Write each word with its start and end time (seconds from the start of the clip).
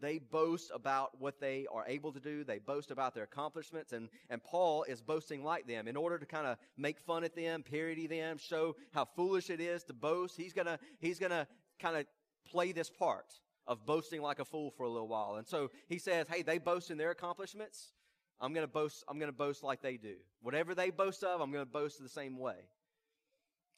they 0.00 0.18
boast 0.18 0.70
about 0.74 1.20
what 1.20 1.40
they 1.40 1.66
are 1.72 1.84
able 1.86 2.12
to 2.12 2.20
do. 2.20 2.44
They 2.44 2.58
boast 2.58 2.90
about 2.90 3.14
their 3.14 3.24
accomplishments. 3.24 3.92
And, 3.92 4.08
and 4.30 4.42
Paul 4.42 4.84
is 4.84 5.00
boasting 5.00 5.44
like 5.44 5.66
them. 5.66 5.88
In 5.88 5.96
order 5.96 6.18
to 6.18 6.26
kind 6.26 6.46
of 6.46 6.56
make 6.76 6.98
fun 7.00 7.24
at 7.24 7.34
them, 7.34 7.62
parody 7.62 8.06
them, 8.06 8.38
show 8.38 8.76
how 8.92 9.04
foolish 9.04 9.50
it 9.50 9.60
is 9.60 9.84
to 9.84 9.92
boast, 9.92 10.36
he's 10.36 10.52
going 10.52 10.66
to, 10.66 10.78
he's 11.00 11.18
going 11.18 11.32
to 11.32 11.46
kind 11.80 11.96
of 11.96 12.06
play 12.50 12.72
this 12.72 12.90
part 12.90 13.26
of 13.66 13.84
boasting 13.84 14.22
like 14.22 14.38
a 14.38 14.44
fool 14.44 14.70
for 14.70 14.84
a 14.84 14.88
little 14.88 15.08
while. 15.08 15.36
And 15.36 15.46
so 15.46 15.70
he 15.88 15.98
says, 15.98 16.26
hey, 16.28 16.42
they 16.42 16.58
boast 16.58 16.90
in 16.90 16.98
their 16.98 17.10
accomplishments. 17.10 17.92
I'm 18.40 18.54
going 18.54 18.64
to 18.64 18.72
boast, 18.72 19.04
I'm 19.08 19.18
going 19.18 19.30
to 19.30 19.36
boast 19.36 19.62
like 19.62 19.82
they 19.82 19.96
do. 19.96 20.14
Whatever 20.40 20.74
they 20.74 20.90
boast 20.90 21.22
of, 21.24 21.40
I'm 21.40 21.52
going 21.52 21.64
to 21.64 21.70
boast 21.70 22.02
the 22.02 22.08
same 22.08 22.38
way. 22.38 22.56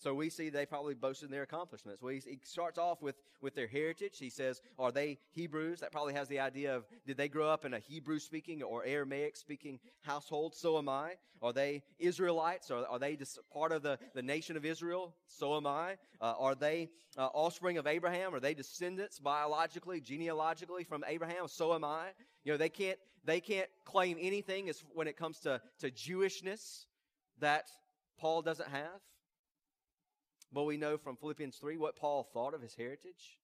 So 0.00 0.14
we 0.14 0.30
see 0.30 0.48
they 0.48 0.64
probably 0.64 0.94
boasted 0.94 1.26
in 1.26 1.30
their 1.30 1.42
accomplishments. 1.42 2.00
Well, 2.00 2.14
he 2.14 2.38
starts 2.42 2.78
off 2.78 3.02
with, 3.02 3.16
with 3.42 3.54
their 3.54 3.66
heritage. 3.66 4.18
He 4.18 4.30
says, 4.30 4.62
are 4.78 4.90
they 4.90 5.18
Hebrews? 5.32 5.80
That 5.80 5.92
probably 5.92 6.14
has 6.14 6.26
the 6.26 6.40
idea 6.40 6.74
of, 6.74 6.86
did 7.06 7.18
they 7.18 7.28
grow 7.28 7.50
up 7.50 7.66
in 7.66 7.74
a 7.74 7.78
Hebrew 7.78 8.18
speaking 8.18 8.62
or 8.62 8.82
Aramaic 8.86 9.36
speaking 9.36 9.78
household? 10.00 10.54
So 10.54 10.78
am 10.78 10.88
I. 10.88 11.16
Are 11.42 11.52
they 11.52 11.82
Israelites? 11.98 12.70
Are, 12.70 12.86
are 12.86 12.98
they 12.98 13.14
just 13.14 13.38
part 13.52 13.72
of 13.72 13.82
the, 13.82 13.98
the 14.14 14.22
nation 14.22 14.56
of 14.56 14.64
Israel? 14.64 15.14
So 15.26 15.54
am 15.54 15.66
I. 15.66 15.98
Uh, 16.18 16.32
are 16.38 16.54
they 16.54 16.88
uh, 17.18 17.26
offspring 17.34 17.76
of 17.76 17.86
Abraham? 17.86 18.34
Are 18.34 18.40
they 18.40 18.54
descendants 18.54 19.18
biologically, 19.18 20.00
genealogically 20.00 20.84
from 20.84 21.04
Abraham? 21.06 21.46
So 21.46 21.74
am 21.74 21.84
I. 21.84 22.06
You 22.44 22.52
know, 22.52 22.56
they 22.56 22.70
can't, 22.70 22.98
they 23.26 23.40
can't 23.40 23.68
claim 23.84 24.16
anything 24.18 24.70
as 24.70 24.82
when 24.94 25.08
it 25.08 25.18
comes 25.18 25.40
to, 25.40 25.60
to 25.80 25.90
Jewishness 25.90 26.86
that 27.40 27.64
Paul 28.18 28.40
doesn't 28.40 28.70
have. 28.70 29.00
But 30.52 30.64
we 30.64 30.76
know 30.76 30.98
from 30.98 31.16
Philippians 31.16 31.56
3 31.56 31.76
what 31.76 31.96
Paul 31.96 32.24
thought 32.32 32.54
of 32.54 32.62
his 32.62 32.74
heritage. 32.74 33.38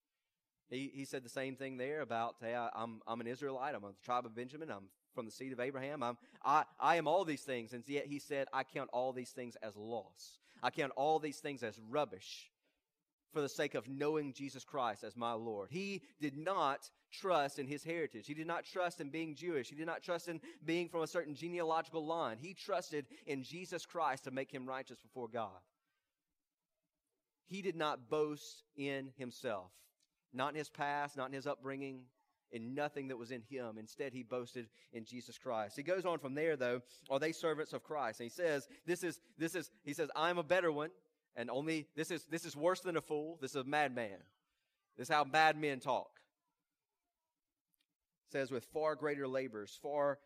He, 0.69 0.91
he 0.93 1.05
said 1.05 1.25
the 1.25 1.29
same 1.29 1.55
thing 1.55 1.77
there 1.77 2.01
about, 2.01 2.37
hey, 2.41 2.55
I, 2.55 2.69
am 2.77 3.01
I'm 3.07 3.21
an 3.21 3.29
Israelite. 3.29 3.75
I'm 3.75 3.85
of 3.85 3.95
the 3.97 4.05
tribe 4.05 4.27
of 4.27 4.35
Benjamin. 4.35 4.71
I'm 4.71 4.89
from 5.15 5.25
the 5.25 5.33
seed 5.33 5.53
of 5.53 5.61
Abraham. 5.61 6.03
I'm, 6.03 6.19
I, 6.45 6.65
I 6.81 6.97
am 6.97 7.07
all 7.07 7.25
these 7.25 7.43
things. 7.43 7.73
And 7.73 7.85
yet 7.87 8.07
he 8.07 8.19
said, 8.19 8.49
I 8.53 8.65
count 8.65 8.91
all 8.93 9.13
these 9.13 9.31
things 9.31 9.57
as 9.63 9.77
loss. 9.77 10.39
I 10.63 10.71
count 10.71 10.93
all 10.97 11.21
these 11.21 11.39
things 11.39 11.63
as 11.63 11.79
rubbish 11.89 12.51
for 13.33 13.41
the 13.41 13.49
sake 13.49 13.75
of 13.75 13.89
knowing 13.89 14.33
Jesus 14.33 14.65
Christ 14.65 15.05
as 15.05 15.17
my 15.17 15.33
Lord. 15.33 15.69
He 15.71 16.03
did 16.21 16.37
not 16.37 16.91
trust 17.13 17.59
in 17.59 17.67
his 17.67 17.85
heritage. 17.85 18.27
He 18.27 18.35
did 18.35 18.47
not 18.47 18.65
trust 18.65 19.01
in 19.01 19.11
being 19.11 19.37
Jewish. 19.37 19.69
He 19.69 19.77
did 19.77 19.87
not 19.87 20.03
trust 20.03 20.29
in 20.29 20.41
being 20.65 20.89
from 20.89 21.03
a 21.03 21.07
certain 21.07 21.35
genealogical 21.35 22.05
line. 22.05 22.39
He 22.41 22.55
trusted 22.55 23.07
in 23.27 23.45
Jesus 23.45 23.87
Christ 23.87 24.25
to 24.25 24.31
make 24.31 24.51
him 24.51 24.67
righteous 24.67 24.99
before 24.99 25.29
God 25.29 25.61
he 27.47 27.63
did 27.63 27.77
not 27.77 28.09
boast 28.09 28.65
in 28.77 29.13
himself, 29.17 29.71
not 30.33 30.51
in 30.51 30.57
his 30.57 30.69
past, 30.69 31.17
not 31.17 31.29
in 31.29 31.33
his 31.33 31.47
upbringing, 31.47 32.03
in 32.53 32.75
nothing 32.75 33.09
that 33.09 33.17
was 33.17 33.31
in 33.31 33.43
him. 33.43 33.77
Instead, 33.79 34.13
he 34.13 34.23
boasted 34.23 34.69
in 34.93 35.05
Jesus 35.05 35.39
Christ. 35.39 35.77
He 35.77 35.83
goes 35.83 36.05
on 36.05 36.19
from 36.19 36.35
there, 36.35 36.57
though. 36.57 36.83
Are 37.11 37.19
they 37.19 37.33
servants 37.33 37.73
of 37.73 37.83
Christ? 37.83 38.21
And 38.21 38.27
he 38.27 38.35
says, 38.35 38.69
"This 38.87 39.03
is 39.03 39.21
this 39.37 39.55
is." 39.55 39.71
He 39.85 39.95
says, 39.95 40.11
"I'm 40.15 40.39
a 40.39 40.45
better 40.45 40.71
one, 40.71 40.91
and 41.35 41.51
only 41.51 41.89
this 41.97 42.11
is 42.11 42.25
this 42.27 42.45
is 42.45 42.57
worse 42.57 42.81
than 42.81 42.97
a 42.97 43.01
fool. 43.01 43.39
This 43.41 43.51
is 43.51 43.57
a 43.57 43.65
madman. 43.65 44.19
This 44.97 45.09
is 45.09 45.15
how 45.15 45.25
bad 45.25 45.57
men 45.57 45.81
talk." 45.81 46.21
says, 48.31 48.51
"With 48.51 48.65
far 48.67 48.97
greater 48.97 49.29
labors, 49.29 49.79
far 49.83 50.19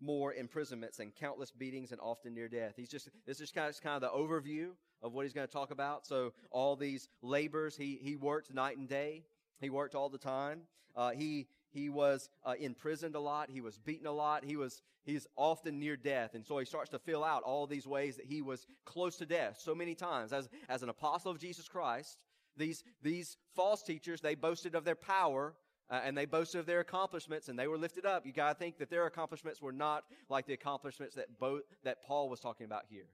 more 0.00 0.34
imprisonments 0.34 0.98
and 0.98 1.14
countless 1.14 1.50
beatings 1.50 1.92
and 1.92 2.00
often 2.00 2.34
near 2.34 2.48
death. 2.48 2.74
He's 2.76 2.90
just, 2.90 3.08
this 3.24 3.40
is 3.40 3.50
kind 3.50 3.68
of, 3.68 3.80
kind 3.80 4.02
of 4.02 4.02
the 4.02 4.16
overview 4.16 4.72
of 5.02 5.12
what 5.12 5.24
he's 5.24 5.32
going 5.32 5.46
to 5.46 5.52
talk 5.52 5.70
about. 5.70 6.06
So 6.06 6.32
all 6.50 6.76
these 6.76 7.08
labors, 7.22 7.76
he, 7.76 7.98
he 8.00 8.16
worked 8.16 8.52
night 8.52 8.76
and 8.76 8.88
day. 8.88 9.24
He 9.60 9.70
worked 9.70 9.94
all 9.94 10.08
the 10.08 10.18
time. 10.18 10.62
Uh, 10.94 11.10
he, 11.10 11.46
he 11.70 11.88
was 11.88 12.30
uh, 12.44 12.54
imprisoned 12.58 13.14
a 13.14 13.20
lot. 13.20 13.50
He 13.50 13.60
was 13.60 13.78
beaten 13.78 14.06
a 14.06 14.12
lot. 14.12 14.44
He 14.44 14.56
was, 14.56 14.82
he's 15.04 15.26
often 15.36 15.78
near 15.78 15.96
death. 15.96 16.34
And 16.34 16.44
so 16.44 16.58
he 16.58 16.64
starts 16.64 16.90
to 16.90 16.98
fill 16.98 17.24
out 17.24 17.42
all 17.42 17.66
these 17.66 17.86
ways 17.86 18.16
that 18.16 18.26
he 18.26 18.42
was 18.42 18.66
close 18.84 19.16
to 19.18 19.26
death 19.26 19.58
so 19.60 19.74
many 19.74 19.94
times. 19.94 20.32
As, 20.32 20.48
as 20.68 20.82
an 20.82 20.88
apostle 20.88 21.30
of 21.30 21.38
Jesus 21.38 21.68
Christ, 21.68 22.18
these, 22.56 22.82
these 23.02 23.36
false 23.54 23.82
teachers, 23.82 24.20
they 24.20 24.34
boasted 24.34 24.74
of 24.74 24.84
their 24.84 24.94
power 24.94 25.54
uh, 25.90 26.00
and 26.02 26.16
they 26.16 26.24
boasted 26.24 26.60
of 26.60 26.66
their 26.66 26.80
accomplishments 26.80 27.48
and 27.48 27.58
they 27.58 27.68
were 27.68 27.78
lifted 27.78 28.06
up. 28.06 28.26
You 28.26 28.32
got 28.32 28.52
to 28.52 28.58
think 28.58 28.78
that 28.78 28.90
their 28.90 29.06
accomplishments 29.06 29.60
were 29.60 29.72
not 29.72 30.04
like 30.28 30.46
the 30.46 30.54
accomplishments 30.54 31.14
that, 31.16 31.38
both, 31.38 31.62
that 31.84 32.02
Paul 32.02 32.28
was 32.28 32.40
talking 32.40 32.66
about 32.66 32.84
here. 32.88 33.06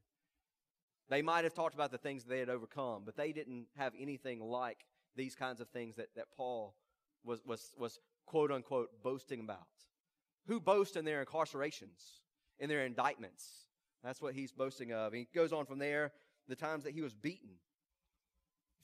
They 1.13 1.21
might 1.21 1.45
have 1.45 1.53
talked 1.53 1.75
about 1.75 1.91
the 1.91 1.99
things 1.99 2.25
that 2.25 2.31
they 2.31 2.39
had 2.39 2.49
overcome, 2.49 3.03
but 3.05 3.19
they 3.19 3.33
didn't 3.33 3.67
have 3.77 3.93
anything 4.01 4.41
like 4.41 4.87
these 5.15 5.35
kinds 5.35 5.61
of 5.61 5.69
things 5.69 5.97
that, 5.97 6.09
that 6.17 6.29
Paul 6.35 6.75
was, 7.23 7.45
was, 7.45 7.75
was 7.77 8.01
quote 8.25 8.51
unquote 8.51 8.89
boasting 9.03 9.41
about. 9.41 9.67
Who 10.47 10.59
boast 10.59 10.97
in 10.97 11.05
their 11.05 11.23
incarcerations, 11.23 12.23
in 12.59 12.71
their 12.71 12.87
indictments? 12.87 13.67
That's 14.03 14.23
what 14.23 14.33
he's 14.33 14.53
boasting 14.53 14.95
of. 14.95 15.13
He 15.13 15.29
goes 15.35 15.53
on 15.53 15.67
from 15.67 15.79
there, 15.79 16.13
the 16.49 16.57
times 16.57 16.83
that 16.85 16.95
he 16.95 17.03
was 17.03 17.13
beaten. 17.13 17.57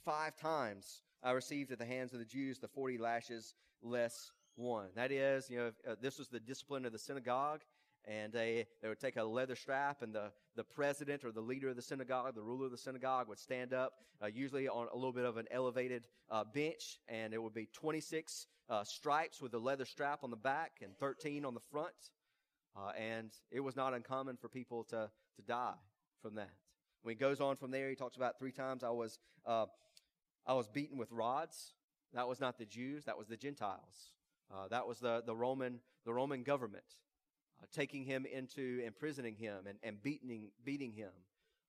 Five 0.05 0.37
times 0.37 1.01
I 1.23 1.31
received 1.31 1.73
at 1.73 1.79
the 1.79 1.87
hands 1.87 2.13
of 2.13 2.19
the 2.19 2.27
Jews 2.27 2.59
the 2.59 2.69
40 2.69 2.99
lashes 2.99 3.55
less 3.81 4.33
one. 4.55 4.89
That 4.97 5.13
is, 5.13 5.49
you 5.49 5.57
know, 5.57 5.73
uh, 5.91 5.95
this 5.99 6.19
was 6.19 6.29
the 6.29 6.41
discipline 6.41 6.85
of 6.85 6.93
the 6.93 6.99
synagogue, 6.99 7.63
and 8.05 8.33
they, 8.33 8.67
they 8.83 8.89
would 8.89 9.01
take 9.01 9.17
a 9.17 9.25
leather 9.25 9.57
strap, 9.57 10.03
and 10.03 10.15
the, 10.15 10.31
the 10.57 10.65
president 10.65 11.25
or 11.25 11.33
the 11.33 11.41
leader 11.41 11.69
of 11.69 11.77
the 11.77 11.83
synagogue, 11.83 12.35
the 12.35 12.43
ruler 12.43 12.67
of 12.67 12.73
the 12.73 12.79
synagogue, 12.79 13.29
would 13.29 13.39
stand 13.39 13.73
up, 13.73 13.95
uh, 14.23 14.27
usually 14.27 14.69
on 14.69 14.87
a 14.93 14.95
little 14.95 15.13
bit 15.13 15.25
of 15.25 15.37
an 15.37 15.47
elevated 15.51 16.07
uh, 16.31 16.45
bench, 16.45 16.99
and 17.09 17.35
it 17.35 17.43
would 17.43 17.55
be 17.55 17.69
26 17.73 18.47
uh, 18.69 18.85
stripes 18.85 19.41
with 19.41 19.53
a 19.55 19.59
leather 19.59 19.85
strap 19.85 20.21
on 20.23 20.31
the 20.31 20.37
back 20.37 20.73
and 20.83 20.97
13 20.99 21.45
on 21.45 21.55
the 21.55 21.61
front. 21.61 21.95
Uh, 22.77 22.91
and 22.99 23.31
it 23.51 23.61
was 23.61 23.77
not 23.77 23.95
uncommon 23.95 24.37
for 24.37 24.49
people 24.49 24.85
to, 24.85 25.11
to 25.37 25.43
die 25.47 25.75
from 26.23 26.35
that. 26.37 26.51
When 27.03 27.15
he 27.15 27.19
goes 27.19 27.41
on 27.41 27.57
from 27.57 27.71
there, 27.71 27.89
he 27.89 27.95
talks 27.95 28.17
about 28.17 28.39
three 28.39 28.53
times 28.53 28.85
I 28.85 28.91
was, 28.91 29.19
uh, 29.47 29.67
I 30.47 30.55
was 30.55 30.69
beaten 30.69 30.99
with 30.99 31.11
rods. 31.11 31.75
That 32.15 32.29
was 32.29 32.41
not 32.41 32.59
the 32.59 32.67
Jews, 32.67 33.05
that 33.05 33.19
was 33.19 33.27
the 33.27 33.37
Gentiles. 33.37 34.13
Uh, 34.53 34.69
that 34.69 34.87
was 34.87 34.99
the, 34.99 35.23
the 35.27 35.35
Roman 35.37 35.81
the 36.09 36.15
Roman 36.15 36.43
government 36.43 36.85
uh, 37.63 37.67
taking 37.73 38.05
him 38.05 38.27
into 38.27 38.83
imprisoning 38.85 39.35
him 39.35 39.67
and, 39.67 39.79
and 39.83 40.03
beating 40.03 40.51
beating 40.65 40.93
him. 40.93 41.11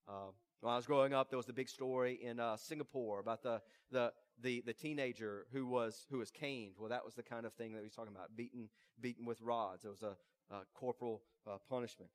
Uh, 0.07 0.31
when 0.61 0.73
I 0.73 0.75
was 0.75 0.85
growing 0.85 1.13
up, 1.13 1.29
there 1.29 1.37
was 1.37 1.45
the 1.45 1.53
big 1.53 1.69
story 1.69 2.19
in 2.21 2.39
uh, 2.39 2.57
Singapore 2.57 3.19
about 3.19 3.43
the, 3.43 3.61
the 3.91 4.11
the 4.41 4.61
the 4.65 4.73
teenager 4.73 5.45
who 5.53 5.65
was 5.65 6.05
who 6.09 6.17
was 6.17 6.31
caned. 6.31 6.73
Well, 6.77 6.89
that 6.89 7.05
was 7.05 7.13
the 7.15 7.23
kind 7.23 7.45
of 7.45 7.53
thing 7.53 7.73
that 7.73 7.79
he 7.79 7.85
was 7.85 7.93
talking 7.93 8.13
about, 8.13 8.35
beaten 8.35 8.69
beaten 8.99 9.25
with 9.25 9.41
rods. 9.41 9.85
It 9.85 9.89
was 9.89 10.03
a, 10.03 10.15
a 10.53 10.61
corporal 10.73 11.21
uh, 11.47 11.57
punishment. 11.69 12.11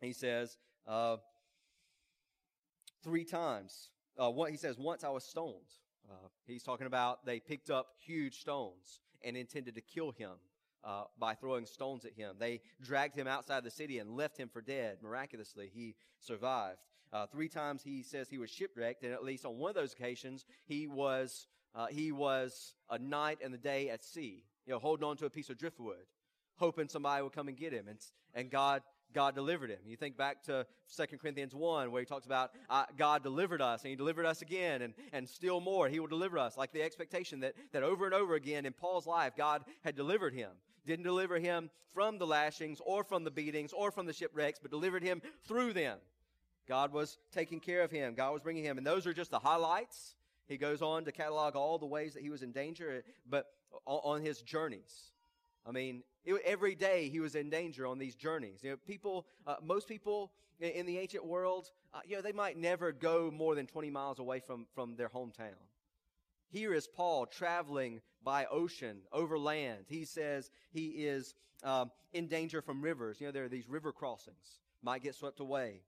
He 0.00 0.12
says 0.12 0.58
uh, 0.86 1.16
three 3.02 3.24
times. 3.24 3.90
what 4.16 4.50
he 4.50 4.56
says 4.56 4.78
once 4.78 5.04
I 5.04 5.08
was 5.08 5.24
stoned. 5.24 5.72
Uh, 6.08 6.28
he's 6.46 6.62
talking 6.62 6.86
about 6.86 7.24
they 7.26 7.40
picked 7.40 7.68
up 7.70 7.88
huge 7.98 8.38
stones 8.40 9.00
and 9.24 9.36
intended 9.36 9.74
to 9.74 9.80
kill 9.80 10.12
him 10.12 10.30
uh, 10.86 11.02
by 11.18 11.34
throwing 11.34 11.66
stones 11.66 12.04
at 12.04 12.12
him. 12.14 12.36
They 12.38 12.60
dragged 12.80 13.16
him 13.16 13.26
outside 13.26 13.64
the 13.64 13.70
city 13.70 13.98
and 13.98 14.16
left 14.16 14.38
him 14.38 14.48
for 14.48 14.62
dead. 14.62 14.98
Miraculously, 15.02 15.70
he 15.74 15.96
survived. 16.20 16.78
Uh, 17.12 17.26
three 17.26 17.48
times 17.48 17.82
he 17.82 18.02
says 18.02 18.28
he 18.28 18.38
was 18.38 18.50
shipwrecked, 18.50 19.02
and 19.02 19.12
at 19.12 19.24
least 19.24 19.44
on 19.44 19.58
one 19.58 19.70
of 19.70 19.74
those 19.74 19.92
occasions, 19.92 20.44
he 20.64 20.86
was 20.86 21.46
uh, 21.74 21.86
he 21.86 22.12
was 22.12 22.74
a 22.88 22.98
night 22.98 23.38
and 23.44 23.52
the 23.52 23.58
day 23.58 23.90
at 23.90 24.02
sea, 24.02 24.44
you 24.64 24.72
know, 24.72 24.78
holding 24.78 25.04
on 25.04 25.16
to 25.18 25.26
a 25.26 25.30
piece 25.30 25.50
of 25.50 25.58
driftwood, 25.58 26.06
hoping 26.56 26.88
somebody 26.88 27.22
would 27.22 27.32
come 27.32 27.48
and 27.48 27.56
get 27.56 27.72
him, 27.72 27.88
and 27.88 27.98
and 28.34 28.50
God 28.50 28.82
God 29.12 29.34
delivered 29.34 29.70
him. 29.70 29.78
You 29.86 29.96
think 29.96 30.16
back 30.16 30.42
to 30.44 30.66
2 30.96 31.16
Corinthians 31.18 31.54
1 31.54 31.90
where 31.90 32.00
he 32.00 32.06
talks 32.06 32.26
about 32.26 32.50
uh, 32.68 32.84
God 32.98 33.22
delivered 33.22 33.62
us 33.62 33.82
and 33.82 33.90
he 33.90 33.96
delivered 33.96 34.26
us 34.26 34.42
again 34.42 34.82
and, 34.82 34.94
and 35.12 35.28
still 35.28 35.60
more. 35.60 35.88
He 35.88 36.00
will 36.00 36.06
deliver 36.06 36.38
us. 36.38 36.56
Like 36.56 36.72
the 36.72 36.82
expectation 36.82 37.40
that, 37.40 37.54
that 37.72 37.82
over 37.82 38.04
and 38.04 38.14
over 38.14 38.34
again 38.34 38.66
in 38.66 38.72
Paul's 38.72 39.06
life, 39.06 39.32
God 39.36 39.64
had 39.84 39.96
delivered 39.96 40.34
him. 40.34 40.50
Didn't 40.86 41.04
deliver 41.04 41.38
him 41.38 41.70
from 41.92 42.18
the 42.18 42.26
lashings 42.26 42.80
or 42.84 43.04
from 43.04 43.24
the 43.24 43.30
beatings 43.30 43.72
or 43.72 43.90
from 43.90 44.06
the 44.06 44.12
shipwrecks, 44.12 44.58
but 44.60 44.70
delivered 44.70 45.02
him 45.02 45.20
through 45.46 45.72
them. 45.72 45.98
God 46.68 46.92
was 46.92 47.18
taking 47.32 47.60
care 47.60 47.82
of 47.82 47.90
him. 47.90 48.14
God 48.14 48.32
was 48.32 48.42
bringing 48.42 48.64
him. 48.64 48.78
And 48.78 48.86
those 48.86 49.06
are 49.06 49.12
just 49.12 49.30
the 49.30 49.38
highlights. 49.38 50.14
He 50.48 50.56
goes 50.56 50.82
on 50.82 51.04
to 51.04 51.12
catalog 51.12 51.56
all 51.56 51.78
the 51.78 51.86
ways 51.86 52.14
that 52.14 52.22
he 52.22 52.30
was 52.30 52.42
in 52.42 52.52
danger, 52.52 53.02
but 53.28 53.46
on 53.84 54.22
his 54.22 54.40
journeys. 54.42 55.10
I 55.66 55.72
mean, 55.72 56.02
every 56.44 56.74
day 56.74 57.08
he 57.08 57.20
was 57.20 57.34
in 57.34 57.50
danger 57.50 57.86
on 57.86 57.98
these 57.98 58.14
journeys. 58.14 58.60
You 58.62 58.70
know, 58.70 58.76
people, 58.86 59.26
uh, 59.46 59.56
most 59.62 59.88
people 59.88 60.30
in, 60.60 60.70
in, 60.70 60.86
the 60.86 60.98
ancient 60.98 61.24
world, 61.24 61.70
uh, 61.92 62.00
you 62.06 62.16
know, 62.16 62.22
they 62.22 62.32
might 62.32 62.56
never 62.56 62.92
go 62.92 63.32
more 63.34 63.54
than 63.54 63.66
20 63.66 63.90
miles 63.90 64.18
away 64.20 64.38
from, 64.40 64.66
from 64.74 64.94
their 64.96 65.08
hometown. 65.08 65.58
Here 66.56 66.72
is 66.72 66.86
Paul 66.86 67.26
traveling 67.26 68.00
by 68.24 68.46
ocean, 68.46 69.00
over 69.12 69.38
land. 69.38 69.84
He 69.90 70.06
says 70.06 70.50
he 70.72 70.86
is 71.04 71.34
um, 71.62 71.90
in 72.14 72.28
danger 72.28 72.62
from 72.62 72.80
rivers. 72.80 73.20
You 73.20 73.26
know, 73.26 73.32
there 73.32 73.44
are 73.44 73.48
these 73.50 73.68
river 73.68 73.92
crossings, 73.92 74.60
might 74.82 75.02
get 75.02 75.14
swept 75.14 75.40
away. 75.40 75.82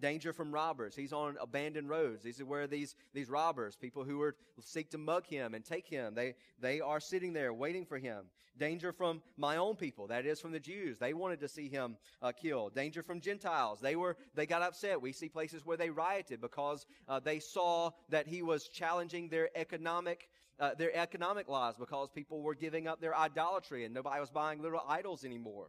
Danger 0.00 0.32
from 0.32 0.52
robbers. 0.52 0.94
He's 0.94 1.12
on 1.12 1.36
abandoned 1.40 1.88
roads. 1.88 2.22
These 2.22 2.40
are 2.40 2.46
where 2.46 2.66
these, 2.66 2.94
these 3.14 3.28
robbers, 3.28 3.76
people 3.76 4.04
who 4.04 4.18
would 4.18 4.34
seek 4.60 4.90
to 4.90 4.98
mug 4.98 5.26
him 5.26 5.54
and 5.54 5.64
take 5.64 5.86
him, 5.86 6.14
they, 6.14 6.34
they 6.60 6.80
are 6.80 7.00
sitting 7.00 7.32
there 7.32 7.52
waiting 7.52 7.84
for 7.84 7.98
him. 7.98 8.26
Danger 8.58 8.92
from 8.92 9.22
my 9.36 9.56
own 9.56 9.76
people, 9.76 10.06
that 10.06 10.24
is 10.24 10.40
from 10.40 10.52
the 10.52 10.60
Jews. 10.60 10.98
They 10.98 11.12
wanted 11.12 11.40
to 11.40 11.48
see 11.48 11.68
him 11.68 11.96
uh, 12.22 12.32
killed. 12.32 12.74
Danger 12.74 13.02
from 13.02 13.20
Gentiles. 13.20 13.80
They 13.80 13.96
were 13.96 14.16
they 14.34 14.46
got 14.46 14.62
upset. 14.62 15.00
We 15.00 15.12
see 15.12 15.28
places 15.28 15.66
where 15.66 15.76
they 15.76 15.90
rioted 15.90 16.40
because 16.40 16.86
uh, 17.06 17.20
they 17.20 17.38
saw 17.38 17.90
that 18.08 18.26
he 18.26 18.42
was 18.42 18.68
challenging 18.68 19.28
their 19.28 19.50
economic 19.54 20.28
uh, 20.58 20.74
their 20.74 20.94
economic 20.96 21.48
laws 21.48 21.76
because 21.78 22.08
people 22.08 22.40
were 22.40 22.54
giving 22.54 22.88
up 22.88 23.00
their 23.00 23.14
idolatry 23.14 23.84
and 23.84 23.92
nobody 23.92 24.20
was 24.20 24.30
buying 24.30 24.62
little 24.62 24.82
idols 24.88 25.24
anymore. 25.24 25.68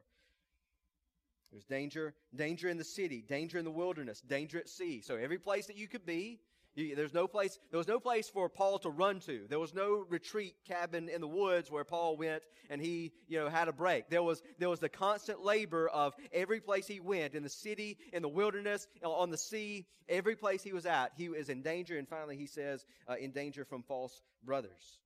There's 1.51 1.65
danger, 1.65 2.13
danger 2.35 2.69
in 2.69 2.77
the 2.77 2.83
city, 2.83 3.23
danger 3.27 3.57
in 3.57 3.65
the 3.65 3.71
wilderness, 3.71 4.21
danger 4.21 4.59
at 4.59 4.69
sea. 4.69 5.01
So 5.01 5.15
every 5.15 5.37
place 5.37 5.67
that 5.67 5.77
you 5.77 5.87
could 5.87 6.05
be, 6.05 6.39
you, 6.75 6.95
there's 6.95 7.13
no 7.13 7.27
place, 7.27 7.57
there 7.71 7.77
was 7.77 7.87
no 7.87 7.99
place 7.99 8.29
for 8.29 8.49
Paul 8.49 8.77
to 8.79 8.89
run 8.89 9.19
to. 9.21 9.45
There 9.49 9.59
was 9.59 9.73
no 9.73 10.05
retreat 10.09 10.55
cabin 10.67 11.09
in 11.09 11.21
the 11.21 11.27
woods 11.27 11.71
where 11.71 11.83
Paul 11.83 12.17
went 12.17 12.43
and 12.69 12.79
he, 12.79 13.13
you 13.27 13.39
know, 13.39 13.49
had 13.49 13.67
a 13.67 13.73
break. 13.73 14.09
There 14.09 14.21
was, 14.21 14.43
there 14.59 14.69
was 14.69 14.79
the 14.79 14.89
constant 14.89 15.43
labor 15.43 15.87
of 15.89 16.13
every 16.31 16.59
place 16.59 16.85
he 16.85 16.99
went, 16.99 17.33
in 17.33 17.43
the 17.43 17.49
city, 17.49 17.97
in 18.13 18.21
the 18.21 18.29
wilderness, 18.29 18.87
on 19.03 19.31
the 19.31 19.37
sea, 19.37 19.87
every 20.07 20.35
place 20.35 20.61
he 20.61 20.73
was 20.73 20.85
at, 20.85 21.13
he 21.15 21.29
was 21.29 21.49
in 21.49 21.63
danger. 21.63 21.97
And 21.97 22.07
finally, 22.07 22.37
he 22.37 22.45
says, 22.45 22.85
uh, 23.09 23.15
in 23.15 23.31
danger 23.31 23.65
from 23.65 23.81
false 23.81 24.21
brothers. 24.43 24.99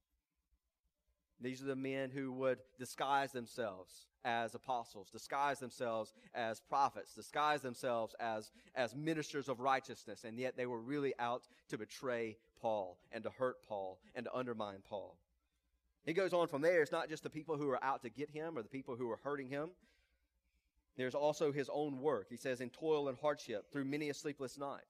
These 1.41 1.61
are 1.61 1.65
the 1.65 1.75
men 1.75 2.11
who 2.11 2.31
would 2.33 2.59
disguise 2.77 3.31
themselves 3.31 4.05
as 4.23 4.53
apostles, 4.53 5.09
disguise 5.09 5.59
themselves 5.59 6.13
as 6.35 6.59
prophets, 6.59 7.15
disguise 7.15 7.61
themselves 7.61 8.15
as, 8.19 8.51
as 8.75 8.95
ministers 8.95 9.49
of 9.49 9.59
righteousness, 9.59 10.23
and 10.23 10.37
yet 10.37 10.55
they 10.55 10.67
were 10.67 10.79
really 10.79 11.13
out 11.17 11.47
to 11.69 11.77
betray 11.77 12.37
Paul 12.61 12.99
and 13.11 13.23
to 13.23 13.31
hurt 13.31 13.63
Paul 13.67 13.99
and 14.13 14.25
to 14.25 14.35
undermine 14.35 14.83
Paul. 14.87 15.17
He 16.05 16.13
goes 16.13 16.33
on 16.33 16.47
from 16.47 16.61
there. 16.61 16.81
It's 16.81 16.91
not 16.91 17.09
just 17.09 17.23
the 17.23 17.29
people 17.29 17.57
who 17.57 17.69
are 17.69 17.83
out 17.83 18.03
to 18.03 18.09
get 18.09 18.29
him 18.29 18.57
or 18.57 18.61
the 18.61 18.69
people 18.69 18.95
who 18.95 19.09
are 19.09 19.19
hurting 19.23 19.49
him. 19.49 19.69
There's 20.97 21.15
also 21.15 21.51
his 21.51 21.69
own 21.73 21.99
work. 21.99 22.27
He 22.29 22.37
says, 22.37 22.61
in 22.61 22.69
toil 22.69 23.07
and 23.07 23.17
hardship 23.17 23.71
through 23.71 23.85
many 23.85 24.09
a 24.09 24.13
sleepless 24.13 24.57
night. 24.57 24.81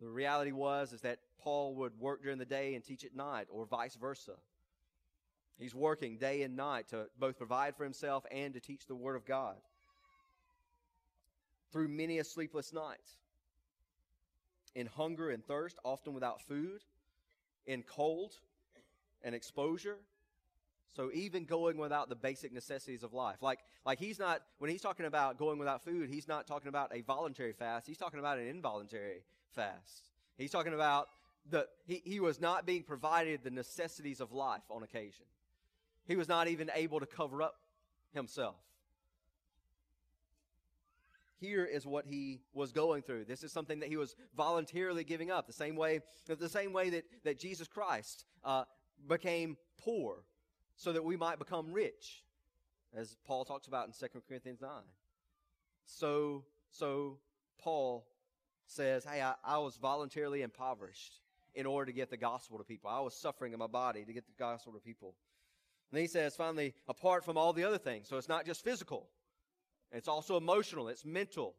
The 0.00 0.08
reality 0.08 0.52
was 0.52 0.92
is 0.92 1.02
that 1.02 1.20
Paul 1.38 1.74
would 1.76 1.98
work 1.98 2.22
during 2.22 2.38
the 2.38 2.44
day 2.44 2.74
and 2.74 2.84
teach 2.84 3.04
at 3.04 3.14
night, 3.14 3.46
or 3.50 3.66
vice 3.66 3.96
versa. 3.96 4.32
He's 5.60 5.74
working 5.74 6.16
day 6.16 6.42
and 6.42 6.56
night 6.56 6.88
to 6.88 7.06
both 7.18 7.36
provide 7.36 7.76
for 7.76 7.84
himself 7.84 8.24
and 8.30 8.54
to 8.54 8.60
teach 8.60 8.86
the 8.86 8.94
Word 8.94 9.14
of 9.14 9.26
God. 9.26 9.56
Through 11.70 11.88
many 11.88 12.18
a 12.18 12.24
sleepless 12.24 12.72
night. 12.72 12.98
In 14.74 14.86
hunger 14.86 15.30
and 15.30 15.44
thirst, 15.44 15.78
often 15.84 16.14
without 16.14 16.40
food. 16.40 16.80
In 17.66 17.82
cold 17.82 18.32
and 19.22 19.34
exposure. 19.34 19.98
So 20.96 21.10
even 21.12 21.44
going 21.44 21.76
without 21.76 22.08
the 22.08 22.16
basic 22.16 22.52
necessities 22.52 23.02
of 23.02 23.12
life. 23.12 23.42
Like, 23.42 23.60
like 23.84 23.98
he's 23.98 24.18
not, 24.18 24.42
when 24.58 24.70
he's 24.70 24.80
talking 24.80 25.06
about 25.06 25.38
going 25.38 25.58
without 25.58 25.84
food, 25.84 26.08
he's 26.08 26.26
not 26.26 26.46
talking 26.46 26.68
about 26.68 26.94
a 26.94 27.02
voluntary 27.02 27.52
fast. 27.52 27.86
He's 27.86 27.98
talking 27.98 28.18
about 28.18 28.38
an 28.38 28.48
involuntary 28.48 29.22
fast. 29.52 30.08
He's 30.36 30.50
talking 30.50 30.74
about 30.74 31.08
the, 31.48 31.66
he, 31.86 32.02
he 32.04 32.18
was 32.18 32.40
not 32.40 32.66
being 32.66 32.82
provided 32.82 33.44
the 33.44 33.50
necessities 33.50 34.20
of 34.20 34.32
life 34.32 34.62
on 34.70 34.82
occasion. 34.82 35.26
He 36.10 36.16
was 36.16 36.28
not 36.28 36.48
even 36.48 36.72
able 36.74 36.98
to 36.98 37.06
cover 37.06 37.40
up 37.40 37.54
himself. 38.12 38.56
Here 41.38 41.64
is 41.64 41.86
what 41.86 42.04
he 42.04 42.40
was 42.52 42.72
going 42.72 43.02
through. 43.02 43.26
This 43.26 43.44
is 43.44 43.52
something 43.52 43.78
that 43.78 43.88
he 43.88 43.96
was 43.96 44.16
voluntarily 44.36 45.04
giving 45.04 45.30
up. 45.30 45.46
The 45.46 45.52
same 45.52 45.76
way, 45.76 46.00
the 46.26 46.48
same 46.48 46.72
way 46.72 46.90
that, 46.90 47.04
that 47.22 47.38
Jesus 47.38 47.68
Christ 47.68 48.24
uh, 48.44 48.64
became 49.08 49.56
poor 49.78 50.24
so 50.74 50.92
that 50.92 51.04
we 51.04 51.16
might 51.16 51.38
become 51.38 51.72
rich, 51.72 52.24
as 52.92 53.16
Paul 53.24 53.44
talks 53.44 53.68
about 53.68 53.86
in 53.86 53.92
2 53.92 54.20
Corinthians 54.26 54.60
9. 54.60 54.68
So, 55.86 56.42
so 56.72 57.18
Paul 57.56 58.04
says, 58.66 59.04
Hey, 59.04 59.22
I, 59.22 59.34
I 59.44 59.58
was 59.58 59.76
voluntarily 59.76 60.42
impoverished 60.42 61.20
in 61.54 61.66
order 61.66 61.86
to 61.86 61.92
get 61.92 62.10
the 62.10 62.16
gospel 62.16 62.58
to 62.58 62.64
people. 62.64 62.90
I 62.90 62.98
was 62.98 63.14
suffering 63.14 63.52
in 63.52 63.60
my 63.60 63.68
body 63.68 64.04
to 64.04 64.12
get 64.12 64.26
the 64.26 64.32
gospel 64.36 64.72
to 64.72 64.80
people. 64.80 65.14
And 65.90 65.96
then 65.96 66.02
he 66.02 66.08
says, 66.08 66.36
finally, 66.36 66.74
apart 66.88 67.24
from 67.24 67.36
all 67.36 67.52
the 67.52 67.64
other 67.64 67.78
things. 67.78 68.08
So 68.08 68.16
it's 68.16 68.28
not 68.28 68.46
just 68.46 68.62
physical, 68.64 69.08
it's 69.92 70.08
also 70.08 70.36
emotional, 70.36 70.88
it's 70.88 71.04
mental. 71.04 71.54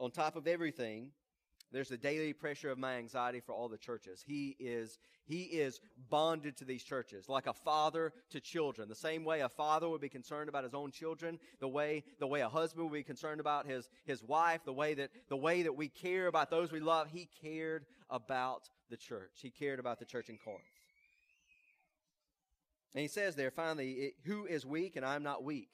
On 0.00 0.12
top 0.12 0.36
of 0.36 0.46
everything, 0.46 1.10
there's 1.72 1.88
the 1.88 1.98
daily 1.98 2.32
pressure 2.32 2.70
of 2.70 2.78
my 2.78 2.96
anxiety 2.96 3.40
for 3.40 3.52
all 3.52 3.68
the 3.68 3.76
churches. 3.76 4.22
He 4.26 4.56
is, 4.58 4.98
he 5.24 5.42
is 5.42 5.80
bonded 6.08 6.56
to 6.58 6.64
these 6.64 6.82
churches 6.82 7.28
like 7.28 7.46
a 7.46 7.52
father 7.52 8.12
to 8.30 8.40
children. 8.40 8.88
The 8.88 8.94
same 8.94 9.24
way 9.24 9.40
a 9.40 9.48
father 9.48 9.88
would 9.88 10.00
be 10.00 10.08
concerned 10.08 10.48
about 10.48 10.64
his 10.64 10.72
own 10.72 10.92
children, 10.92 11.38
the 11.60 11.68
way, 11.68 12.04
the 12.20 12.26
way 12.26 12.40
a 12.40 12.48
husband 12.48 12.84
would 12.84 12.96
be 12.96 13.02
concerned 13.02 13.40
about 13.40 13.66
his, 13.66 13.88
his 14.06 14.22
wife, 14.22 14.62
the 14.64 14.72
way 14.72 14.94
that, 14.94 15.10
the 15.28 15.36
way 15.36 15.62
that 15.62 15.76
we 15.76 15.88
care 15.88 16.26
about 16.26 16.50
those 16.50 16.72
we 16.72 16.80
love, 16.80 17.08
he 17.10 17.28
cared 17.42 17.84
about 18.08 18.70
the 18.88 18.96
church. 18.96 19.32
He 19.34 19.50
cared 19.50 19.78
about 19.78 19.98
the 19.98 20.06
church 20.06 20.30
in 20.30 20.38
Corinth. 20.38 20.62
And 22.94 23.02
he 23.02 23.08
says 23.08 23.34
there 23.34 23.50
finally, 23.50 24.14
who 24.24 24.46
is 24.46 24.64
weak 24.64 24.96
and 24.96 25.04
I'm 25.04 25.22
not 25.22 25.44
weak? 25.44 25.70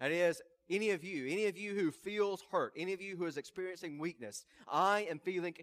That 0.00 0.10
is, 0.12 0.40
any 0.70 0.90
of 0.90 1.02
you, 1.02 1.26
any 1.26 1.46
of 1.46 1.56
you 1.56 1.74
who 1.74 1.90
feels 1.90 2.44
hurt, 2.50 2.72
any 2.76 2.92
of 2.92 3.00
you 3.00 3.16
who 3.16 3.24
is 3.24 3.36
experiencing 3.36 3.98
weakness, 3.98 4.44
I 4.70 5.06
am 5.10 5.18
feeling, 5.18 5.54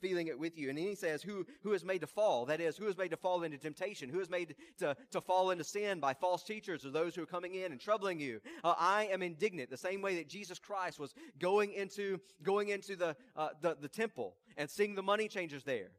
feeling 0.00 0.28
it 0.28 0.38
with 0.38 0.56
you. 0.56 0.68
And 0.68 0.78
then 0.78 0.86
he 0.86 0.94
says, 0.94 1.22
who, 1.22 1.44
who 1.62 1.72
is 1.72 1.84
made 1.84 2.00
to 2.02 2.06
fall? 2.06 2.46
That 2.46 2.60
is, 2.60 2.76
who 2.76 2.86
is 2.86 2.96
made 2.96 3.10
to 3.10 3.16
fall 3.16 3.42
into 3.42 3.58
temptation? 3.58 4.08
Who 4.08 4.20
is 4.20 4.30
made 4.30 4.54
to, 4.78 4.96
to 5.10 5.20
fall 5.20 5.50
into 5.50 5.64
sin 5.64 5.98
by 5.98 6.14
false 6.14 6.44
teachers 6.44 6.86
or 6.86 6.90
those 6.90 7.14
who 7.14 7.22
are 7.22 7.26
coming 7.26 7.56
in 7.56 7.72
and 7.72 7.80
troubling 7.80 8.20
you? 8.20 8.40
Uh, 8.62 8.74
I 8.78 9.08
am 9.12 9.22
indignant 9.22 9.70
the 9.70 9.76
same 9.76 10.00
way 10.00 10.16
that 10.16 10.28
Jesus 10.28 10.58
Christ 10.58 11.00
was 11.00 11.14
going 11.40 11.72
into, 11.72 12.20
going 12.42 12.68
into 12.68 12.94
the, 12.94 13.16
uh, 13.36 13.48
the, 13.60 13.76
the 13.80 13.88
temple 13.88 14.36
and 14.56 14.70
seeing 14.70 14.94
the 14.94 15.02
money 15.02 15.28
changers 15.28 15.64
there 15.64 15.90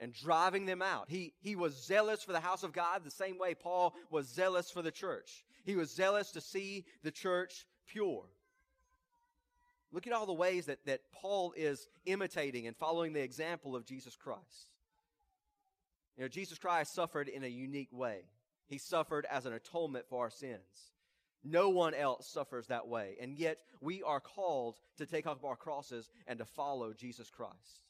and 0.00 0.14
driving 0.14 0.66
them 0.66 0.82
out. 0.82 1.08
He, 1.08 1.34
he 1.40 1.54
was 1.54 1.86
zealous 1.86 2.22
for 2.22 2.32
the 2.32 2.40
house 2.40 2.62
of 2.62 2.72
God 2.72 3.04
the 3.04 3.10
same 3.10 3.38
way 3.38 3.54
Paul 3.54 3.94
was 4.10 4.26
zealous 4.26 4.70
for 4.70 4.82
the 4.82 4.90
church. 4.90 5.44
He 5.64 5.76
was 5.76 5.94
zealous 5.94 6.32
to 6.32 6.40
see 6.40 6.86
the 7.04 7.10
church 7.10 7.66
pure. 7.86 8.24
Look 9.92 10.06
at 10.06 10.12
all 10.12 10.26
the 10.26 10.32
ways 10.32 10.66
that, 10.66 10.84
that 10.86 11.00
Paul 11.12 11.52
is 11.56 11.86
imitating 12.06 12.66
and 12.66 12.76
following 12.76 13.12
the 13.12 13.22
example 13.22 13.76
of 13.76 13.84
Jesus 13.84 14.16
Christ. 14.16 14.70
You 16.16 16.24
know, 16.24 16.28
Jesus 16.28 16.58
Christ 16.58 16.94
suffered 16.94 17.28
in 17.28 17.44
a 17.44 17.48
unique 17.48 17.92
way. 17.92 18.22
He 18.66 18.78
suffered 18.78 19.26
as 19.30 19.46
an 19.46 19.52
atonement 19.52 20.06
for 20.08 20.24
our 20.24 20.30
sins. 20.30 20.92
No 21.42 21.70
one 21.70 21.94
else 21.94 22.28
suffers 22.28 22.66
that 22.68 22.86
way. 22.86 23.16
And 23.20 23.36
yet 23.36 23.58
we 23.80 24.02
are 24.02 24.20
called 24.20 24.76
to 24.98 25.06
take 25.06 25.26
up 25.26 25.44
our 25.44 25.56
crosses 25.56 26.08
and 26.26 26.38
to 26.38 26.44
follow 26.44 26.92
Jesus 26.92 27.30
Christ. 27.30 27.89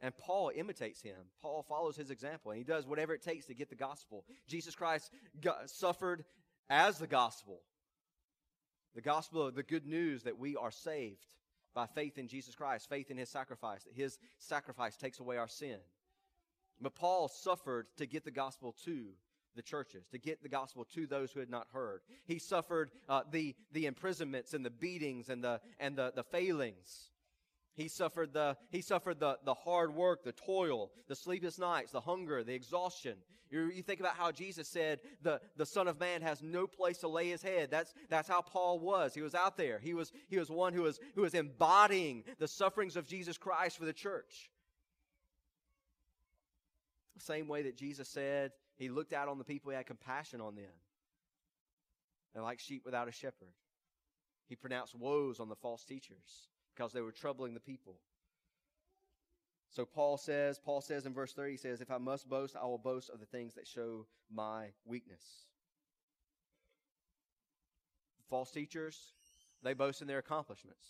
And 0.00 0.16
Paul 0.16 0.52
imitates 0.54 1.02
him. 1.02 1.16
Paul 1.42 1.62
follows 1.62 1.96
his 1.96 2.10
example, 2.10 2.52
and 2.52 2.58
he 2.58 2.64
does 2.64 2.86
whatever 2.86 3.14
it 3.14 3.22
takes 3.22 3.46
to 3.46 3.54
get 3.54 3.68
the 3.68 3.74
gospel. 3.74 4.24
Jesus 4.46 4.74
Christ 4.74 5.10
suffered 5.66 6.24
as 6.70 6.98
the 6.98 7.06
gospel. 7.06 7.60
The 8.94 9.02
gospel 9.02 9.46
of 9.46 9.54
the 9.54 9.62
good 9.62 9.86
news 9.86 10.22
that 10.22 10.38
we 10.38 10.56
are 10.56 10.70
saved 10.70 11.26
by 11.74 11.86
faith 11.86 12.16
in 12.16 12.28
Jesus 12.28 12.54
Christ, 12.54 12.88
faith 12.88 13.10
in 13.10 13.18
his 13.18 13.28
sacrifice, 13.28 13.84
that 13.84 13.94
his 13.94 14.18
sacrifice 14.38 14.96
takes 14.96 15.20
away 15.20 15.36
our 15.36 15.48
sin. 15.48 15.78
But 16.80 16.94
Paul 16.94 17.28
suffered 17.28 17.86
to 17.96 18.06
get 18.06 18.24
the 18.24 18.30
gospel 18.30 18.74
to 18.84 19.06
the 19.56 19.62
churches, 19.62 20.06
to 20.12 20.18
get 20.18 20.42
the 20.42 20.48
gospel 20.48 20.86
to 20.94 21.06
those 21.06 21.32
who 21.32 21.40
had 21.40 21.50
not 21.50 21.66
heard. 21.72 22.02
He 22.24 22.38
suffered 22.38 22.90
uh, 23.08 23.22
the, 23.30 23.56
the 23.72 23.86
imprisonments 23.86 24.54
and 24.54 24.64
the 24.64 24.70
beatings 24.70 25.28
and 25.28 25.42
the, 25.42 25.60
and 25.80 25.96
the, 25.96 26.12
the 26.14 26.22
failings 26.22 27.10
he 27.78 27.86
suffered 27.86 28.32
the, 28.32 28.56
he 28.70 28.82
suffered 28.82 29.20
the, 29.20 29.38
the 29.44 29.54
hard 29.54 29.94
work, 29.94 30.24
the 30.24 30.32
toil, 30.32 30.90
the 31.06 31.14
sleepless 31.14 31.60
nights, 31.60 31.92
the 31.92 32.00
hunger, 32.00 32.42
the 32.42 32.52
exhaustion. 32.52 33.14
You, 33.50 33.70
you 33.70 33.82
think 33.82 34.00
about 34.00 34.16
how 34.16 34.32
Jesus 34.32 34.66
said 34.66 34.98
the, 35.22 35.40
the 35.56 35.64
Son 35.64 35.86
of 35.86 36.00
Man 36.00 36.20
has 36.22 36.42
no 36.42 36.66
place 36.66 36.98
to 36.98 37.08
lay 37.08 37.28
his 37.28 37.40
head. 37.40 37.70
That's, 37.70 37.94
that's 38.10 38.28
how 38.28 38.42
Paul 38.42 38.80
was. 38.80 39.14
He 39.14 39.22
was 39.22 39.34
out 39.34 39.56
there. 39.56 39.78
He 39.78 39.94
was, 39.94 40.12
he 40.28 40.38
was 40.38 40.50
one 40.50 40.72
who 40.74 40.82
was, 40.82 40.98
who 41.14 41.22
was 41.22 41.34
embodying 41.34 42.24
the 42.40 42.48
sufferings 42.48 42.96
of 42.96 43.06
Jesus 43.06 43.38
Christ 43.38 43.78
for 43.78 43.84
the 43.84 43.92
church. 43.92 44.50
The 47.16 47.24
same 47.24 47.46
way 47.46 47.62
that 47.62 47.76
Jesus 47.76 48.08
said 48.08 48.50
he 48.76 48.88
looked 48.88 49.12
out 49.12 49.28
on 49.28 49.38
the 49.38 49.44
people, 49.44 49.70
he 49.70 49.76
had 49.76 49.86
compassion 49.86 50.40
on 50.40 50.56
them. 50.56 50.64
And 52.34 52.42
like 52.42 52.58
sheep 52.58 52.82
without 52.84 53.06
a 53.06 53.12
shepherd, 53.12 53.54
he 54.48 54.56
pronounced 54.56 54.96
woes 54.96 55.38
on 55.38 55.48
the 55.48 55.56
false 55.56 55.84
teachers 55.84 56.48
because 56.78 56.92
they 56.92 57.00
were 57.00 57.12
troubling 57.12 57.54
the 57.54 57.60
people. 57.60 57.96
So 59.70 59.84
Paul 59.84 60.16
says, 60.16 60.58
Paul 60.58 60.80
says 60.80 61.06
in 61.06 61.12
verse 61.12 61.32
30, 61.32 61.52
he 61.52 61.56
says, 61.56 61.80
If 61.80 61.90
I 61.90 61.98
must 61.98 62.28
boast, 62.28 62.56
I 62.56 62.64
will 62.64 62.78
boast 62.78 63.10
of 63.10 63.20
the 63.20 63.26
things 63.26 63.54
that 63.54 63.66
show 63.66 64.06
my 64.32 64.68
weakness. 64.84 65.22
False 68.30 68.50
teachers, 68.50 68.96
they 69.62 69.74
boast 69.74 70.02
in 70.02 70.08
their 70.08 70.18
accomplishments. 70.18 70.86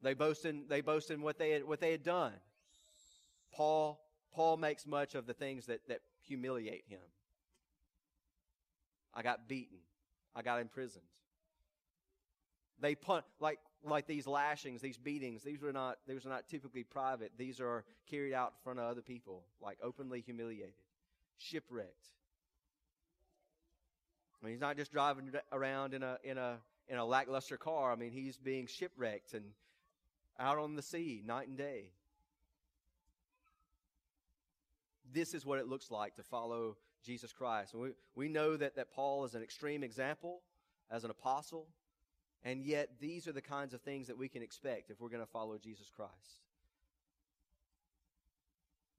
They 0.00 0.14
boast 0.14 0.44
in, 0.44 0.64
they 0.68 0.80
boast 0.80 1.10
in 1.10 1.22
what 1.22 1.38
they 1.38 1.50
had, 1.50 1.64
what 1.64 1.80
they 1.80 1.90
had 1.90 2.04
done. 2.04 2.34
Paul, 3.52 4.00
Paul 4.32 4.56
makes 4.58 4.86
much 4.86 5.14
of 5.14 5.26
the 5.26 5.34
things 5.34 5.66
that, 5.66 5.80
that 5.88 6.00
humiliate 6.22 6.84
him. 6.86 7.00
I 9.12 9.22
got 9.22 9.48
beaten. 9.48 9.78
I 10.36 10.42
got 10.42 10.60
imprisoned. 10.60 11.04
They 12.80 12.94
pun 12.94 13.22
like 13.40 13.58
like 13.84 14.06
these 14.06 14.26
lashings, 14.26 14.80
these 14.80 14.98
beatings. 14.98 15.42
These 15.42 15.62
were 15.62 15.72
not 15.72 15.98
these 16.06 16.24
were 16.24 16.30
not 16.30 16.48
typically 16.48 16.84
private. 16.84 17.32
These 17.36 17.60
are 17.60 17.84
carried 18.10 18.34
out 18.34 18.48
in 18.48 18.62
front 18.64 18.78
of 18.78 18.86
other 18.86 19.02
people, 19.02 19.44
like 19.62 19.78
openly 19.82 20.20
humiliated, 20.20 20.74
shipwrecked. 21.38 22.08
I 24.40 24.46
mean, 24.46 24.54
he's 24.54 24.60
not 24.60 24.76
just 24.76 24.92
driving 24.92 25.30
around 25.52 25.94
in 25.94 26.02
a 26.02 26.18
in 26.24 26.38
a 26.38 26.58
in 26.88 26.98
a 26.98 27.04
lackluster 27.04 27.56
car. 27.56 27.92
I 27.92 27.96
mean, 27.96 28.12
he's 28.12 28.38
being 28.38 28.66
shipwrecked 28.66 29.34
and 29.34 29.44
out 30.38 30.58
on 30.58 30.76
the 30.76 30.82
sea 30.82 31.22
night 31.26 31.48
and 31.48 31.56
day. 31.56 31.90
This 35.12 35.34
is 35.34 35.44
what 35.44 35.58
it 35.58 35.66
looks 35.66 35.90
like 35.90 36.16
to 36.16 36.22
follow 36.22 36.76
Jesus 37.04 37.32
Christ. 37.32 37.72
And 37.72 37.82
we, 37.82 37.90
we 38.14 38.28
know 38.28 38.56
that, 38.56 38.76
that 38.76 38.92
Paul 38.92 39.24
is 39.24 39.34
an 39.34 39.42
extreme 39.42 39.82
example 39.82 40.42
as 40.90 41.04
an 41.04 41.10
apostle, 41.10 41.66
and 42.44 42.64
yet 42.64 42.90
these 43.00 43.26
are 43.26 43.32
the 43.32 43.42
kinds 43.42 43.74
of 43.74 43.80
things 43.82 44.06
that 44.06 44.18
we 44.18 44.28
can 44.28 44.42
expect 44.42 44.90
if 44.90 45.00
we're 45.00 45.08
going 45.08 45.24
to 45.24 45.30
follow 45.30 45.58
Jesus 45.58 45.90
Christ. 45.94 46.42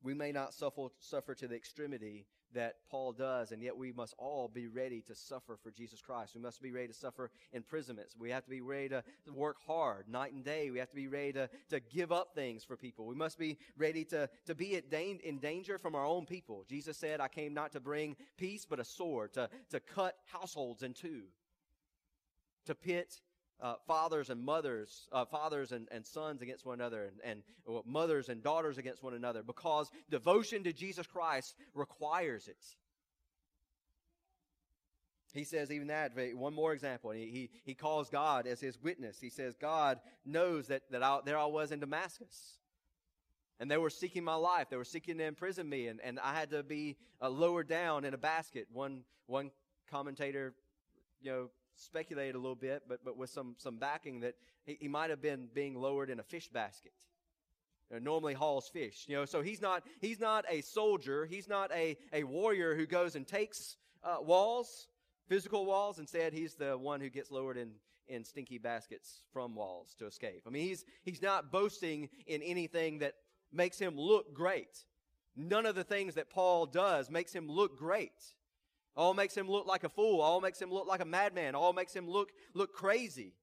We 0.01 0.13
may 0.13 0.31
not 0.31 0.53
suffer, 0.53 0.87
suffer 0.99 1.35
to 1.35 1.47
the 1.47 1.55
extremity 1.55 2.25
that 2.53 2.77
Paul 2.89 3.11
does, 3.11 3.51
and 3.51 3.61
yet 3.61 3.77
we 3.77 3.91
must 3.91 4.15
all 4.17 4.47
be 4.47 4.67
ready 4.67 5.01
to 5.01 5.15
suffer 5.15 5.57
for 5.61 5.71
Jesus 5.71 6.01
Christ. 6.01 6.33
We 6.35 6.41
must 6.41 6.61
be 6.61 6.71
ready 6.71 6.87
to 6.87 6.93
suffer 6.93 7.29
imprisonments. 7.53 8.15
We 8.17 8.31
have 8.31 8.43
to 8.45 8.49
be 8.49 8.61
ready 8.61 8.89
to 8.89 9.03
work 9.33 9.57
hard 9.67 10.07
night 10.07 10.33
and 10.33 10.43
day. 10.43 10.71
We 10.71 10.79
have 10.79 10.89
to 10.89 10.95
be 10.95 11.07
ready 11.07 11.33
to, 11.33 11.49
to 11.69 11.79
give 11.79 12.11
up 12.11 12.33
things 12.33 12.63
for 12.63 12.75
people. 12.75 13.05
We 13.05 13.15
must 13.15 13.37
be 13.37 13.57
ready 13.77 14.03
to, 14.05 14.29
to 14.47 14.55
be 14.55 14.81
in 15.23 15.39
danger 15.39 15.77
from 15.77 15.95
our 15.95 16.05
own 16.05 16.25
people. 16.25 16.65
Jesus 16.67 16.97
said, 16.97 17.19
I 17.19 17.27
came 17.27 17.53
not 17.53 17.73
to 17.73 17.79
bring 17.79 18.15
peace, 18.37 18.65
but 18.65 18.79
a 18.79 18.85
sword, 18.85 19.33
to, 19.33 19.49
to 19.69 19.79
cut 19.79 20.15
households 20.25 20.81
in 20.81 20.93
two, 20.93 21.23
to 22.65 22.73
pit 22.73 23.21
uh, 23.61 23.75
fathers 23.87 24.29
and 24.29 24.41
mothers, 24.43 25.07
uh, 25.11 25.25
fathers 25.25 25.71
and, 25.71 25.87
and 25.91 26.05
sons 26.05 26.41
against 26.41 26.65
one 26.65 26.79
another, 26.79 27.11
and, 27.23 27.41
and 27.67 27.83
mothers 27.85 28.29
and 28.29 28.43
daughters 28.43 28.77
against 28.77 29.03
one 29.03 29.13
another, 29.13 29.43
because 29.43 29.89
devotion 30.09 30.63
to 30.63 30.73
Jesus 30.73 31.05
Christ 31.07 31.55
requires 31.73 32.47
it. 32.47 32.57
He 35.33 35.43
says 35.43 35.71
even 35.71 35.87
that, 35.87 36.13
one 36.35 36.55
more 36.55 36.73
example. 36.73 37.11
He, 37.11 37.27
he, 37.27 37.49
he 37.63 37.73
calls 37.75 38.09
God 38.09 38.47
as 38.47 38.59
his 38.59 38.81
witness. 38.81 39.19
He 39.19 39.29
says, 39.29 39.55
God 39.55 39.99
knows 40.25 40.67
that, 40.67 40.81
that 40.91 41.03
I, 41.03 41.19
there 41.23 41.37
I 41.37 41.45
was 41.45 41.71
in 41.71 41.79
Damascus. 41.79 42.55
And 43.59 43.69
they 43.69 43.77
were 43.77 43.91
seeking 43.91 44.23
my 44.23 44.35
life. 44.35 44.69
They 44.69 44.77
were 44.77 44.85
seeking 44.85 45.17
to 45.17 45.25
imprison 45.25 45.69
me. 45.69 45.87
And, 45.87 45.99
and 46.01 46.19
I 46.19 46.33
had 46.33 46.49
to 46.51 46.63
be 46.63 46.97
uh, 47.21 47.29
lowered 47.29 47.67
down 47.67 48.05
in 48.05 48.13
a 48.13 48.17
basket. 48.17 48.67
One, 48.71 49.03
one 49.27 49.51
commentator, 49.91 50.53
you 51.21 51.31
know, 51.31 51.49
speculated 51.79 52.35
a 52.35 52.39
little 52.39 52.55
bit, 52.55 52.83
but, 52.87 53.03
but 53.03 53.17
with 53.17 53.29
some, 53.29 53.55
some 53.57 53.77
backing 53.77 54.21
that 54.21 54.35
he, 54.65 54.77
he 54.81 54.87
might 54.87 55.09
have 55.09 55.21
been 55.21 55.47
being 55.53 55.75
lowered 55.75 56.09
in 56.09 56.19
a 56.19 56.23
fish 56.23 56.49
basket. 56.49 56.93
You 57.89 57.97
know, 57.97 58.03
normally 58.03 58.33
hauls 58.33 58.69
fish. 58.69 59.05
You 59.07 59.15
know, 59.17 59.25
so 59.25 59.41
he's 59.41 59.61
not 59.61 59.83
he's 59.99 60.19
not 60.19 60.45
a 60.49 60.61
soldier. 60.61 61.25
He's 61.25 61.47
not 61.47 61.71
a, 61.71 61.97
a 62.13 62.23
warrior 62.23 62.75
who 62.75 62.85
goes 62.85 63.15
and 63.15 63.27
takes 63.27 63.77
uh, 64.03 64.17
walls, 64.21 64.87
physical 65.27 65.65
walls. 65.65 65.97
Instead, 65.97 66.33
he's 66.33 66.53
the 66.53 66.77
one 66.77 67.01
who 67.01 67.09
gets 67.09 67.31
lowered 67.31 67.57
in 67.57 67.71
in 68.07 68.23
stinky 68.23 68.57
baskets 68.57 69.21
from 69.31 69.55
walls 69.55 69.95
to 69.99 70.05
escape. 70.05 70.43
I 70.45 70.49
mean, 70.49 70.67
he's 70.67 70.85
he's 71.03 71.21
not 71.21 71.51
boasting 71.51 72.09
in 72.27 72.41
anything 72.43 72.99
that 72.99 73.13
makes 73.51 73.79
him 73.79 73.95
look 73.97 74.33
great. 74.33 74.85
None 75.35 75.65
of 75.65 75.75
the 75.75 75.83
things 75.83 76.15
that 76.15 76.29
Paul 76.29 76.65
does 76.65 77.09
makes 77.09 77.33
him 77.33 77.47
look 77.47 77.77
great. 77.77 78.11
All 78.95 79.13
makes 79.13 79.35
him 79.35 79.49
look 79.49 79.65
like 79.65 79.83
a 79.83 79.89
fool. 79.89 80.21
All 80.21 80.41
makes 80.41 80.61
him 80.61 80.71
look 80.71 80.87
like 80.87 81.01
a 81.01 81.05
madman. 81.05 81.55
All 81.55 81.73
makes 81.73 81.95
him 81.95 82.09
look, 82.09 82.31
look 82.53 82.73
crazy. 82.73 83.33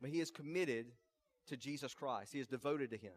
But 0.00 0.10
he 0.10 0.20
is 0.20 0.30
committed 0.30 0.86
to 1.48 1.56
Jesus 1.56 1.94
Christ. 1.94 2.32
He 2.32 2.40
is 2.40 2.46
devoted 2.46 2.90
to 2.90 2.96
him. 2.96 3.12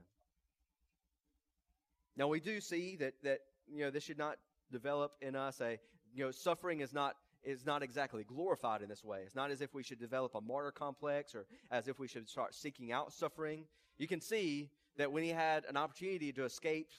Now 2.18 2.28
we 2.28 2.40
do 2.40 2.60
see 2.60 2.98
that 2.98 3.14
that 3.24 3.40
you 3.68 3.84
know 3.84 3.92
this 3.92 4.04
should 4.04 4.18
not 4.18 4.38
develop 4.72 5.14
in 5.22 5.36
us 5.36 5.62
a 5.62 5.80
you 6.14 6.26
know 6.26 6.32
suffering 6.32 6.82
is 6.82 6.94
not 6.94 7.16
is 7.44 7.66
not 7.66 7.82
exactly 7.82 8.24
glorified 8.24 8.82
in 8.82 8.90
this 8.90 9.04
way. 9.04 9.22
It's 9.26 9.36
not 9.36 9.52
as 9.52 9.62
if 9.62 9.74
we 9.74 9.84
should 9.84 10.00
develop 10.00 10.36
a 10.36 10.42
martyr 10.42 10.72
complex 10.72 11.34
or 11.34 11.46
as 11.72 11.88
if 11.88 12.00
we 12.00 12.08
should 12.08 12.30
start 12.30 12.54
seeking 12.54 12.92
out 12.92 13.14
suffering. 13.14 13.66
You 13.98 14.08
can 14.08 14.22
see 14.22 14.70
that 14.98 15.12
when 15.12 15.24
he 15.24 15.30
had 15.30 15.66
an 15.66 15.78
opportunity 15.78 16.32
to 16.34 16.46
escape 16.46 16.90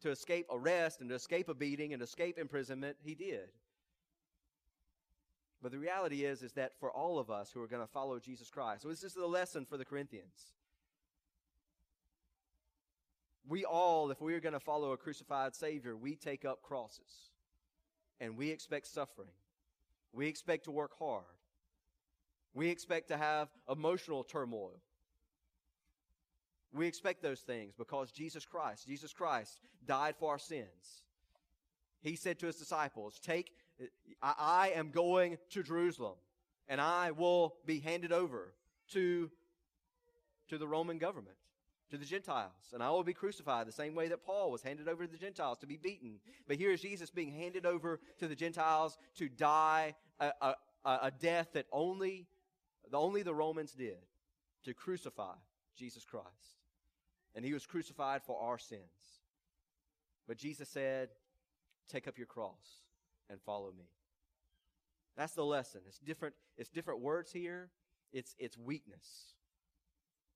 to 0.00 0.10
escape 0.10 0.46
arrest 0.50 1.00
and 1.00 1.08
to 1.10 1.14
escape 1.14 1.48
a 1.48 1.54
beating 1.54 1.92
and 1.92 2.02
escape 2.02 2.38
imprisonment, 2.38 2.96
he 3.04 3.14
did. 3.14 3.50
But 5.62 5.70
the 5.70 5.78
reality 5.78 6.24
is, 6.24 6.42
is 6.42 6.52
that 6.52 6.72
for 6.80 6.90
all 6.90 7.18
of 7.18 7.30
us 7.30 7.52
who 7.52 7.62
are 7.62 7.68
going 7.68 7.82
to 7.82 7.92
follow 7.92 8.18
Jesus 8.18 8.50
Christ, 8.50 8.82
so 8.82 8.88
this 8.88 9.04
is 9.04 9.14
the 9.14 9.26
lesson 9.26 9.64
for 9.64 9.76
the 9.76 9.84
Corinthians. 9.84 10.52
We 13.48 13.64
all, 13.64 14.10
if 14.10 14.20
we 14.20 14.34
are 14.34 14.40
going 14.40 14.54
to 14.54 14.60
follow 14.60 14.92
a 14.92 14.96
crucified 14.96 15.54
Savior, 15.54 15.96
we 15.96 16.16
take 16.16 16.44
up 16.44 16.62
crosses. 16.62 17.30
And 18.20 18.36
we 18.36 18.50
expect 18.50 18.86
suffering. 18.86 19.28
We 20.12 20.26
expect 20.26 20.64
to 20.64 20.70
work 20.70 20.98
hard. 20.98 21.24
We 22.54 22.68
expect 22.68 23.08
to 23.08 23.16
have 23.16 23.48
emotional 23.70 24.24
turmoil. 24.24 24.80
We 26.74 26.86
expect 26.86 27.22
those 27.22 27.40
things 27.40 27.74
because 27.76 28.10
Jesus 28.10 28.44
Christ, 28.44 28.86
Jesus 28.86 29.12
Christ 29.12 29.60
died 29.86 30.14
for 30.18 30.30
our 30.30 30.38
sins. 30.38 31.02
He 32.00 32.16
said 32.16 32.38
to 32.40 32.46
his 32.46 32.56
disciples, 32.56 33.20
Take 33.22 33.52
I, 34.22 34.72
am 34.74 34.90
going 34.90 35.38
to 35.50 35.62
Jerusalem 35.62 36.14
and 36.68 36.80
I 36.80 37.10
will 37.10 37.54
be 37.66 37.80
handed 37.80 38.12
over 38.12 38.54
to, 38.92 39.30
to 40.48 40.58
the 40.58 40.66
Roman 40.66 40.98
government, 40.98 41.36
to 41.90 41.98
the 41.98 42.04
Gentiles, 42.04 42.72
and 42.72 42.82
I 42.82 42.90
will 42.90 43.02
be 43.02 43.12
crucified 43.12 43.66
the 43.66 43.72
same 43.72 43.94
way 43.94 44.08
that 44.08 44.24
Paul 44.24 44.50
was 44.50 44.62
handed 44.62 44.88
over 44.88 45.04
to 45.04 45.12
the 45.12 45.18
Gentiles 45.18 45.58
to 45.58 45.66
be 45.66 45.76
beaten. 45.76 46.20
But 46.46 46.56
here 46.56 46.72
is 46.72 46.80
Jesus 46.80 47.10
being 47.10 47.32
handed 47.32 47.66
over 47.66 48.00
to 48.18 48.28
the 48.28 48.36
Gentiles 48.36 48.96
to 49.16 49.28
die 49.28 49.94
a, 50.20 50.32
a, 50.40 50.54
a 50.84 51.12
death 51.18 51.48
that 51.54 51.66
only, 51.72 52.26
only 52.92 53.22
the 53.22 53.34
Romans 53.34 53.72
did, 53.72 53.98
to 54.64 54.74
crucify 54.74 55.34
Jesus 55.76 56.04
Christ. 56.04 56.26
And 57.34 57.44
he 57.44 57.52
was 57.52 57.66
crucified 57.66 58.22
for 58.22 58.40
our 58.40 58.58
sins. 58.58 58.80
But 60.28 60.38
Jesus 60.38 60.68
said, 60.68 61.08
Take 61.88 62.06
up 62.06 62.16
your 62.16 62.26
cross 62.26 62.81
and 63.32 63.40
follow 63.40 63.72
me. 63.76 63.86
That's 65.16 65.32
the 65.32 65.44
lesson. 65.44 65.80
It's 65.88 65.98
different, 65.98 66.34
it's 66.56 66.70
different 66.70 67.00
words 67.00 67.32
here. 67.32 67.70
It's, 68.12 68.36
it's 68.38 68.56
weakness. 68.56 69.34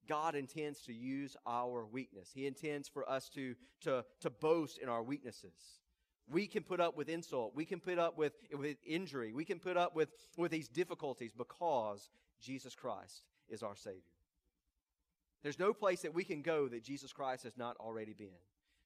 God 0.09 0.35
intends 0.35 0.81
to 0.83 0.93
use 0.93 1.37
our 1.47 1.85
weakness. 1.85 2.31
He 2.35 2.47
intends 2.47 2.88
for 2.88 3.09
us 3.09 3.29
to, 3.31 3.55
to, 3.83 4.05
to 4.21 4.31
boast 4.31 4.79
in 4.79 4.88
our 4.88 5.03
weaknesses. 5.03 5.81
We 6.29 6.47
can 6.47 6.62
put 6.62 6.81
up 6.81 6.97
with 6.97 7.09
insult. 7.09 7.55
We 7.55 7.65
can 7.65 7.81
put 7.81 7.99
up 7.99 8.17
with, 8.17 8.33
with 8.53 8.79
injury. 8.85 9.33
We 9.33 9.45
can 9.45 9.59
put 9.59 9.76
up 9.76 9.95
with, 9.95 10.09
with 10.37 10.50
these 10.50 10.69
difficulties 10.69 11.33
because 11.37 12.11
Jesus 12.41 12.75
Christ 12.75 13.23
is 13.49 13.62
our 13.62 13.76
Savior. 13.76 14.00
There's 15.43 15.59
no 15.59 15.73
place 15.73 16.03
that 16.03 16.15
we 16.15 16.25
can 16.25 16.43
go 16.43 16.67
that 16.69 16.83
Jesus 16.83 17.12
Christ 17.12 17.45
has 17.45 17.57
not 17.57 17.76
already 17.76 18.12
been. 18.12 18.41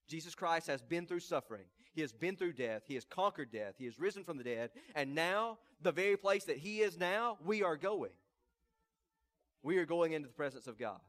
Jesus 0.09 0.35
Christ 0.35 0.67
has 0.67 0.83
been 0.83 1.07
through 1.07 1.21
suffering. 1.21 1.65
He 1.93 2.01
has 2.03 2.13
been 2.13 2.37
through 2.37 2.53
death. 2.53 2.83
He 2.87 2.95
has 2.95 3.05
conquered 3.05 3.51
death. 3.51 3.75
He 3.79 3.85
has 3.87 3.99
risen 3.99 4.25
from 4.25 4.39
the 4.39 4.45
dead. 4.45 4.71
And 4.95 5.15
now, 5.15 5.59
the 5.83 5.93
very 5.93 6.17
place 6.17 6.45
that 6.45 6.59
He 6.59 6.81
is 6.81 6.99
now, 6.99 7.39
we 7.45 7.63
are 7.63 7.77
going. 7.77 8.13
We 9.63 9.79
are 9.79 9.87
going 9.87 10.13
into 10.13 10.29
the 10.29 10.35
presence 10.35 10.67
of 10.67 10.79
God. 10.79 11.01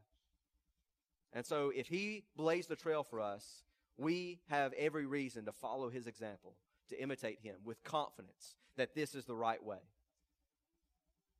And 1.32 1.46
so, 1.46 1.72
if 1.74 1.86
He 1.86 2.24
blazed 2.36 2.68
the 2.68 2.76
trail 2.76 3.04
for 3.04 3.20
us, 3.20 3.62
we 3.96 4.40
have 4.48 4.72
every 4.74 5.06
reason 5.06 5.44
to 5.44 5.52
follow 5.52 5.88
His 5.88 6.06
example, 6.06 6.54
to 6.88 7.00
imitate 7.00 7.38
Him 7.42 7.56
with 7.64 7.82
confidence 7.84 8.56
that 8.76 8.94
this 8.94 9.14
is 9.14 9.24
the 9.24 9.36
right 9.36 9.62
way. 9.62 9.78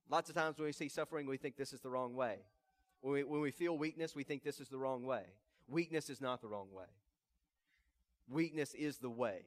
Lots 0.08 0.28
of 0.28 0.36
times 0.36 0.58
when 0.58 0.66
we 0.66 0.72
see 0.72 0.88
suffering, 0.88 1.26
we 1.26 1.36
think 1.36 1.56
this 1.56 1.72
is 1.72 1.80
the 1.80 1.90
wrong 1.90 2.14
way. 2.14 2.36
When 3.00 3.14
we, 3.14 3.24
when 3.24 3.40
we 3.40 3.50
feel 3.50 3.76
weakness, 3.76 4.14
we 4.14 4.22
think 4.22 4.44
this 4.44 4.60
is 4.60 4.68
the 4.68 4.78
wrong 4.78 5.04
way. 5.04 5.24
Weakness 5.66 6.10
is 6.10 6.20
not 6.20 6.40
the 6.40 6.48
wrong 6.48 6.68
way. 6.72 6.84
Weakness 8.28 8.74
is 8.74 8.98
the 8.98 9.10
way 9.10 9.46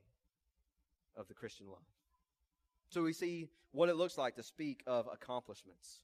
of 1.16 1.28
the 1.28 1.34
Christian 1.34 1.68
life. 1.68 1.80
So 2.90 3.04
we 3.04 3.14
see 3.14 3.48
what 3.72 3.90
it 3.90 3.96
looks 3.96 4.18
like 4.18 4.36
to 4.36 4.44
speak 4.44 4.84
of 4.86 5.08
accomplishments. 5.12 6.00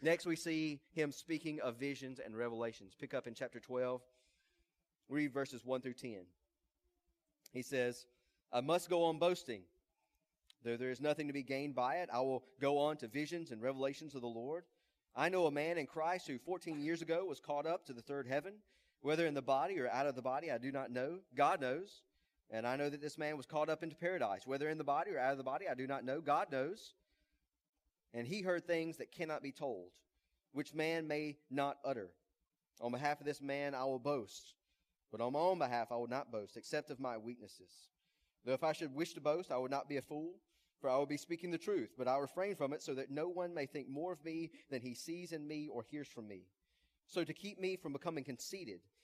Next, 0.00 0.26
we 0.26 0.36
see 0.36 0.80
him 0.92 1.12
speaking 1.12 1.60
of 1.60 1.76
visions 1.76 2.20
and 2.24 2.36
revelations. 2.36 2.94
Pick 2.98 3.14
up 3.14 3.26
in 3.26 3.34
chapter 3.34 3.60
12, 3.60 4.00
read 5.08 5.32
verses 5.32 5.64
1 5.64 5.80
through 5.80 5.94
10. 5.94 6.16
He 7.52 7.62
says, 7.62 8.06
I 8.52 8.60
must 8.60 8.90
go 8.90 9.04
on 9.04 9.18
boasting, 9.18 9.62
Though 10.64 10.76
there 10.76 10.90
is 10.90 11.00
nothing 11.00 11.26
to 11.26 11.32
be 11.32 11.42
gained 11.42 11.74
by 11.74 11.96
it, 11.96 12.08
I 12.12 12.20
will 12.20 12.44
go 12.60 12.78
on 12.78 12.96
to 12.98 13.08
visions 13.08 13.50
and 13.50 13.60
revelations 13.60 14.14
of 14.14 14.20
the 14.20 14.28
Lord. 14.28 14.64
I 15.14 15.28
know 15.28 15.46
a 15.46 15.50
man 15.50 15.76
in 15.76 15.86
Christ 15.86 16.28
who 16.28 16.38
14 16.38 16.80
years 16.80 17.02
ago 17.02 17.24
was 17.24 17.40
caught 17.40 17.66
up 17.66 17.84
to 17.86 17.92
the 17.92 18.00
third 18.00 18.26
heaven. 18.26 18.54
Whether 19.02 19.26
in 19.26 19.34
the 19.34 19.42
body 19.42 19.78
or 19.78 19.88
out 19.90 20.06
of 20.06 20.14
the 20.14 20.22
body, 20.22 20.50
I 20.50 20.58
do 20.58 20.72
not 20.72 20.90
know. 20.90 21.18
God 21.36 21.60
knows. 21.60 22.02
And 22.50 22.66
I 22.66 22.76
know 22.76 22.88
that 22.88 23.00
this 23.00 23.18
man 23.18 23.36
was 23.36 23.46
caught 23.46 23.68
up 23.68 23.82
into 23.82 23.96
paradise. 23.96 24.46
Whether 24.46 24.68
in 24.68 24.78
the 24.78 24.84
body 24.84 25.12
or 25.12 25.18
out 25.18 25.32
of 25.32 25.38
the 25.38 25.44
body, 25.44 25.66
I 25.68 25.74
do 25.74 25.86
not 25.86 26.04
know. 26.04 26.20
God 26.20 26.52
knows. 26.52 26.94
And 28.14 28.26
he 28.26 28.42
heard 28.42 28.66
things 28.66 28.98
that 28.98 29.10
cannot 29.10 29.42
be 29.42 29.52
told, 29.52 29.90
which 30.52 30.74
man 30.74 31.08
may 31.08 31.36
not 31.50 31.78
utter. 31.84 32.10
On 32.80 32.92
behalf 32.92 33.20
of 33.20 33.26
this 33.26 33.40
man, 33.40 33.74
I 33.74 33.84
will 33.84 33.98
boast. 33.98 34.54
But 35.10 35.20
on 35.20 35.32
my 35.32 35.38
own 35.38 35.58
behalf, 35.58 35.88
I 35.90 35.96
will 35.96 36.08
not 36.08 36.30
boast, 36.30 36.56
except 36.56 36.90
of 36.90 37.00
my 37.00 37.16
weaknesses. 37.16 37.70
Though 38.44 38.54
if 38.54 38.64
I 38.64 38.72
should 38.72 38.94
wish 38.94 39.14
to 39.14 39.20
boast, 39.20 39.50
I 39.50 39.58
would 39.58 39.70
not 39.70 39.88
be 39.88 39.96
a 39.96 40.02
fool, 40.02 40.34
for 40.80 40.90
I 40.90 40.98
would 40.98 41.08
be 41.08 41.16
speaking 41.16 41.50
the 41.50 41.58
truth. 41.58 41.90
But 41.96 42.08
I 42.08 42.18
refrain 42.18 42.54
from 42.54 42.72
it, 42.72 42.82
so 42.82 42.94
that 42.94 43.10
no 43.10 43.28
one 43.28 43.54
may 43.54 43.66
think 43.66 43.88
more 43.88 44.12
of 44.12 44.24
me 44.24 44.50
than 44.70 44.82
he 44.82 44.94
sees 44.94 45.32
in 45.32 45.46
me 45.46 45.68
or 45.72 45.82
hears 45.82 46.08
from 46.08 46.28
me. 46.28 46.42
So 47.06 47.24
to 47.24 47.32
keep 47.32 47.60
me 47.60 47.76
from 47.76 47.92
becoming 47.92 48.24
conceited, 48.24 48.80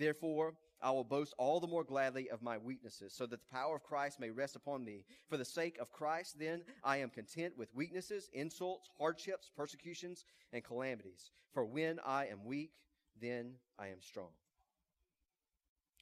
Therefore, 0.00 0.54
I 0.80 0.90
will 0.92 1.04
boast 1.04 1.34
all 1.36 1.60
the 1.60 1.66
more 1.66 1.84
gladly 1.84 2.30
of 2.30 2.40
my 2.40 2.56
weaknesses, 2.56 3.12
so 3.12 3.26
that 3.26 3.38
the 3.38 3.54
power 3.54 3.76
of 3.76 3.82
Christ 3.82 4.18
may 4.18 4.30
rest 4.30 4.56
upon 4.56 4.82
me. 4.82 5.04
For 5.28 5.36
the 5.36 5.44
sake 5.44 5.76
of 5.78 5.92
Christ, 5.92 6.38
then, 6.38 6.62
I 6.82 6.96
am 6.96 7.10
content 7.10 7.52
with 7.58 7.74
weaknesses, 7.74 8.30
insults, 8.32 8.88
hardships, 8.98 9.50
persecutions, 9.54 10.24
and 10.54 10.64
calamities. 10.64 11.32
For 11.52 11.66
when 11.66 12.00
I 12.04 12.28
am 12.28 12.46
weak, 12.46 12.72
then 13.20 13.56
I 13.78 13.88
am 13.88 14.00
strong. 14.00 14.30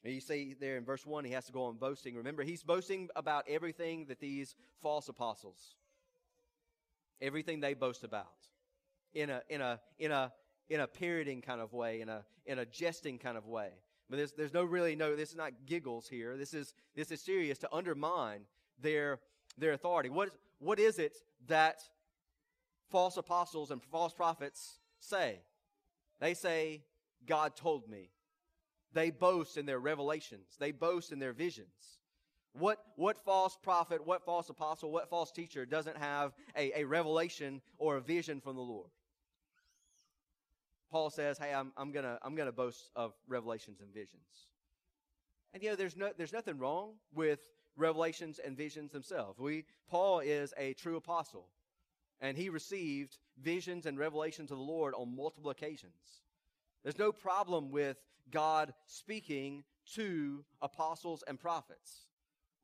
And 0.05 0.13
you 0.13 0.21
see 0.21 0.55
there 0.57 0.77
in 0.77 0.85
verse 0.85 1.05
1, 1.05 1.25
he 1.25 1.33
has 1.33 1.47
to 1.47 1.51
go 1.51 1.63
on 1.63 1.75
boasting. 1.75 2.15
Remember, 2.15 2.43
he's 2.43 2.63
boasting 2.63 3.09
about 3.17 3.43
everything 3.49 4.05
that 4.05 4.21
these 4.21 4.55
false 4.81 5.09
apostles, 5.09 5.75
everything 7.21 7.59
they 7.59 7.73
boast 7.73 8.05
about 8.05 8.47
in 9.13 9.29
a, 9.29 9.41
in 9.49 9.59
a, 9.59 9.81
in 9.97 10.13
a, 10.13 10.31
in 10.69 10.79
a 10.79 10.87
parroting 10.87 11.41
kind 11.41 11.59
of 11.59 11.73
way, 11.73 11.99
in 11.99 12.07
a, 12.07 12.23
in 12.45 12.59
a 12.59 12.65
jesting 12.65 13.19
kind 13.19 13.37
of 13.37 13.45
way. 13.45 13.71
But 14.09 14.17
there's, 14.17 14.31
there's 14.31 14.53
no 14.53 14.63
really 14.63 14.95
no, 14.95 15.15
this 15.15 15.29
is 15.29 15.35
not 15.35 15.51
giggles 15.65 16.07
here. 16.07 16.35
This 16.35 16.53
is, 16.53 16.73
this 16.95 17.11
is 17.11 17.21
serious 17.21 17.59
to 17.59 17.73
undermine 17.73 18.41
their, 18.81 19.19
their 19.57 19.73
authority. 19.73 20.09
What, 20.09 20.29
what 20.59 20.79
is 20.79 20.97
it 20.97 21.15
that 21.47 21.81
false 22.89 23.17
apostles 23.17 23.71
and 23.71 23.83
false 23.83 24.13
prophets 24.13 24.79
say? 24.99 25.41
They 26.19 26.33
say, 26.33 26.83
God 27.27 27.55
told 27.55 27.87
me. 27.87 28.09
They 28.93 29.11
boast 29.11 29.57
in 29.57 29.67
their 29.67 29.79
revelations. 29.79 30.55
They 30.59 30.71
boast 30.71 31.11
in 31.11 31.19
their 31.19 31.33
visions. 31.33 31.99
What, 32.53 32.79
what 32.95 33.23
false 33.23 33.55
prophet, 33.61 34.05
what 34.05 34.25
false 34.25 34.49
apostle, 34.49 34.91
what 34.91 35.09
false 35.09 35.31
teacher 35.31 35.65
doesn't 35.65 35.97
have 35.97 36.33
a, 36.57 36.81
a 36.81 36.83
revelation 36.85 37.61
or 37.77 37.97
a 37.97 38.01
vision 38.01 38.41
from 38.41 38.55
the 38.55 38.61
Lord? 38.63 38.89
Paul 40.91 41.09
says, 41.09 41.37
"Hey, 41.37 41.53
I'm, 41.53 41.71
I'm 41.77 41.91
gonna 41.91 42.17
I'm 42.21 42.35
gonna 42.35 42.51
boast 42.51 42.89
of 42.95 43.13
revelations 43.27 43.81
and 43.81 43.93
visions." 43.93 44.47
And 45.53 45.63
you 45.63 45.69
know, 45.69 45.75
there's 45.75 45.95
no 45.95 46.11
there's 46.17 46.33
nothing 46.33 46.57
wrong 46.57 46.93
with 47.13 47.39
revelations 47.75 48.39
and 48.39 48.57
visions 48.57 48.91
themselves. 48.91 49.39
We 49.39 49.65
Paul 49.89 50.19
is 50.19 50.53
a 50.57 50.73
true 50.73 50.97
apostle, 50.97 51.47
and 52.21 52.37
he 52.37 52.49
received 52.49 53.17
visions 53.41 53.85
and 53.85 53.97
revelations 53.97 54.51
of 54.51 54.57
the 54.57 54.63
Lord 54.63 54.93
on 54.95 55.15
multiple 55.15 55.51
occasions. 55.51 56.23
There's 56.83 56.99
no 56.99 57.11
problem 57.11 57.71
with 57.71 57.97
God 58.31 58.73
speaking 58.87 59.63
to 59.95 60.43
apostles 60.61 61.23
and 61.27 61.39
prophets. 61.39 62.08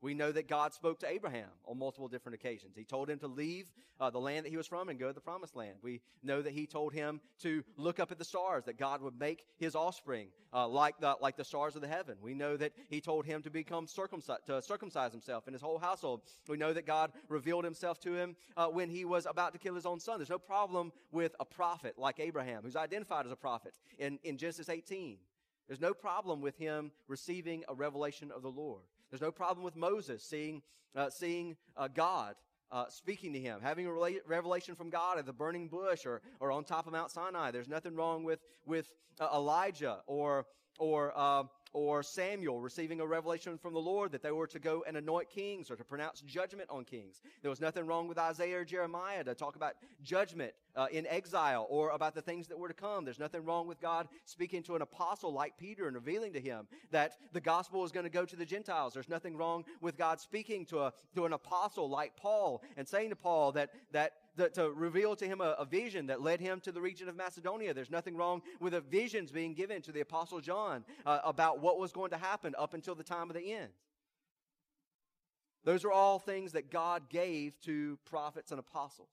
We 0.02 0.14
know 0.14 0.30
that 0.30 0.48
God 0.48 0.74
spoke 0.74 1.00
to 1.00 1.08
Abraham 1.08 1.48
on 1.64 1.78
multiple 1.78 2.08
different 2.08 2.34
occasions. 2.34 2.76
He 2.76 2.84
told 2.84 3.08
him 3.08 3.18
to 3.20 3.28
leave 3.28 3.72
uh, 3.98 4.10
the 4.10 4.18
land 4.18 4.44
that 4.44 4.50
he 4.50 4.56
was 4.56 4.66
from 4.66 4.88
and 4.88 4.98
go 4.98 5.08
to 5.08 5.12
the 5.12 5.20
promised 5.20 5.56
land. 5.56 5.76
We 5.82 6.02
know 6.22 6.42
that 6.42 6.52
he 6.52 6.66
told 6.66 6.92
him 6.92 7.20
to 7.40 7.64
look 7.76 7.98
up 7.98 8.12
at 8.12 8.18
the 8.18 8.24
stars, 8.24 8.64
that 8.64 8.78
God 8.78 9.00
would 9.00 9.18
make 9.18 9.44
his 9.56 9.74
offspring 9.74 10.28
uh, 10.52 10.68
like, 10.68 10.98
the, 11.00 11.16
like 11.20 11.36
the 11.36 11.44
stars 11.44 11.76
of 11.76 11.82
the 11.82 11.88
heaven. 11.88 12.16
We 12.20 12.34
know 12.34 12.56
that 12.56 12.72
he 12.88 13.00
told 13.00 13.24
him 13.24 13.42
to 13.42 13.50
become 13.50 13.86
circumcised, 13.86 14.46
to 14.46 14.60
circumcise 14.60 15.12
himself 15.12 15.46
and 15.46 15.54
his 15.54 15.62
whole 15.62 15.78
household. 15.78 16.22
We 16.46 16.58
know 16.58 16.72
that 16.74 16.86
God 16.86 17.12
revealed 17.28 17.64
himself 17.64 17.98
to 18.00 18.14
him 18.14 18.36
uh, 18.56 18.66
when 18.66 18.90
he 18.90 19.04
was 19.04 19.26
about 19.26 19.54
to 19.54 19.58
kill 19.58 19.74
his 19.74 19.86
own 19.86 20.00
son. 20.00 20.18
There's 20.18 20.30
no 20.30 20.38
problem 20.38 20.92
with 21.10 21.34
a 21.40 21.44
prophet 21.44 21.94
like 21.96 22.20
Abraham, 22.20 22.62
who's 22.62 22.76
identified 22.76 23.24
as 23.24 23.32
a 23.32 23.36
prophet 23.36 23.74
in, 23.98 24.18
in 24.24 24.36
Genesis 24.36 24.68
18. 24.68 25.16
There's 25.68 25.80
no 25.80 25.94
problem 25.94 26.42
with 26.42 26.56
him 26.58 26.92
receiving 27.08 27.64
a 27.68 27.74
revelation 27.74 28.30
of 28.30 28.42
the 28.42 28.50
Lord. 28.50 28.82
There's 29.10 29.22
no 29.22 29.30
problem 29.30 29.64
with 29.64 29.76
Moses 29.76 30.22
seeing, 30.22 30.62
uh, 30.94 31.10
seeing 31.10 31.56
uh, 31.76 31.88
God 31.88 32.34
uh, 32.72 32.86
speaking 32.88 33.32
to 33.32 33.40
him, 33.40 33.60
having 33.62 33.86
a 33.86 33.92
revelation 34.26 34.74
from 34.74 34.90
God 34.90 35.18
at 35.18 35.26
the 35.26 35.32
burning 35.32 35.68
bush 35.68 36.04
or, 36.04 36.22
or 36.40 36.50
on 36.50 36.64
top 36.64 36.86
of 36.86 36.92
Mount 36.92 37.10
Sinai. 37.10 37.50
There's 37.50 37.68
nothing 37.68 37.94
wrong 37.94 38.24
with, 38.24 38.40
with 38.64 38.90
uh, 39.20 39.28
Elijah 39.32 39.98
or, 40.06 40.46
or 40.78 41.12
uh, 41.16 41.44
or 41.72 42.02
Samuel 42.02 42.60
receiving 42.60 43.00
a 43.00 43.06
revelation 43.06 43.58
from 43.58 43.74
the 43.74 43.80
Lord 43.80 44.12
that 44.12 44.22
they 44.22 44.30
were 44.30 44.46
to 44.46 44.58
go 44.58 44.84
and 44.86 44.96
anoint 44.96 45.28
kings 45.30 45.70
or 45.70 45.76
to 45.76 45.84
pronounce 45.84 46.20
judgment 46.22 46.70
on 46.70 46.84
kings. 46.84 47.20
There 47.42 47.50
was 47.50 47.60
nothing 47.60 47.86
wrong 47.86 48.08
with 48.08 48.18
Isaiah 48.18 48.60
or 48.60 48.64
Jeremiah 48.64 49.24
to 49.24 49.34
talk 49.34 49.56
about 49.56 49.74
judgment 50.02 50.52
uh, 50.74 50.86
in 50.90 51.06
exile 51.06 51.66
or 51.68 51.90
about 51.90 52.14
the 52.14 52.22
things 52.22 52.46
that 52.48 52.58
were 52.58 52.68
to 52.68 52.74
come. 52.74 53.04
There's 53.04 53.18
nothing 53.18 53.44
wrong 53.44 53.66
with 53.66 53.80
God 53.80 54.08
speaking 54.24 54.62
to 54.64 54.76
an 54.76 54.82
apostle 54.82 55.32
like 55.32 55.56
Peter 55.58 55.86
and 55.86 55.96
revealing 55.96 56.32
to 56.34 56.40
him 56.40 56.66
that 56.90 57.16
the 57.32 57.40
gospel 57.40 57.84
is 57.84 57.92
going 57.92 58.04
to 58.04 58.10
go 58.10 58.24
to 58.24 58.36
the 58.36 58.46
Gentiles. 58.46 58.94
There's 58.94 59.08
nothing 59.08 59.36
wrong 59.36 59.64
with 59.80 59.96
God 59.96 60.20
speaking 60.20 60.66
to, 60.66 60.80
a, 60.80 60.92
to 61.14 61.26
an 61.26 61.32
apostle 61.32 61.88
like 61.88 62.16
Paul 62.16 62.62
and 62.76 62.86
saying 62.86 63.10
to 63.10 63.16
Paul 63.16 63.52
that, 63.52 63.70
that 63.92 64.12
the, 64.36 64.48
to 64.50 64.70
reveal 64.70 65.16
to 65.16 65.26
him 65.26 65.40
a, 65.40 65.56
a, 65.58 65.64
vision 65.64 66.06
that 66.06 66.22
led 66.22 66.40
him 66.40 66.60
to 66.60 66.72
the 66.72 66.80
region 66.80 67.08
of 67.08 67.16
Macedonia. 67.16 67.74
There's 67.74 67.90
nothing 67.90 68.16
wrong 68.16 68.42
with 68.60 68.72
the 68.72 68.80
visions 68.80 69.30
being 69.30 69.54
given 69.54 69.82
to 69.82 69.92
the 69.92 70.00
Apostle 70.00 70.40
John 70.40 70.84
uh, 71.04 71.20
about 71.24 71.60
what 71.60 71.78
was 71.78 71.92
going 71.92 72.10
to 72.10 72.18
happen 72.18 72.54
up 72.58 72.74
until 72.74 72.94
the 72.94 73.02
time 73.02 73.30
of 73.30 73.36
the 73.36 73.52
end. 73.52 73.70
Those 75.64 75.84
are 75.84 75.90
all 75.90 76.18
things 76.18 76.52
that 76.52 76.70
God 76.70 77.08
gave 77.08 77.60
to 77.62 77.98
prophets 78.04 78.52
and 78.52 78.60
apostles. 78.60 79.08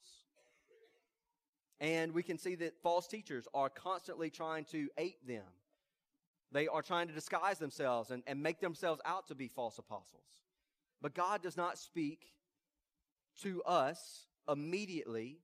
And 1.79 2.13
we 2.13 2.21
can 2.21 2.38
see 2.38 2.55
that 2.55 2.77
false 2.83 3.07
teachers 3.07 3.47
are 3.53 3.69
constantly 3.69 4.29
trying 4.29 4.65
to 4.65 4.88
ape 4.97 5.25
them. 5.27 5.43
They 6.51 6.67
are 6.67 6.83
trying 6.83 7.07
to 7.07 7.13
disguise 7.13 7.57
themselves 7.57 8.12
and, 8.12 8.21
and 8.27 8.41
make 8.41 8.59
themselves 8.59 9.01
out 9.05 9.27
to 9.27 9.36
be 9.36 9.47
false 9.47 9.79
apostles. 9.79 10.21
But 11.01 11.15
God 11.15 11.41
does 11.41 11.57
not 11.57 11.79
speak 11.79 12.27
to 13.41 13.63
us 13.63 14.27
immediately, 14.49 15.39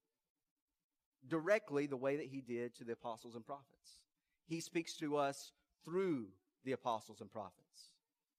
directly, 1.27 1.85
the 1.87 1.97
way 1.97 2.17
that 2.17 2.27
he 2.27 2.41
did 2.41 2.75
to 2.75 2.83
the 2.83 2.93
apostles 2.93 3.35
and 3.35 3.45
prophets. 3.45 4.01
He 4.45 4.59
speaks 4.61 4.95
to 4.97 5.17
us 5.17 5.51
through 5.85 6.27
the 6.65 6.71
apostles 6.71 7.21
and 7.21 7.31
prophets 7.31 7.91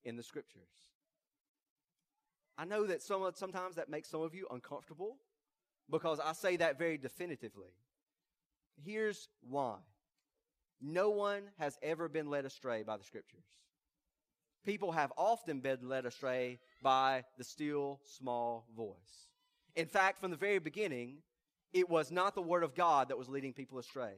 in 0.03 0.15
the 0.15 0.23
scriptures. 0.23 0.61
I 2.57 2.65
know 2.65 2.85
that 2.85 3.01
some, 3.01 3.29
sometimes 3.33 3.75
that 3.75 3.89
makes 3.89 4.09
some 4.09 4.21
of 4.21 4.35
you 4.35 4.47
uncomfortable 4.51 5.17
because 5.89 6.19
I 6.19 6.33
say 6.33 6.57
that 6.57 6.77
very 6.77 6.97
definitively. 6.97 7.73
Here's 8.83 9.29
why. 9.41 9.77
No 10.81 11.09
one 11.11 11.43
has 11.59 11.77
ever 11.83 12.09
been 12.09 12.29
led 12.29 12.45
astray 12.45 12.83
by 12.83 12.97
the 12.97 13.03
scriptures. 13.03 13.45
People 14.65 14.91
have 14.91 15.11
often 15.17 15.59
been 15.59 15.79
led 15.83 16.05
astray 16.05 16.59
by 16.83 17.23
the 17.37 17.43
still 17.43 17.99
small 18.03 18.67
voice. 18.75 19.30
In 19.75 19.85
fact, 19.85 20.19
from 20.19 20.31
the 20.31 20.37
very 20.37 20.59
beginning, 20.59 21.17
it 21.73 21.89
was 21.89 22.11
not 22.11 22.35
the 22.35 22.41
word 22.41 22.63
of 22.63 22.75
God 22.75 23.09
that 23.09 23.17
was 23.17 23.29
leading 23.29 23.53
people 23.53 23.77
astray. 23.79 24.13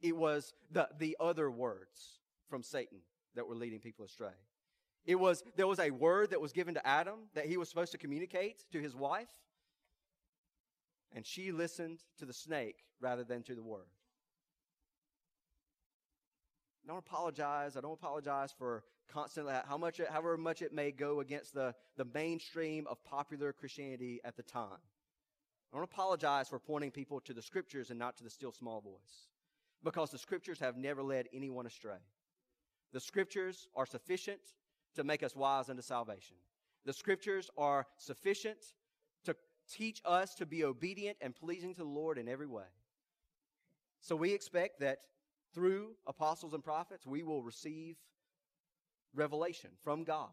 It 0.00 0.16
was 0.16 0.52
the, 0.70 0.88
the 0.98 1.16
other 1.18 1.50
words 1.50 2.20
from 2.48 2.62
Satan 2.62 2.98
that 3.34 3.48
were 3.48 3.54
leading 3.54 3.80
people 3.80 4.04
astray. 4.04 4.36
It 5.06 5.16
was, 5.18 5.42
there 5.56 5.66
was 5.66 5.78
a 5.78 5.90
word 5.90 6.30
that 6.30 6.40
was 6.40 6.52
given 6.52 6.74
to 6.74 6.86
Adam 6.86 7.30
that 7.34 7.46
he 7.46 7.56
was 7.56 7.68
supposed 7.68 7.92
to 7.92 7.98
communicate 7.98 8.64
to 8.72 8.80
his 8.80 8.94
wife, 8.94 9.30
and 11.14 11.24
she 11.24 11.50
listened 11.50 12.00
to 12.18 12.26
the 12.26 12.32
snake 12.34 12.84
rather 13.00 13.24
than 13.24 13.42
to 13.44 13.54
the 13.54 13.62
word. 13.62 13.86
I 16.84 16.88
don't 16.88 16.98
apologize. 16.98 17.76
I 17.76 17.80
don't 17.80 17.92
apologize 17.92 18.52
for 18.56 18.84
constantly 19.10 19.54
how 19.66 19.78
much, 19.78 20.00
however 20.10 20.36
much 20.36 20.62
it 20.62 20.72
may 20.72 20.90
go 20.90 21.20
against 21.20 21.54
the, 21.54 21.74
the 21.96 22.06
mainstream 22.14 22.86
of 22.86 23.02
popular 23.04 23.52
Christianity 23.52 24.20
at 24.24 24.36
the 24.36 24.42
time. 24.42 24.78
I 25.72 25.76
don't 25.76 25.84
apologize 25.84 26.48
for 26.48 26.58
pointing 26.58 26.90
people 26.90 27.20
to 27.20 27.34
the 27.34 27.42
scriptures 27.42 27.90
and 27.90 27.98
not 27.98 28.16
to 28.18 28.24
the 28.24 28.30
still 28.30 28.52
small 28.52 28.80
voice 28.80 29.28
because 29.84 30.10
the 30.10 30.18
scriptures 30.18 30.58
have 30.60 30.76
never 30.76 31.02
led 31.02 31.28
anyone 31.32 31.66
astray. 31.66 31.98
The 32.92 33.00
scriptures 33.00 33.68
are 33.76 33.86
sufficient 33.86 34.40
to 34.96 35.04
make 35.04 35.22
us 35.22 35.36
wise 35.36 35.68
unto 35.68 35.82
salvation. 35.82 36.36
The 36.86 36.92
scriptures 36.92 37.50
are 37.58 37.86
sufficient 37.98 38.58
to 39.24 39.36
teach 39.70 40.00
us 40.04 40.34
to 40.36 40.46
be 40.46 40.64
obedient 40.64 41.18
and 41.20 41.34
pleasing 41.34 41.74
to 41.74 41.82
the 41.82 41.88
Lord 41.88 42.18
in 42.18 42.28
every 42.28 42.46
way. 42.46 42.64
So 44.00 44.16
we 44.16 44.32
expect 44.32 44.80
that 44.80 44.98
through 45.54 45.90
apostles 46.06 46.54
and 46.54 46.64
prophets, 46.64 47.06
we 47.06 47.22
will 47.22 47.42
receive 47.42 47.96
revelation 49.14 49.70
from 49.82 50.04
God 50.04 50.30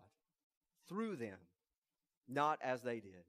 through 0.88 1.16
them, 1.16 1.38
not 2.28 2.60
as 2.62 2.82
they 2.82 3.00
did. 3.00 3.26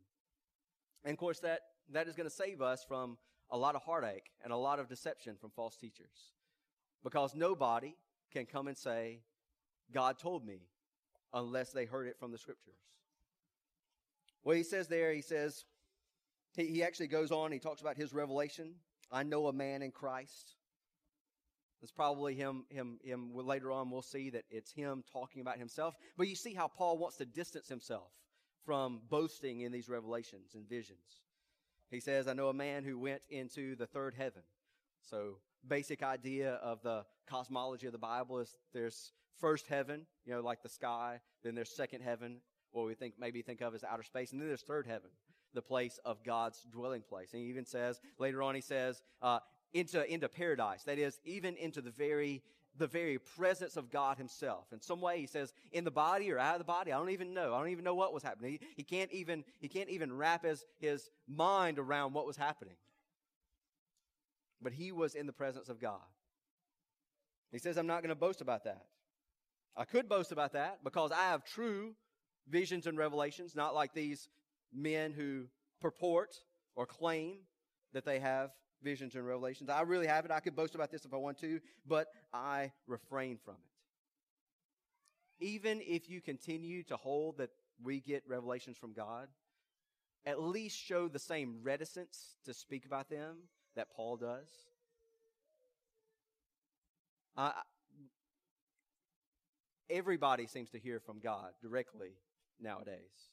And 1.04 1.12
of 1.12 1.18
course, 1.18 1.40
that, 1.40 1.60
that 1.92 2.08
is 2.08 2.16
going 2.16 2.28
to 2.28 2.34
save 2.34 2.60
us 2.60 2.84
from 2.86 3.18
a 3.50 3.56
lot 3.56 3.74
of 3.74 3.82
heartache 3.82 4.30
and 4.42 4.52
a 4.52 4.56
lot 4.56 4.78
of 4.78 4.88
deception 4.88 5.36
from 5.40 5.50
false 5.50 5.76
teachers. 5.76 6.32
Because 7.04 7.34
nobody 7.34 7.94
can 8.32 8.46
come 8.46 8.66
and 8.66 8.76
say, 8.76 9.20
God 9.92 10.18
told 10.18 10.44
me, 10.44 10.62
unless 11.32 11.70
they 11.70 11.84
heard 11.84 12.08
it 12.08 12.18
from 12.18 12.32
the 12.32 12.38
scriptures. 12.38 12.78
Well, 14.42 14.56
he 14.56 14.62
says 14.62 14.88
there, 14.88 15.12
he 15.12 15.22
says, 15.22 15.64
he, 16.56 16.66
he 16.66 16.82
actually 16.82 17.08
goes 17.08 17.30
on, 17.30 17.52
he 17.52 17.58
talks 17.58 17.80
about 17.80 17.96
his 17.96 18.12
revelation. 18.12 18.74
I 19.12 19.22
know 19.22 19.46
a 19.46 19.52
man 19.52 19.82
in 19.82 19.90
Christ. 19.90 20.54
It's 21.82 21.92
probably 21.92 22.34
him, 22.34 22.64
him, 22.70 22.98
him. 23.04 23.30
Later 23.34 23.70
on, 23.70 23.90
we'll 23.90 24.02
see 24.02 24.30
that 24.30 24.44
it's 24.50 24.72
him 24.72 25.04
talking 25.12 25.42
about 25.42 25.58
himself. 25.58 25.94
But 26.16 26.26
you 26.26 26.34
see 26.34 26.54
how 26.54 26.68
Paul 26.68 26.98
wants 26.98 27.16
to 27.18 27.26
distance 27.26 27.68
himself 27.68 28.10
from 28.64 29.00
boasting 29.08 29.60
in 29.60 29.72
these 29.72 29.88
revelations 29.88 30.54
and 30.54 30.68
visions. 30.68 31.22
He 31.90 32.00
says, 32.00 32.26
I 32.28 32.32
know 32.32 32.48
a 32.48 32.54
man 32.54 32.84
who 32.84 32.98
went 32.98 33.22
into 33.30 33.76
the 33.76 33.86
third 33.86 34.14
heaven. 34.14 34.42
So, 35.02 35.38
basic 35.66 36.02
idea 36.02 36.54
of 36.54 36.82
the 36.82 37.04
cosmology 37.28 37.86
of 37.86 37.92
the 37.92 37.98
Bible 37.98 38.38
is 38.38 38.56
there's 38.72 39.12
first 39.38 39.66
heaven, 39.66 40.06
you 40.24 40.32
know, 40.34 40.40
like 40.40 40.62
the 40.62 40.68
sky, 40.68 41.20
then 41.44 41.54
there's 41.54 41.70
second 41.70 42.02
heaven, 42.02 42.38
what 42.72 42.86
we 42.86 42.94
think 42.94 43.14
maybe 43.18 43.42
think 43.42 43.60
of 43.60 43.74
as 43.74 43.84
outer 43.84 44.02
space, 44.02 44.32
and 44.32 44.40
then 44.40 44.48
there's 44.48 44.62
third 44.62 44.86
heaven, 44.86 45.10
the 45.54 45.62
place 45.62 45.98
of 46.04 46.22
God's 46.24 46.66
dwelling 46.70 47.02
place. 47.02 47.32
And 47.32 47.42
he 47.42 47.48
even 47.48 47.64
says 47.64 48.00
later 48.18 48.42
on, 48.42 48.54
he 48.54 48.60
says, 48.60 49.02
uh, 49.22 49.38
into 49.72 50.12
into 50.12 50.28
paradise. 50.28 50.84
That 50.84 50.98
is, 50.98 51.18
even 51.24 51.56
into 51.56 51.80
the 51.80 51.90
very 51.90 52.42
the 52.78 52.86
very 52.86 53.18
presence 53.18 53.76
of 53.76 53.90
God 53.90 54.18
Himself. 54.18 54.66
In 54.72 54.80
some 54.80 55.00
way, 55.00 55.20
He 55.20 55.26
says, 55.26 55.52
in 55.72 55.84
the 55.84 55.90
body 55.90 56.30
or 56.30 56.38
out 56.38 56.54
of 56.54 56.60
the 56.60 56.64
body, 56.64 56.92
I 56.92 56.98
don't 56.98 57.10
even 57.10 57.34
know. 57.34 57.54
I 57.54 57.58
don't 57.58 57.70
even 57.70 57.84
know 57.84 57.94
what 57.94 58.12
was 58.12 58.22
happening. 58.22 58.52
He, 58.52 58.60
he 58.76 58.82
can't 58.82 59.10
even 59.12 59.44
he 59.60 59.68
can't 59.68 59.88
even 59.88 60.16
wrap 60.16 60.44
his 60.44 60.64
his 60.78 61.10
mind 61.28 61.78
around 61.78 62.12
what 62.12 62.26
was 62.26 62.36
happening. 62.36 62.76
But 64.62 64.72
he 64.72 64.92
was 64.92 65.14
in 65.14 65.26
the 65.26 65.32
presence 65.32 65.68
of 65.68 65.80
God. 65.80 66.00
He 67.52 67.58
says, 67.58 67.76
I'm 67.76 67.86
not 67.86 68.02
going 68.02 68.08
to 68.08 68.14
boast 68.14 68.40
about 68.40 68.64
that. 68.64 68.86
I 69.76 69.84
could 69.84 70.08
boast 70.08 70.32
about 70.32 70.54
that 70.54 70.78
because 70.82 71.12
I 71.12 71.24
have 71.24 71.44
true 71.44 71.94
visions 72.48 72.86
and 72.86 72.96
revelations, 72.96 73.54
not 73.54 73.74
like 73.74 73.92
these 73.92 74.28
men 74.74 75.12
who 75.12 75.44
purport 75.80 76.34
or 76.74 76.86
claim 76.86 77.38
that 77.92 78.04
they 78.04 78.18
have 78.18 78.50
visions 78.82 79.14
and 79.14 79.26
revelations. 79.26 79.70
I 79.70 79.82
really 79.82 80.06
have 80.06 80.24
it. 80.24 80.30
I 80.30 80.40
could 80.40 80.56
boast 80.56 80.74
about 80.74 80.90
this 80.90 81.04
if 81.04 81.12
I 81.14 81.16
want 81.16 81.38
to, 81.38 81.60
but 81.86 82.08
I 82.32 82.72
refrain 82.86 83.38
from 83.44 83.54
it. 83.54 85.44
Even 85.44 85.80
if 85.82 86.08
you 86.08 86.20
continue 86.20 86.82
to 86.84 86.96
hold 86.96 87.38
that 87.38 87.50
we 87.82 88.00
get 88.00 88.22
revelations 88.26 88.78
from 88.78 88.92
God, 88.92 89.28
at 90.24 90.40
least 90.40 90.78
show 90.78 91.08
the 91.08 91.18
same 91.18 91.58
reticence 91.62 92.36
to 92.44 92.54
speak 92.54 92.86
about 92.86 93.08
them 93.08 93.36
that 93.76 93.90
Paul 93.94 94.16
does. 94.16 94.48
Uh, 97.36 97.52
everybody 99.90 100.46
seems 100.46 100.70
to 100.70 100.78
hear 100.78 100.98
from 101.00 101.20
God 101.20 101.50
directly 101.62 102.12
nowadays. 102.60 103.30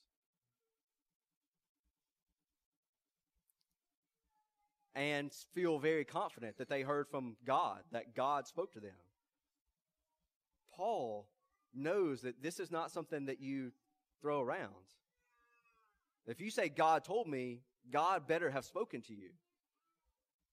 And 4.95 5.33
feel 5.55 5.79
very 5.79 6.05
confident 6.05 6.57
that 6.57 6.69
they 6.69 6.83
heard 6.83 7.07
from 7.09 7.35
God, 7.45 7.79
that 7.91 8.15
God 8.15 8.47
spoke 8.47 8.73
to 8.73 8.79
them. 8.79 8.91
Paul 10.75 11.27
knows 11.73 12.21
that 12.21 12.43
this 12.43 12.59
is 12.59 12.71
not 12.71 12.91
something 12.91 13.25
that 13.25 13.41
you 13.41 13.71
throw 14.21 14.39
around. 14.39 14.69
If 16.27 16.39
you 16.39 16.51
say, 16.51 16.69
God 16.69 17.03
told 17.03 17.27
me, 17.27 17.61
God 17.91 18.27
better 18.27 18.49
have 18.49 18.65
spoken 18.65 19.01
to 19.03 19.13
you. 19.13 19.29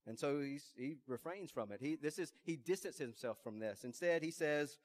And 0.07 0.17
so 0.17 0.41
he 0.41 0.97
refrains 1.07 1.51
from 1.51 1.71
it. 1.71 1.79
He, 1.79 1.95
this 1.95 2.17
is, 2.17 2.33
he 2.43 2.55
distances 2.55 2.99
himself 2.99 3.37
from 3.43 3.59
this. 3.59 3.83
Instead, 3.83 4.23
he 4.23 4.31
says, 4.31 4.79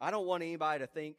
I 0.00 0.10
don't 0.10 0.26
want 0.26 0.42
anybody 0.42 0.80
to 0.80 0.86
think 0.86 1.18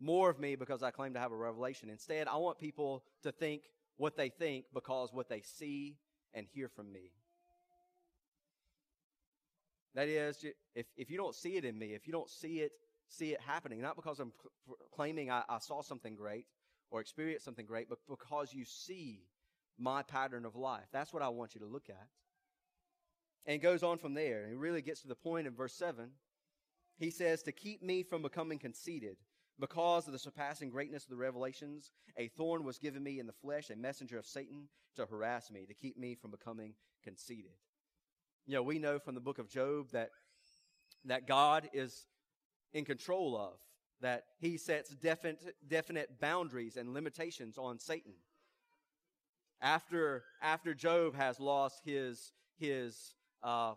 more 0.00 0.30
of 0.30 0.38
me 0.38 0.54
because 0.54 0.82
I 0.82 0.90
claim 0.90 1.14
to 1.14 1.20
have 1.20 1.32
a 1.32 1.36
revelation. 1.36 1.90
Instead, 1.90 2.28
I 2.28 2.36
want 2.36 2.58
people 2.58 3.02
to 3.24 3.32
think 3.32 3.62
what 3.98 4.16
they 4.16 4.30
think 4.30 4.64
because 4.72 5.12
what 5.12 5.28
they 5.28 5.42
see 5.42 5.96
and 6.32 6.46
hear 6.46 6.68
from 6.68 6.90
me. 6.90 7.12
That 9.94 10.08
is, 10.08 10.44
if, 10.74 10.86
if 10.96 11.10
you 11.10 11.16
don't 11.16 11.34
see 11.34 11.56
it 11.56 11.64
in 11.64 11.78
me, 11.78 11.94
if 11.94 12.06
you 12.06 12.12
don't 12.12 12.30
see 12.30 12.60
it, 12.60 12.72
see 13.08 13.32
it 13.32 13.40
happening, 13.40 13.80
not 13.80 13.96
because 13.96 14.20
I'm 14.20 14.32
claiming 14.94 15.30
I, 15.30 15.42
I 15.48 15.58
saw 15.58 15.82
something 15.82 16.14
great 16.14 16.46
or 16.90 17.00
experienced 17.00 17.44
something 17.44 17.66
great, 17.66 17.88
but 17.88 17.98
because 18.08 18.52
you 18.52 18.64
see 18.64 19.24
my 19.78 20.02
pattern 20.02 20.44
of 20.44 20.56
life. 20.56 20.86
That's 20.92 21.12
what 21.12 21.22
I 21.22 21.28
want 21.28 21.54
you 21.54 21.60
to 21.60 21.66
look 21.66 21.88
at. 21.88 22.08
And 23.46 23.62
goes 23.62 23.82
on 23.82 23.98
from 23.98 24.14
there. 24.14 24.46
He 24.48 24.54
really 24.54 24.82
gets 24.82 25.02
to 25.02 25.08
the 25.08 25.14
point 25.14 25.46
in 25.46 25.54
verse 25.54 25.72
7. 25.74 26.10
He 26.98 27.10
says, 27.10 27.42
To 27.42 27.52
keep 27.52 27.82
me 27.82 28.02
from 28.02 28.22
becoming 28.22 28.58
conceited, 28.58 29.16
because 29.58 30.06
of 30.06 30.12
the 30.12 30.18
surpassing 30.18 30.70
greatness 30.70 31.04
of 31.04 31.10
the 31.10 31.16
revelations, 31.16 31.90
a 32.16 32.28
thorn 32.28 32.64
was 32.64 32.78
given 32.78 33.02
me 33.02 33.18
in 33.18 33.26
the 33.26 33.32
flesh, 33.32 33.70
a 33.70 33.76
messenger 33.76 34.18
of 34.18 34.26
Satan 34.26 34.68
to 34.96 35.06
harass 35.06 35.50
me, 35.50 35.66
to 35.66 35.74
keep 35.74 35.98
me 35.98 36.14
from 36.14 36.30
becoming 36.30 36.74
conceited. 37.02 37.52
You 38.46 38.54
know, 38.54 38.62
we 38.62 38.78
know 38.78 38.98
from 38.98 39.14
the 39.14 39.20
book 39.20 39.38
of 39.38 39.48
Job 39.48 39.90
that, 39.92 40.10
that 41.04 41.26
God 41.26 41.68
is 41.72 42.06
in 42.72 42.84
control 42.84 43.36
of, 43.36 43.58
that 44.00 44.24
he 44.38 44.56
sets 44.56 44.90
definite, 44.90 45.56
definite 45.66 46.20
boundaries 46.20 46.76
and 46.76 46.94
limitations 46.94 47.58
on 47.58 47.78
Satan 47.78 48.14
after 49.60 50.24
after 50.40 50.74
Job 50.74 51.14
has 51.14 51.40
lost 51.40 51.82
his 51.84 52.32
his 52.58 53.14
uh, 53.42 53.74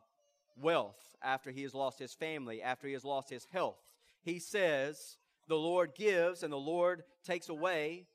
wealth, 0.56 1.00
after 1.22 1.52
he 1.52 1.64
has 1.64 1.74
lost 1.74 2.00
his 2.00 2.14
family, 2.14 2.62
after 2.62 2.88
he 2.88 2.94
has 2.94 3.06
lost 3.06 3.30
his 3.30 3.46
health, 3.52 3.78
he 4.24 4.40
says, 4.40 5.18
"The 5.48 5.58
Lord 5.58 5.96
gives 5.96 6.44
and 6.44 6.52
the 6.52 6.58
Lord 6.58 7.04
takes 7.24 7.50
away. 7.50 8.08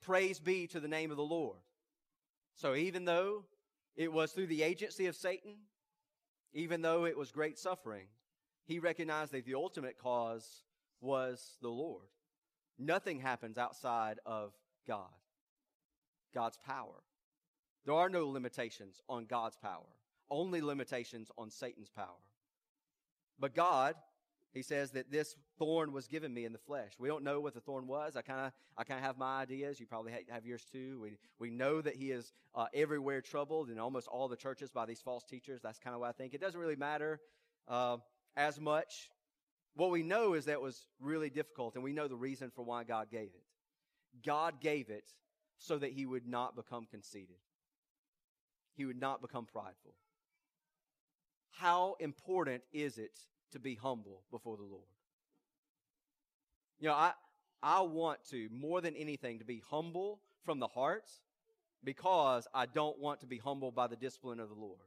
Praise 0.00 0.38
be 0.38 0.66
to 0.68 0.80
the 0.80 0.88
name 0.88 1.10
of 1.10 1.16
the 1.16 1.24
Lord." 1.24 1.60
So 2.54 2.74
even 2.74 3.04
though 3.04 3.46
it 3.96 4.12
was 4.12 4.32
through 4.32 4.46
the 4.48 4.62
agency 4.62 5.06
of 5.06 5.16
Satan, 5.16 5.68
even 6.52 6.82
though 6.82 7.04
it 7.04 7.16
was 7.16 7.32
great 7.32 7.58
suffering, 7.58 8.08
he 8.64 8.78
recognized 8.78 9.32
that 9.32 9.44
the 9.44 9.54
ultimate 9.54 9.98
cause 9.98 10.64
was 11.00 11.58
the 11.60 11.68
Lord. 11.68 12.08
Nothing 12.78 13.20
happens 13.20 13.58
outside 13.58 14.20
of 14.24 14.52
God, 14.86 15.12
God's 16.32 16.56
power. 16.58 17.02
There 17.84 17.94
are 17.94 18.08
no 18.08 18.28
limitations 18.28 19.00
on 19.08 19.26
God's 19.26 19.56
power, 19.56 19.86
only 20.30 20.60
limitations 20.60 21.30
on 21.36 21.50
Satan's 21.50 21.90
power. 21.90 22.22
But 23.38 23.54
God, 23.54 23.96
he 24.54 24.62
says 24.62 24.92
that 24.92 25.10
this 25.10 25.36
thorn 25.58 25.92
was 25.92 26.06
given 26.06 26.32
me 26.32 26.44
in 26.44 26.52
the 26.52 26.58
flesh. 26.58 26.92
We 26.98 27.08
don't 27.08 27.24
know 27.24 27.40
what 27.40 27.54
the 27.54 27.60
thorn 27.60 27.86
was. 27.86 28.16
I 28.16 28.22
kind 28.22 28.40
of, 28.40 28.52
I 28.78 28.84
kind 28.84 28.98
of 28.98 29.04
have 29.04 29.18
my 29.18 29.42
ideas. 29.42 29.80
You 29.80 29.86
probably 29.86 30.12
have 30.30 30.46
yours 30.46 30.64
too. 30.70 31.00
We, 31.02 31.18
we 31.38 31.50
know 31.50 31.80
that 31.80 31.96
he 31.96 32.10
is 32.10 32.32
uh, 32.54 32.66
everywhere 32.72 33.20
troubled 33.20 33.70
in 33.70 33.78
almost 33.78 34.08
all 34.08 34.28
the 34.28 34.36
churches 34.36 34.70
by 34.70 34.86
these 34.86 35.00
false 35.00 35.24
teachers. 35.24 35.60
That's 35.62 35.78
kind 35.78 35.94
of 35.94 36.00
what 36.00 36.08
I 36.08 36.12
think. 36.12 36.32
It 36.32 36.40
doesn't 36.40 36.58
really 36.58 36.76
matter 36.76 37.20
uh, 37.68 37.98
as 38.36 38.60
much. 38.60 39.10
What 39.74 39.90
we 39.90 40.02
know 40.02 40.34
is 40.34 40.44
that 40.44 40.52
it 40.52 40.60
was 40.60 40.86
really 41.00 41.30
difficult, 41.30 41.74
and 41.74 41.82
we 41.82 41.92
know 41.92 42.06
the 42.06 42.16
reason 42.16 42.50
for 42.54 42.64
why 42.64 42.84
God 42.84 43.10
gave 43.10 43.30
it. 43.34 43.42
God 44.24 44.60
gave 44.60 44.88
it 44.88 45.12
so 45.58 45.78
that 45.78 45.92
he 45.92 46.06
would 46.06 46.28
not 46.28 46.54
become 46.54 46.86
conceited 46.88 47.36
he 48.74 48.84
would 48.84 49.00
not 49.00 49.22
become 49.22 49.46
prideful. 49.46 49.94
How 51.50 51.96
important 52.00 52.62
is 52.72 52.98
it 52.98 53.16
to 53.54 53.58
be 53.58 53.74
humble 53.74 54.22
before 54.30 54.56
the 54.56 54.62
Lord? 54.62 54.84
You 56.78 56.88
know, 56.88 56.94
I, 56.94 57.12
I 57.62 57.80
want 57.80 58.18
to, 58.30 58.48
more 58.52 58.80
than 58.80 58.94
anything, 58.94 59.38
to 59.38 59.44
be 59.44 59.62
humble 59.70 60.20
from 60.44 60.60
the 60.60 60.66
heart 60.66 61.10
because 61.82 62.46
I 62.54 62.66
don't 62.66 62.98
want 62.98 63.20
to 63.20 63.26
be 63.26 63.38
humbled 63.38 63.74
by 63.74 63.86
the 63.86 63.96
discipline 63.96 64.38
of 64.38 64.48
the 64.48 64.54
Lord. 64.54 64.78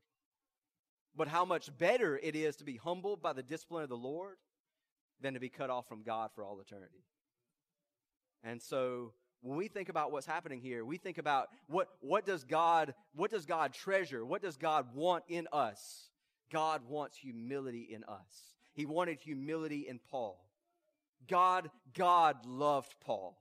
But 1.15 1.27
how 1.27 1.45
much 1.45 1.75
better 1.77 2.19
it 2.21 2.35
is 2.35 2.57
to 2.57 2.63
be 2.63 2.77
humbled 2.77 3.21
by 3.21 3.33
the 3.33 3.43
discipline 3.43 3.83
of 3.83 3.89
the 3.89 3.97
Lord 3.97 4.37
than 5.21 5.33
to 5.33 5.39
be 5.39 5.49
cut 5.49 5.69
off 5.69 5.87
from 5.87 6.03
God 6.03 6.29
for 6.35 6.43
all 6.43 6.59
eternity. 6.59 7.03
And 8.43 8.61
so 8.61 9.13
when 9.41 9.57
we 9.57 9.67
think 9.67 9.89
about 9.89 10.11
what's 10.11 10.27
happening 10.27 10.61
here, 10.61 10.85
we 10.85 10.97
think 10.97 11.17
about 11.17 11.47
what, 11.67 11.87
what 12.01 12.25
does 12.25 12.43
God, 12.43 12.93
what 13.15 13.31
does 13.31 13.45
God 13.45 13.73
treasure? 13.73 14.23
What 14.25 14.41
does 14.41 14.57
God 14.57 14.93
want 14.93 15.23
in 15.27 15.47
us? 15.51 16.09
God 16.51 16.81
wants 16.87 17.17
humility 17.17 17.87
in 17.91 18.03
us. 18.03 18.56
He 18.77 18.85
wanted 18.85 19.19
humility 19.19 19.87
in 19.87 19.99
Paul. 20.11 20.37
God, 21.27 21.71
God 21.95 22.45
loved 22.45 22.93
Paul. 23.03 23.35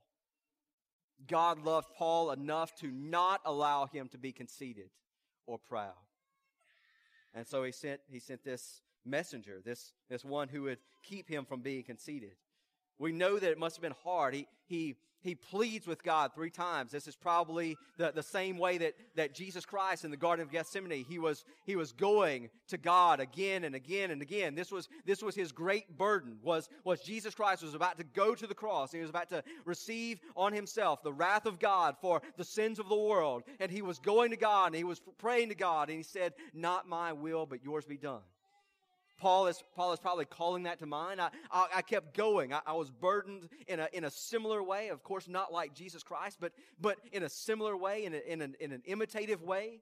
God 1.29 1.63
loved 1.63 1.89
Paul 1.95 2.31
enough 2.31 2.75
to 2.77 2.91
not 2.91 3.43
allow 3.45 3.85
him 3.85 4.09
to 4.09 4.19
be 4.19 4.33
conceited 4.33 4.89
or 5.47 5.59
proud. 5.59 5.93
And 7.35 7.47
so 7.47 7.65
he 7.65 7.73
sent, 7.73 8.01
he 8.09 8.19
sent 8.19 8.45
this 8.45 8.81
messenger, 9.05 9.61
this, 9.63 9.93
this 10.09 10.25
one 10.25 10.49
who 10.49 10.63
would 10.63 10.79
keep 11.03 11.29
him 11.29 11.45
from 11.45 11.61
being 11.61 11.83
conceited. 11.83 12.33
We 12.99 13.13
know 13.13 13.39
that 13.39 13.51
it 13.51 13.59
must 13.59 13.77
have 13.77 13.83
been 13.83 13.95
hard. 14.05 14.35
He, 14.35 14.47
he, 14.67 14.97
he 15.21 15.35
pleads 15.35 15.87
with 15.87 16.05
God 16.05 16.33
three 16.35 16.51
times. 16.51 16.93
This 16.93 17.09
is 17.09 17.17
probably 17.17 17.77
the, 17.99 18.13
the 18.15 18.23
same 18.23 18.59
way 18.59 18.79
that, 18.79 18.95
that 19.17 19.35
Jesus 19.35 19.67
Christ 19.67 20.05
in 20.05 20.11
the 20.11 20.17
Garden 20.17 20.45
of 20.45 20.53
Gethsemane, 20.53 21.05
he 21.05 21.19
was, 21.19 21.45
he 21.65 21.75
was 21.75 21.93
going 21.93 22.49
to 22.69 22.79
God 22.79 23.19
again 23.19 23.65
and 23.65 23.75
again 23.75 24.13
and 24.13 24.23
again. 24.23 24.55
This 24.55 24.71
was, 24.71 24.89
this 25.05 25.23
was 25.23 25.35
his 25.35 25.53
great 25.53 25.99
burden, 25.99 26.39
was, 26.43 26.69
was 26.85 27.01
Jesus 27.01 27.35
Christ 27.35 27.63
was 27.63 27.75
about 27.75 27.99
to 27.99 28.05
go 28.05 28.35
to 28.35 28.47
the 28.47 28.55
cross. 28.55 28.93
He 28.93 29.01
was 29.01 29.11
about 29.11 29.29
to 29.31 29.43
receive 29.65 30.21
on 30.37 30.53
himself 30.53 31.03
the 31.03 31.13
wrath 31.13 31.47
of 31.47 31.59
God 31.59 31.97
for 32.01 32.23
the 32.37 32.45
sins 32.45 32.79
of 32.79 32.89
the 32.89 32.97
world. 32.97 33.43
And 33.59 33.71
he 33.71 33.83
was 33.83 33.99
going 33.99 34.31
to 34.31 34.37
God 34.37 34.67
and 34.67 34.77
he 34.77 34.85
was 34.85 35.01
praying 35.19 35.49
to 35.49 35.57
God 35.57 35.89
and 35.89 35.97
he 35.97 36.05
said, 36.05 36.35
not 36.55 36.89
my 36.89 37.13
will, 37.13 37.47
but 37.47 37.65
yours 37.65 37.85
be 37.85 37.97
done. 37.97 38.23
Paul 39.19 39.47
is, 39.47 39.63
Paul 39.75 39.93
is 39.93 39.99
probably 39.99 40.27
calling 40.27 40.65
that 40.65 40.79
to 40.81 40.87
mind. 40.87 41.21
I, 41.21 41.31
I, 41.51 41.67
I 41.77 41.83
kept 41.83 42.17
going. 42.17 42.53
I, 42.53 42.61
I, 42.67 42.73
was 42.75 42.91
burdened 42.91 43.49
in 43.67 43.81
a, 43.81 43.89
in 43.93 44.05
a 44.05 44.11
similar 44.11 44.63
way. 44.63 44.89
Of 44.89 45.03
course, 45.03 45.27
not 45.27 45.53
like 45.53 45.75
Jesus 45.75 46.03
Christ, 46.03 46.37
but, 46.41 46.53
but 46.81 46.99
in 47.13 47.23
a 47.23 47.29
similar 47.29 47.77
way, 47.77 48.05
in, 48.05 48.15
a, 48.15 48.19
in, 48.19 48.43
an, 48.43 48.55
in 48.61 48.73
an 48.73 48.83
imitative 48.85 49.43
way. 49.43 49.81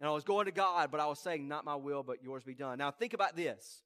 And 0.00 0.08
I 0.08 0.12
was 0.12 0.24
going 0.24 0.46
to 0.46 0.52
God, 0.52 0.90
but 0.90 1.00
I 1.00 1.06
was 1.06 1.18
saying, 1.18 1.48
Not 1.48 1.64
my 1.64 1.74
will, 1.74 2.02
but 2.02 2.22
yours 2.22 2.44
be 2.44 2.54
done. 2.54 2.78
Now, 2.78 2.90
think 2.90 3.14
about 3.14 3.36
this. 3.36 3.82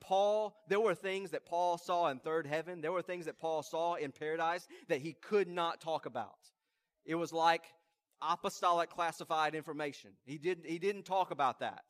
Paul, 0.00 0.54
there 0.68 0.80
were 0.80 0.94
things 0.94 1.30
that 1.30 1.46
Paul 1.46 1.78
saw 1.78 2.08
in 2.08 2.18
third 2.18 2.46
heaven. 2.46 2.80
There 2.80 2.92
were 2.92 3.02
things 3.02 3.24
that 3.24 3.38
Paul 3.38 3.62
saw 3.62 3.94
in 3.94 4.12
paradise 4.12 4.66
that 4.88 5.00
he 5.00 5.14
could 5.14 5.48
not 5.48 5.80
talk 5.80 6.06
about. 6.06 6.36
It 7.06 7.14
was 7.14 7.32
like 7.32 7.62
apostolic 8.20 8.90
classified 8.90 9.54
information. 9.54 10.10
He 10.24 10.38
didn't, 10.38 10.66
he 10.66 10.78
didn't 10.78 11.04
talk 11.04 11.30
about 11.30 11.60
that. 11.60 11.84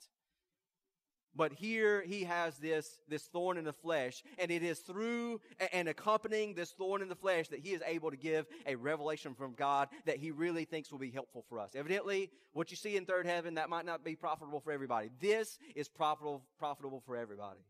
But 1.37 1.53
here 1.53 2.03
he 2.03 2.25
has 2.25 2.57
this, 2.59 2.99
this 3.09 3.25
thorn 3.25 3.59
in 3.59 3.65
the 3.65 3.73
flesh, 3.73 4.23
and 4.39 4.51
it 4.51 4.63
is 4.63 4.79
through 4.81 5.41
and 5.73 5.89
accompanying 5.89 6.55
this 6.55 6.71
thorn 6.71 7.03
in 7.03 7.09
the 7.09 7.17
flesh 7.17 7.49
that 7.49 7.61
he 7.61 7.73
is 7.73 7.83
able 7.87 8.11
to 8.11 8.17
give 8.17 8.47
a 8.67 8.77
revelation 8.77 9.35
from 9.35 9.55
God 9.55 9.89
that 10.07 10.19
he 10.19 10.31
really 10.31 10.65
thinks 10.65 10.93
will 10.93 10.99
be 10.99 11.11
helpful 11.11 11.45
for 11.49 11.59
us. 11.59 11.73
Evidently, 11.75 12.31
what 12.53 12.71
you 12.71 12.77
see 12.77 12.97
in 12.97 13.05
third 13.05 13.27
heaven, 13.27 13.55
that 13.55 13.69
might 13.69 13.87
not 13.87 14.05
be 14.05 14.15
profitable 14.15 14.61
for 14.61 14.71
everybody. 14.71 15.11
This 15.21 15.59
is 15.75 15.89
profitable, 15.89 16.45
profitable 16.59 17.03
for 17.05 17.17
everybody. 17.17 17.61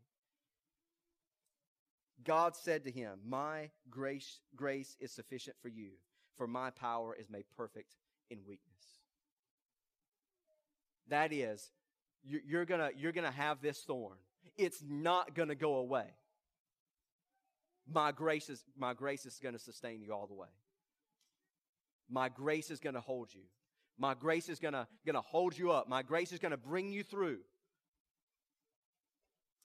God 2.23 2.55
said 2.55 2.83
to 2.83 2.91
him, 2.91 3.19
My 3.27 3.69
grace, 3.89 4.39
grace 4.55 4.95
is 4.99 5.11
sufficient 5.11 5.55
for 5.61 5.69
you, 5.69 5.91
for 6.37 6.47
my 6.47 6.69
power 6.69 7.15
is 7.15 7.29
made 7.29 7.45
perfect 7.55 7.95
in 8.29 8.39
weakness. 8.47 8.75
That 11.07 11.31
is, 11.31 11.71
you're 12.27 12.65
gonna, 12.65 12.89
you're 12.97 13.11
gonna 13.11 13.31
have 13.31 13.61
this 13.61 13.79
thorn. 13.79 14.17
It's 14.57 14.81
not 14.87 15.35
gonna 15.35 15.55
go 15.55 15.75
away. 15.75 16.05
My 17.91 18.11
grace 18.11 18.49
is, 18.49 18.63
my 18.77 18.93
grace 18.93 19.25
is 19.25 19.39
gonna 19.41 19.59
sustain 19.59 20.01
you 20.01 20.13
all 20.13 20.27
the 20.27 20.33
way. 20.33 20.47
My 22.09 22.29
grace 22.29 22.71
is 22.71 22.79
gonna 22.79 23.01
hold 23.01 23.33
you. 23.33 23.41
My 23.97 24.13
grace 24.13 24.49
is 24.49 24.59
gonna, 24.59 24.87
gonna 25.05 25.21
hold 25.21 25.57
you 25.57 25.71
up. 25.71 25.87
My 25.87 26.03
grace 26.03 26.31
is 26.31 26.39
gonna 26.39 26.57
bring 26.57 26.91
you 26.91 27.03
through. 27.03 27.39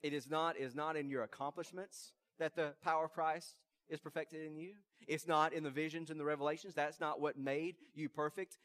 It 0.02 0.12
is 0.12 0.30
not, 0.30 0.56
is 0.56 0.74
not 0.74 0.96
in 0.96 1.10
your 1.10 1.22
accomplishments 1.22 2.12
that 2.38 2.54
the 2.54 2.72
power 2.82 3.04
of 3.04 3.12
Christ 3.12 3.56
is 3.88 4.00
perfected 4.00 4.46
in 4.46 4.56
you. 4.56 4.74
It's 5.06 5.26
not 5.26 5.52
in 5.52 5.64
the 5.64 5.70
visions 5.70 6.10
and 6.10 6.18
the 6.18 6.24
revelations. 6.24 6.74
That's 6.74 7.00
not 7.00 7.20
what 7.20 7.38
made 7.38 7.76
you 7.94 8.08
perfect 8.08 8.58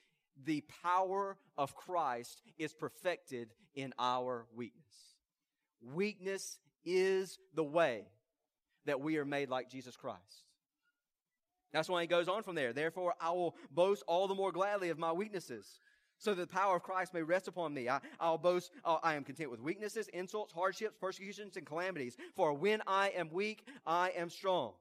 the 0.44 0.64
power 0.84 1.38
of 1.58 1.76
Christ 1.76 2.42
is 2.58 2.74
perfected 2.74 3.54
in 3.74 3.94
our 4.00 4.46
weakness. 4.56 4.84
Weakness 5.94 6.60
is 6.84 7.38
the 7.54 7.64
way 7.64 8.06
that 8.86 9.02
we 9.02 9.18
are 9.18 9.26
made 9.26 9.50
like 9.50 9.70
Jesus 9.70 9.96
Christ. 9.96 10.44
That's 11.74 11.90
why 11.90 12.02
he 12.02 12.08
goes 12.08 12.28
on 12.28 12.44
from 12.44 12.56
there. 12.56 12.72
Therefore, 12.72 13.16
I 13.20 13.32
will 13.32 13.56
boast 13.72 14.04
all 14.08 14.28
the 14.28 14.36
more 14.36 14.52
gladly 14.52 14.90
of 14.90 14.98
my 14.98 15.12
weaknesses, 15.12 15.80
so 16.18 16.34
that 16.34 16.50
the 16.50 16.54
power 16.54 16.78
of 16.78 16.84
Christ 16.84 17.14
may 17.14 17.22
rest 17.22 17.48
upon 17.48 17.74
me. 17.74 17.90
I, 17.90 18.00
will 18.22 18.38
boast, 18.38 18.72
uh, 18.86 18.98
I 19.04 19.16
am 19.16 19.24
content 19.26 19.52
with 19.52 19.60
weaknesses, 19.60 20.08
insults, 20.10 20.54
hardships, 20.54 20.96
persecutions, 21.00 21.58
and 21.58 21.66
calamities. 21.66 22.16
For 22.36 22.54
when 22.54 22.82
I 22.88 23.10
am 23.10 23.30
weak, 23.30 23.66
I 23.86 24.12
am 24.12 24.30
strong. 24.30 24.74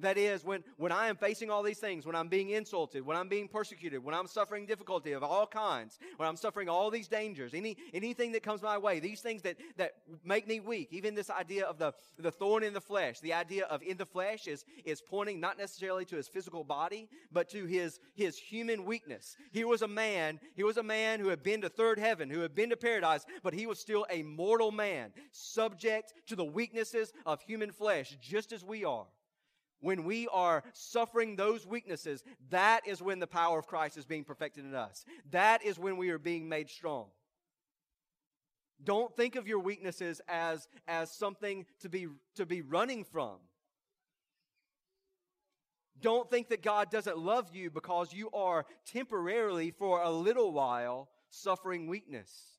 That 0.00 0.16
is, 0.16 0.44
when, 0.44 0.62
when 0.76 0.92
I 0.92 1.08
am 1.08 1.16
facing 1.16 1.50
all 1.50 1.62
these 1.62 1.78
things, 1.78 2.06
when 2.06 2.14
I'm 2.14 2.28
being 2.28 2.50
insulted, 2.50 3.04
when 3.04 3.16
I'm 3.16 3.28
being 3.28 3.48
persecuted, 3.48 4.04
when 4.04 4.14
I'm 4.14 4.28
suffering 4.28 4.64
difficulty 4.64 5.12
of 5.12 5.24
all 5.24 5.46
kinds, 5.46 5.98
when 6.18 6.28
I'm 6.28 6.36
suffering 6.36 6.68
all 6.68 6.88
these 6.88 7.08
dangers, 7.08 7.52
any, 7.52 7.76
anything 7.92 8.30
that 8.32 8.44
comes 8.44 8.62
my 8.62 8.78
way, 8.78 9.00
these 9.00 9.20
things 9.20 9.42
that, 9.42 9.56
that 9.76 9.94
make 10.24 10.46
me 10.46 10.60
weak, 10.60 10.88
even 10.92 11.16
this 11.16 11.30
idea 11.30 11.64
of 11.64 11.78
the, 11.78 11.92
the 12.16 12.30
thorn 12.30 12.62
in 12.62 12.72
the 12.72 12.80
flesh, 12.80 13.18
the 13.20 13.32
idea 13.32 13.64
of 13.66 13.82
in 13.82 13.96
the 13.96 14.06
flesh 14.06 14.46
is, 14.46 14.64
is 14.84 15.00
pointing 15.00 15.40
not 15.40 15.58
necessarily 15.58 16.04
to 16.04 16.16
his 16.16 16.28
physical 16.28 16.62
body, 16.62 17.08
but 17.32 17.48
to 17.48 17.66
his, 17.66 17.98
his 18.14 18.38
human 18.38 18.84
weakness. 18.84 19.36
He 19.50 19.64
was 19.64 19.82
a 19.82 19.88
man, 19.88 20.38
he 20.54 20.62
was 20.62 20.76
a 20.76 20.82
man 20.82 21.18
who 21.18 21.28
had 21.28 21.42
been 21.42 21.60
to 21.62 21.68
third 21.68 21.98
heaven, 21.98 22.30
who 22.30 22.40
had 22.40 22.54
been 22.54 22.70
to 22.70 22.76
paradise, 22.76 23.26
but 23.42 23.52
he 23.52 23.66
was 23.66 23.80
still 23.80 24.06
a 24.10 24.22
mortal 24.22 24.70
man, 24.70 25.10
subject 25.32 26.14
to 26.28 26.36
the 26.36 26.44
weaknesses 26.44 27.12
of 27.26 27.40
human 27.42 27.72
flesh, 27.72 28.16
just 28.20 28.52
as 28.52 28.64
we 28.64 28.84
are. 28.84 29.06
When 29.80 30.04
we 30.04 30.26
are 30.28 30.64
suffering 30.72 31.36
those 31.36 31.66
weaknesses, 31.66 32.24
that 32.50 32.86
is 32.86 33.00
when 33.00 33.20
the 33.20 33.26
power 33.26 33.58
of 33.58 33.66
Christ 33.66 33.96
is 33.96 34.04
being 34.04 34.24
perfected 34.24 34.64
in 34.64 34.74
us. 34.74 35.04
That 35.30 35.64
is 35.64 35.78
when 35.78 35.96
we 35.96 36.10
are 36.10 36.18
being 36.18 36.48
made 36.48 36.68
strong. 36.68 37.06
Don't 38.82 39.14
think 39.16 39.36
of 39.36 39.48
your 39.48 39.58
weaknesses 39.58 40.20
as, 40.28 40.68
as 40.86 41.10
something 41.10 41.66
to 41.80 41.88
be, 41.88 42.08
to 42.36 42.46
be 42.46 42.62
running 42.62 43.04
from. 43.04 43.36
Don't 46.00 46.30
think 46.30 46.48
that 46.48 46.62
God 46.62 46.90
doesn't 46.90 47.18
love 47.18 47.50
you 47.52 47.70
because 47.70 48.12
you 48.12 48.30
are 48.32 48.66
temporarily, 48.86 49.72
for 49.72 50.00
a 50.00 50.10
little 50.10 50.52
while, 50.52 51.08
suffering 51.30 51.88
weakness 51.88 52.57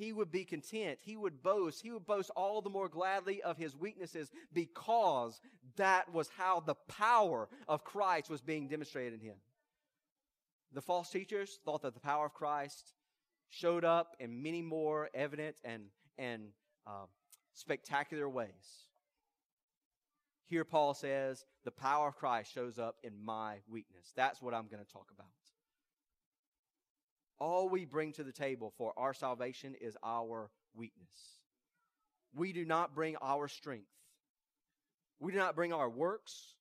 he 0.00 0.14
would 0.14 0.32
be 0.32 0.46
content. 0.46 0.98
He 1.02 1.14
would 1.14 1.42
boast. 1.42 1.82
He 1.82 1.90
would 1.90 2.06
boast 2.06 2.30
all 2.34 2.62
the 2.62 2.70
more 2.70 2.88
gladly 2.88 3.42
of 3.42 3.58
his 3.58 3.76
weaknesses 3.76 4.30
because 4.54 5.42
that 5.76 6.10
was 6.10 6.30
how 6.38 6.60
the 6.60 6.74
power 6.88 7.50
of 7.68 7.84
Christ 7.84 8.30
was 8.30 8.40
being 8.40 8.66
demonstrated 8.66 9.20
in 9.20 9.20
him. 9.20 9.36
The 10.72 10.80
false 10.80 11.10
teachers 11.10 11.58
thought 11.66 11.82
that 11.82 11.92
the 11.92 12.00
power 12.00 12.24
of 12.26 12.32
Christ 12.32 12.94
showed 13.50 13.84
up 13.84 14.16
in 14.20 14.42
many 14.42 14.62
more 14.62 15.10
evident 15.12 15.56
and, 15.64 15.82
and 16.16 16.44
uh, 16.86 17.04
spectacular 17.52 18.26
ways. 18.26 18.86
Here, 20.46 20.64
Paul 20.64 20.94
says, 20.94 21.44
the 21.64 21.70
power 21.70 22.08
of 22.08 22.16
Christ 22.16 22.54
shows 22.54 22.78
up 22.78 22.96
in 23.02 23.12
my 23.22 23.56
weakness. 23.68 24.12
That's 24.16 24.40
what 24.40 24.54
I'm 24.54 24.66
going 24.68 24.82
to 24.82 24.90
talk 24.90 25.08
about. 25.14 25.28
All 27.40 27.68
we 27.68 27.86
bring 27.86 28.12
to 28.12 28.24
the 28.24 28.32
table 28.32 28.72
for 28.76 28.92
our 28.96 29.14
salvation 29.14 29.74
is 29.80 29.96
our 30.04 30.50
weakness. 30.74 31.08
We 32.34 32.52
do 32.52 32.64
not 32.64 32.94
bring 32.94 33.16
our 33.16 33.48
strength. 33.48 33.88
We 35.18 35.32
do 35.32 35.38
not 35.38 35.56
bring 35.56 35.72
our 35.72 35.88
works. 35.88 36.54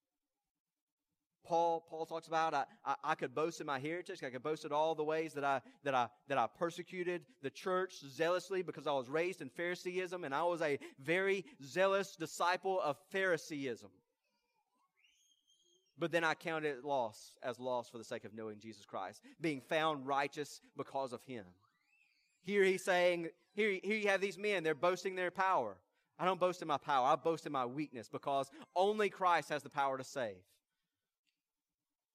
Paul, 1.45 1.85
Paul 1.89 2.05
talks 2.05 2.27
about 2.27 2.53
I, 2.53 2.65
I, 2.85 2.95
I, 3.03 3.15
could 3.15 3.33
boast 3.33 3.59
in 3.59 3.65
my 3.65 3.79
heritage. 3.79 4.23
I 4.23 4.29
could 4.29 4.43
boast 4.43 4.65
in 4.65 4.71
all 4.71 4.93
the 4.93 5.03
ways 5.03 5.33
that 5.33 5.43
I 5.43 5.61
that 5.83 5.95
I 5.95 6.07
that 6.27 6.37
I 6.37 6.47
persecuted 6.47 7.23
the 7.41 7.49
church 7.49 7.93
zealously 8.07 8.61
because 8.61 8.87
I 8.87 8.91
was 8.91 9.09
raised 9.09 9.41
in 9.41 9.49
Phariseeism 9.49 10.23
and 10.23 10.35
I 10.35 10.43
was 10.43 10.61
a 10.61 10.77
very 10.99 11.45
zealous 11.63 12.15
disciple 12.15 12.79
of 12.81 12.97
Phariseeism. 13.11 13.89
But 15.99 16.11
then 16.11 16.23
I 16.23 16.33
counted 16.33 16.69
it 16.69 16.85
loss 16.85 17.33
as 17.43 17.59
loss 17.59 17.89
for 17.89 17.97
the 17.97 18.03
sake 18.03 18.23
of 18.23 18.33
knowing 18.33 18.59
Jesus 18.59 18.85
Christ, 18.85 19.21
being 19.41 19.59
found 19.59 20.07
righteous 20.07 20.61
because 20.77 21.11
of 21.11 21.21
him. 21.23 21.43
Here 22.41 22.63
he's 22.63 22.83
saying, 22.83 23.29
here, 23.53 23.77
here 23.83 23.97
you 23.97 24.07
have 24.07 24.21
these 24.21 24.37
men, 24.37 24.63
they're 24.63 24.73
boasting 24.73 25.15
their 25.15 25.29
power. 25.29 25.75
I 26.17 26.25
don't 26.25 26.39
boast 26.39 26.61
in 26.61 26.67
my 26.67 26.77
power, 26.77 27.07
I 27.07 27.15
boast 27.15 27.45
in 27.45 27.51
my 27.51 27.65
weakness 27.65 28.09
because 28.09 28.49
only 28.75 29.09
Christ 29.09 29.49
has 29.49 29.61
the 29.61 29.69
power 29.69 29.97
to 29.97 30.03
save. 30.03 30.35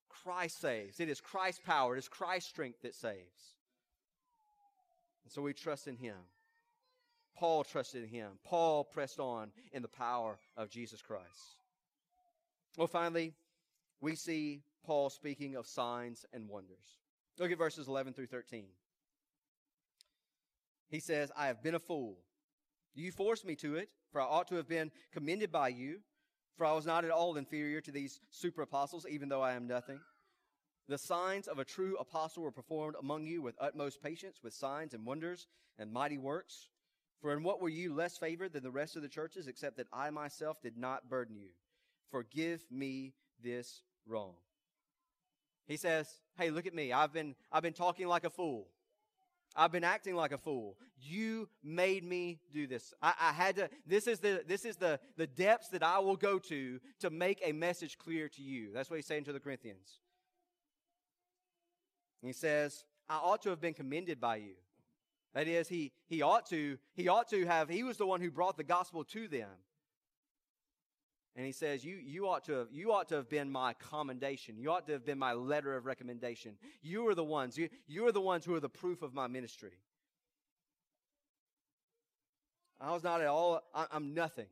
Christ 0.09 0.59
saves. 0.59 0.99
It 0.99 1.09
is 1.09 1.21
Christ's 1.21 1.61
power, 1.63 1.95
it 1.95 1.99
is 1.99 2.07
Christ's 2.07 2.49
strength 2.49 2.81
that 2.81 2.95
saves. 2.95 3.53
And 5.23 5.31
so 5.31 5.41
we 5.41 5.53
trust 5.53 5.87
in 5.87 5.97
him. 5.97 6.15
Paul 7.35 7.63
trusted 7.63 8.03
in 8.03 8.09
him. 8.09 8.31
Paul 8.43 8.83
pressed 8.83 9.19
on 9.19 9.51
in 9.73 9.81
the 9.81 9.87
power 9.87 10.39
of 10.55 10.69
Jesus 10.69 11.01
Christ. 11.01 11.57
Well, 12.77 12.87
finally, 12.87 13.33
we 14.01 14.15
see 14.15 14.61
Paul 14.85 15.09
speaking 15.09 15.55
of 15.55 15.67
signs 15.67 16.25
and 16.33 16.47
wonders. 16.47 16.99
Look 17.37 17.51
at 17.51 17.57
verses 17.57 17.87
11 17.87 18.13
through 18.13 18.27
13. 18.27 18.65
He 20.89 20.99
says, 20.99 21.31
I 21.35 21.47
have 21.47 21.63
been 21.63 21.75
a 21.75 21.79
fool 21.79 22.17
You 22.93 23.11
forced 23.11 23.45
me 23.45 23.55
to 23.57 23.75
it, 23.75 23.89
for 24.11 24.21
I 24.21 24.25
ought 24.25 24.47
to 24.49 24.55
have 24.55 24.67
been 24.67 24.91
commended 25.11 25.51
by 25.51 25.69
you, 25.69 25.99
for 26.55 26.65
I 26.65 26.71
was 26.71 26.85
not 26.85 27.03
at 27.03 27.11
all 27.11 27.35
inferior 27.35 27.81
to 27.81 27.91
these 27.91 28.21
super 28.29 28.61
apostles, 28.61 29.05
even 29.09 29.27
though 29.27 29.41
I 29.41 29.53
am 29.53 29.67
nothing. 29.67 29.99
The 30.87 30.97
signs 30.97 31.47
of 31.47 31.59
a 31.59 31.65
true 31.65 31.97
apostle 31.97 32.43
were 32.43 32.51
performed 32.51 32.95
among 32.99 33.25
you 33.25 33.41
with 33.41 33.55
utmost 33.59 34.01
patience, 34.01 34.39
with 34.43 34.53
signs 34.53 34.93
and 34.93 35.05
wonders 35.05 35.47
and 35.77 35.91
mighty 35.91 36.17
works. 36.17 36.69
For 37.21 37.33
in 37.33 37.43
what 37.43 37.59
were 37.59 37.69
you 37.69 37.93
less 37.93 38.17
favored 38.17 38.53
than 38.53 38.63
the 38.63 38.71
rest 38.71 38.95
of 38.95 39.01
the 39.01 39.09
churches, 39.09 39.47
except 39.47 39.77
that 39.77 39.87
I 39.91 40.11
myself 40.11 40.61
did 40.61 40.77
not 40.77 41.09
burden 41.09 41.35
you? 41.35 41.49
Forgive 42.11 42.63
me 42.71 43.13
this 43.45 43.83
wrong. 44.05 44.33
He 45.67 45.77
says, 45.77 46.09
Hey, 46.37 46.49
look 46.49 46.65
at 46.65 46.75
me. 46.75 46.91
I've 46.91 47.13
been, 47.13 47.35
I've 47.51 47.63
been 47.63 47.73
talking 47.73 48.07
like 48.07 48.25
a 48.25 48.29
fool. 48.29 48.67
I've 49.55 49.71
been 49.71 49.85
acting 49.85 50.15
like 50.15 50.33
a 50.33 50.37
fool. 50.37 50.75
You 50.99 51.47
made 51.63 52.03
me 52.03 52.39
do 52.51 52.67
this. 52.67 52.93
I, 53.01 53.13
I, 53.19 53.31
had 53.31 53.55
to, 53.55 53.69
this 53.87 54.05
is 54.05 54.19
the, 54.19 54.43
this 54.45 54.65
is 54.65 54.75
the, 54.75 54.99
the 55.15 55.27
depths 55.27 55.69
that 55.69 55.81
I 55.81 55.99
will 55.99 56.17
go 56.17 56.39
to 56.39 56.79
to 56.99 57.09
make 57.09 57.39
a 57.41 57.53
message 57.53 57.97
clear 57.97 58.27
to 58.29 58.41
you. 58.41 58.71
That's 58.73 58.89
what 58.89 58.97
he's 58.97 59.05
saying 59.05 59.23
to 59.25 59.33
the 59.33 59.39
Corinthians. 59.39 59.99
he 62.21 62.33
says, 62.33 62.83
I 63.07 63.15
ought 63.15 63.41
to 63.43 63.49
have 63.49 63.61
been 63.61 63.73
commended 63.73 64.19
by 64.19 64.37
you. 64.37 64.55
That 65.33 65.47
is, 65.47 65.69
he, 65.69 65.93
he 66.07 66.21
ought 66.21 66.45
to, 66.49 66.77
he 66.93 67.07
ought 67.07 67.29
to 67.29 67.45
have, 67.45 67.69
he 67.69 67.83
was 67.83 67.97
the 67.97 68.05
one 68.05 68.19
who 68.19 68.31
brought 68.31 68.57
the 68.57 68.63
gospel 68.63 69.03
to 69.05 69.27
them. 69.27 69.49
And 71.35 71.45
he 71.45 71.51
says, 71.51 71.83
you, 71.83 71.97
you, 71.97 72.29
ought 72.29 72.45
to 72.45 72.53
have, 72.53 72.67
you 72.71 72.93
ought 72.93 73.09
to 73.09 73.15
have 73.15 73.29
been 73.29 73.51
my 73.51 73.73
commendation. 73.73 74.57
You 74.57 74.71
ought 74.71 74.87
to 74.87 74.93
have 74.93 75.05
been 75.05 75.19
my 75.19 75.33
letter 75.33 75.75
of 75.75 75.85
recommendation. 75.85 76.53
You 76.81 77.07
are 77.09 77.15
the 77.15 77.25
ones. 77.25 77.57
You, 77.57 77.67
you 77.87 78.07
are 78.07 78.13
the 78.13 78.21
ones 78.21 78.45
who 78.45 78.55
are 78.55 78.61
the 78.61 78.69
proof 78.69 79.01
of 79.01 79.13
my 79.13 79.27
ministry. 79.27 79.73
I 82.79 82.91
was 82.91 83.03
not 83.03 83.21
at 83.21 83.27
all, 83.27 83.61
I, 83.73 83.87
I'm 83.91 84.13
nothing. 84.13 84.47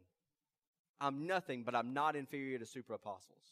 I'm 1.00 1.26
nothing, 1.28 1.64
but 1.64 1.76
I'm 1.76 1.94
not 1.94 2.16
inferior 2.16 2.60
to 2.60 2.66
super 2.66 2.94
apostles. 2.94 3.44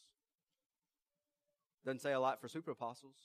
Doesn't 1.84 2.00
say 2.00 2.12
a 2.12 2.20
lot 2.20 2.40
for 2.40 2.48
super 2.48 2.70
apostles. 2.70 3.16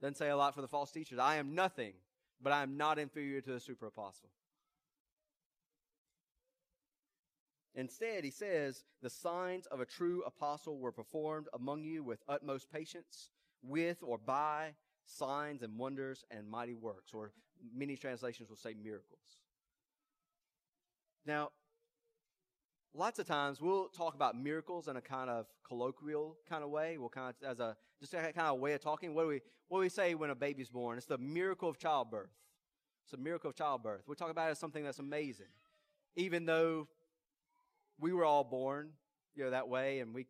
Doesn't 0.00 0.16
say 0.16 0.28
a 0.28 0.36
lot 0.36 0.54
for 0.54 0.60
the 0.60 0.68
false 0.68 0.90
teachers. 0.90 1.18
I 1.18 1.36
am 1.36 1.54
nothing, 1.54 1.94
but 2.42 2.52
I 2.52 2.62
am 2.62 2.76
not 2.76 2.98
inferior 2.98 3.40
to 3.42 3.54
a 3.54 3.60
super 3.60 3.86
apostle. 3.86 4.28
Instead, 7.76 8.24
he 8.24 8.30
says, 8.30 8.84
the 9.02 9.10
signs 9.10 9.66
of 9.66 9.80
a 9.80 9.84
true 9.84 10.22
apostle 10.26 10.78
were 10.78 10.92
performed 10.92 11.46
among 11.52 11.84
you 11.84 12.02
with 12.02 12.22
utmost 12.26 12.72
patience, 12.72 13.28
with 13.62 13.98
or 14.02 14.16
by 14.16 14.74
signs 15.04 15.62
and 15.62 15.78
wonders 15.78 16.24
and 16.30 16.48
mighty 16.48 16.74
works, 16.74 17.12
or 17.12 17.32
many 17.74 17.94
translations 17.96 18.48
will 18.48 18.56
say 18.56 18.74
miracles. 18.82 19.38
Now, 21.26 21.50
lots 22.94 23.18
of 23.18 23.26
times 23.26 23.60
we'll 23.60 23.88
talk 23.88 24.14
about 24.14 24.40
miracles 24.40 24.88
in 24.88 24.96
a 24.96 25.02
kind 25.02 25.28
of 25.28 25.46
colloquial 25.66 26.38
kind 26.48 26.64
of 26.64 26.70
way. 26.70 26.96
We'll 26.96 27.10
kind 27.10 27.34
of, 27.42 27.50
as 27.50 27.60
a, 27.60 27.76
just 28.00 28.14
a 28.14 28.32
kind 28.32 28.48
of 28.48 28.58
way 28.58 28.72
of 28.72 28.80
talking. 28.80 29.14
What 29.14 29.24
do 29.24 29.28
we, 29.28 29.40
what 29.68 29.78
do 29.78 29.82
we 29.82 29.88
say 29.90 30.14
when 30.14 30.30
a 30.30 30.34
baby's 30.34 30.70
born? 30.70 30.96
It's 30.96 31.06
the 31.06 31.18
miracle 31.18 31.68
of 31.68 31.78
childbirth. 31.78 32.30
It's 33.04 33.12
a 33.12 33.18
miracle 33.18 33.50
of 33.50 33.56
childbirth. 33.56 34.02
We 34.06 34.16
talk 34.16 34.30
about 34.30 34.48
it 34.48 34.52
as 34.52 34.58
something 34.58 34.82
that's 34.82 34.98
amazing. 34.98 35.46
Even 36.16 36.46
though 36.46 36.88
we 37.98 38.12
were 38.12 38.24
all 38.24 38.44
born, 38.44 38.90
you 39.34 39.44
know, 39.44 39.50
that 39.50 39.68
way, 39.68 40.00
and 40.00 40.14
we 40.14 40.26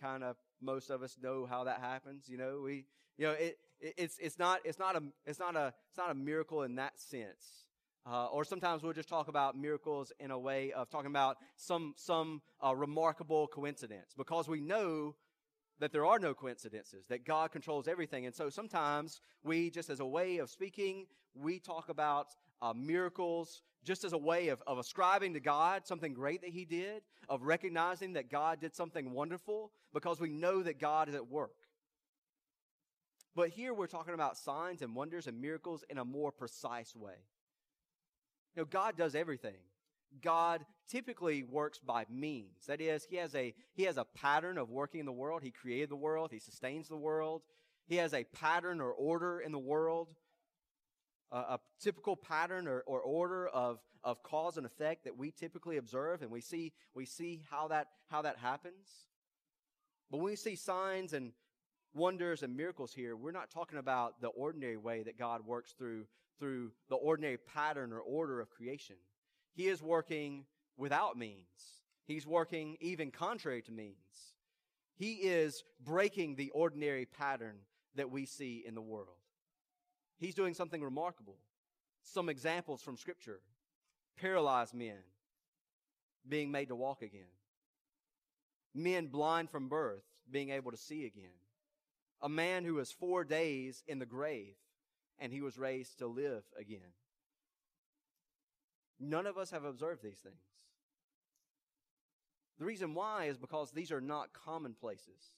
kind 0.00 0.22
of 0.22 0.36
most 0.60 0.90
of 0.90 1.02
us 1.02 1.16
know 1.22 1.46
how 1.46 1.64
that 1.64 1.80
happens. 1.80 2.28
You 2.28 2.38
know, 2.38 2.60
we, 2.64 2.84
you 3.16 3.26
know, 3.26 3.32
it, 3.32 3.58
it 3.80 3.94
it's 3.96 4.18
it's 4.18 4.38
not 4.38 4.60
it's 4.64 4.78
not 4.78 4.96
a 4.96 5.02
it's 5.26 5.38
not 5.38 5.56
a 5.56 5.72
it's 5.88 5.98
not 5.98 6.10
a 6.10 6.14
miracle 6.14 6.62
in 6.62 6.76
that 6.76 6.98
sense. 6.98 7.64
Uh, 8.06 8.26
or 8.26 8.42
sometimes 8.42 8.82
we'll 8.82 8.94
just 8.94 9.08
talk 9.08 9.28
about 9.28 9.56
miracles 9.56 10.12
in 10.18 10.30
a 10.30 10.38
way 10.38 10.72
of 10.72 10.88
talking 10.88 11.10
about 11.10 11.36
some 11.56 11.94
some 11.96 12.40
uh, 12.64 12.74
remarkable 12.74 13.46
coincidence 13.48 14.14
because 14.16 14.48
we 14.48 14.60
know 14.60 15.14
that 15.80 15.92
there 15.92 16.06
are 16.06 16.18
no 16.18 16.34
coincidences 16.34 17.06
that 17.08 17.24
God 17.24 17.52
controls 17.52 17.86
everything, 17.86 18.26
and 18.26 18.34
so 18.34 18.48
sometimes 18.48 19.20
we 19.44 19.70
just 19.70 19.90
as 19.90 20.00
a 20.00 20.06
way 20.06 20.38
of 20.38 20.50
speaking 20.50 21.06
we 21.34 21.58
talk 21.58 21.88
about 21.88 22.28
uh, 22.60 22.72
miracles 22.74 23.62
just 23.84 24.04
as 24.04 24.12
a 24.12 24.18
way 24.18 24.48
of, 24.48 24.62
of 24.66 24.78
ascribing 24.78 25.34
to 25.34 25.40
God 25.40 25.86
something 25.86 26.12
great 26.12 26.42
that 26.42 26.50
He 26.50 26.64
did, 26.64 27.02
of 27.28 27.42
recognizing 27.42 28.14
that 28.14 28.30
God 28.30 28.60
did 28.60 28.74
something 28.74 29.12
wonderful 29.12 29.72
because 29.92 30.20
we 30.20 30.30
know 30.30 30.62
that 30.62 30.80
God 30.80 31.08
is 31.08 31.14
at 31.14 31.28
work. 31.28 31.54
But 33.34 33.50
here 33.50 33.72
we're 33.72 33.86
talking 33.86 34.14
about 34.14 34.36
signs 34.36 34.82
and 34.82 34.94
wonders 34.94 35.26
and 35.26 35.40
miracles 35.40 35.84
in 35.88 35.98
a 35.98 36.04
more 36.04 36.32
precise 36.32 36.96
way. 36.96 37.14
You 38.56 38.62
know, 38.62 38.66
God 38.66 38.96
does 38.96 39.14
everything. 39.14 39.58
God 40.22 40.64
typically 40.88 41.44
works 41.44 41.78
by 41.78 42.06
means. 42.10 42.66
That 42.66 42.80
is, 42.80 43.06
he 43.08 43.16
has 43.16 43.34
a 43.34 43.54
he 43.74 43.84
has 43.84 43.96
a 43.96 44.06
pattern 44.16 44.58
of 44.58 44.70
working 44.70 45.00
in 45.00 45.06
the 45.06 45.12
world. 45.12 45.42
He 45.42 45.50
created 45.50 45.90
the 45.90 45.96
world, 45.96 46.30
he 46.32 46.38
sustains 46.38 46.88
the 46.88 46.96
world. 46.96 47.42
He 47.86 47.96
has 47.96 48.12
a 48.12 48.24
pattern 48.24 48.80
or 48.80 48.90
order 48.90 49.40
in 49.40 49.52
the 49.52 49.58
world 49.58 50.14
a, 51.30 51.58
typical 51.80 52.16
pattern 52.16 52.66
or, 52.66 52.82
or 52.86 53.00
order 53.00 53.48
of, 53.48 53.78
of 54.02 54.22
cause 54.22 54.56
and 54.56 54.66
effect 54.66 55.04
that 55.04 55.16
we 55.16 55.30
typically 55.30 55.76
observe, 55.76 56.22
and 56.22 56.30
we 56.30 56.40
see, 56.40 56.72
we 56.94 57.04
see 57.04 57.42
how, 57.50 57.68
that, 57.68 57.88
how 58.10 58.22
that 58.22 58.36
happens. 58.36 59.06
But 60.10 60.18
when 60.18 60.26
we 60.26 60.36
see 60.36 60.56
signs 60.56 61.12
and 61.12 61.32
wonders 61.94 62.42
and 62.42 62.56
miracles 62.56 62.92
here, 62.92 63.16
we're 63.16 63.32
not 63.32 63.50
talking 63.50 63.78
about 63.78 64.20
the 64.20 64.28
ordinary 64.28 64.76
way 64.76 65.02
that 65.02 65.18
God 65.18 65.46
works 65.46 65.74
through, 65.76 66.06
through 66.38 66.72
the 66.88 66.96
ordinary 66.96 67.36
pattern 67.38 67.92
or 67.92 68.00
order 68.00 68.40
of 68.40 68.50
creation. 68.50 68.96
He 69.54 69.68
is 69.68 69.82
working 69.82 70.44
without 70.76 71.18
means. 71.18 71.44
He's 72.06 72.26
working 72.26 72.76
even 72.80 73.10
contrary 73.10 73.62
to 73.62 73.72
means. 73.72 73.96
He 74.96 75.14
is 75.14 75.62
breaking 75.84 76.36
the 76.36 76.50
ordinary 76.50 77.04
pattern 77.04 77.56
that 77.96 78.10
we 78.10 78.24
see 78.24 78.64
in 78.66 78.74
the 78.74 78.80
world. 78.80 79.18
He's 80.18 80.34
doing 80.34 80.54
something 80.54 80.82
remarkable. 80.82 81.36
Some 82.02 82.28
examples 82.28 82.82
from 82.82 82.96
Scripture 82.96 83.40
paralyzed 84.20 84.74
men 84.74 84.98
being 86.28 86.50
made 86.50 86.68
to 86.68 86.76
walk 86.76 87.02
again, 87.02 87.30
men 88.74 89.06
blind 89.06 89.50
from 89.50 89.68
birth 89.68 90.02
being 90.30 90.50
able 90.50 90.70
to 90.70 90.76
see 90.76 91.06
again, 91.06 91.38
a 92.20 92.28
man 92.28 92.64
who 92.64 92.74
was 92.74 92.90
four 92.90 93.24
days 93.24 93.82
in 93.86 93.98
the 93.98 94.06
grave 94.06 94.56
and 95.18 95.32
he 95.32 95.40
was 95.40 95.58
raised 95.58 95.98
to 95.98 96.06
live 96.06 96.44
again. 96.58 96.92
None 99.00 99.26
of 99.26 99.38
us 99.38 99.50
have 99.50 99.64
observed 99.64 100.02
these 100.02 100.18
things. 100.18 100.42
The 102.58 102.64
reason 102.64 102.94
why 102.94 103.26
is 103.26 103.38
because 103.38 103.70
these 103.70 103.92
are 103.92 104.00
not 104.00 104.32
commonplaces. 104.32 105.32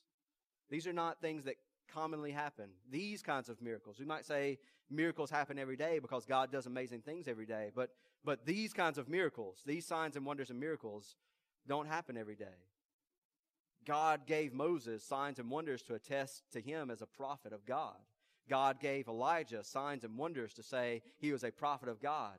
These 0.70 0.86
are 0.86 0.92
not 0.92 1.20
things 1.20 1.44
that 1.44 1.56
commonly 1.92 2.32
happen. 2.32 2.70
These 2.90 3.22
kinds 3.22 3.48
of 3.48 3.60
miracles. 3.60 3.98
We 3.98 4.06
might 4.06 4.24
say 4.24 4.58
miracles 4.90 5.30
happen 5.30 5.58
every 5.58 5.76
day 5.76 5.98
because 5.98 6.24
God 6.24 6.50
does 6.50 6.66
amazing 6.66 7.02
things 7.02 7.28
every 7.28 7.46
day, 7.46 7.70
but, 7.74 7.90
but 8.24 8.44
these 8.44 8.72
kinds 8.72 8.98
of 8.98 9.08
miracles, 9.08 9.62
these 9.64 9.86
signs 9.86 10.16
and 10.16 10.26
wonders 10.26 10.50
and 10.50 10.58
miracles, 10.58 11.16
don't 11.68 11.86
happen 11.86 12.16
every 12.16 12.36
day. 12.36 12.66
God 13.86 14.26
gave 14.26 14.52
Moses 14.52 15.02
signs 15.02 15.38
and 15.38 15.50
wonders 15.50 15.82
to 15.82 15.94
attest 15.94 16.44
to 16.52 16.60
him 16.60 16.90
as 16.90 17.02
a 17.02 17.06
prophet 17.06 17.52
of 17.52 17.64
God. 17.64 17.96
God 18.48 18.80
gave 18.80 19.08
Elijah 19.08 19.62
signs 19.64 20.04
and 20.04 20.18
wonders 20.18 20.52
to 20.54 20.62
say 20.62 21.02
he 21.18 21.32
was 21.32 21.44
a 21.44 21.52
prophet 21.52 21.88
of 21.88 22.02
God. 22.02 22.38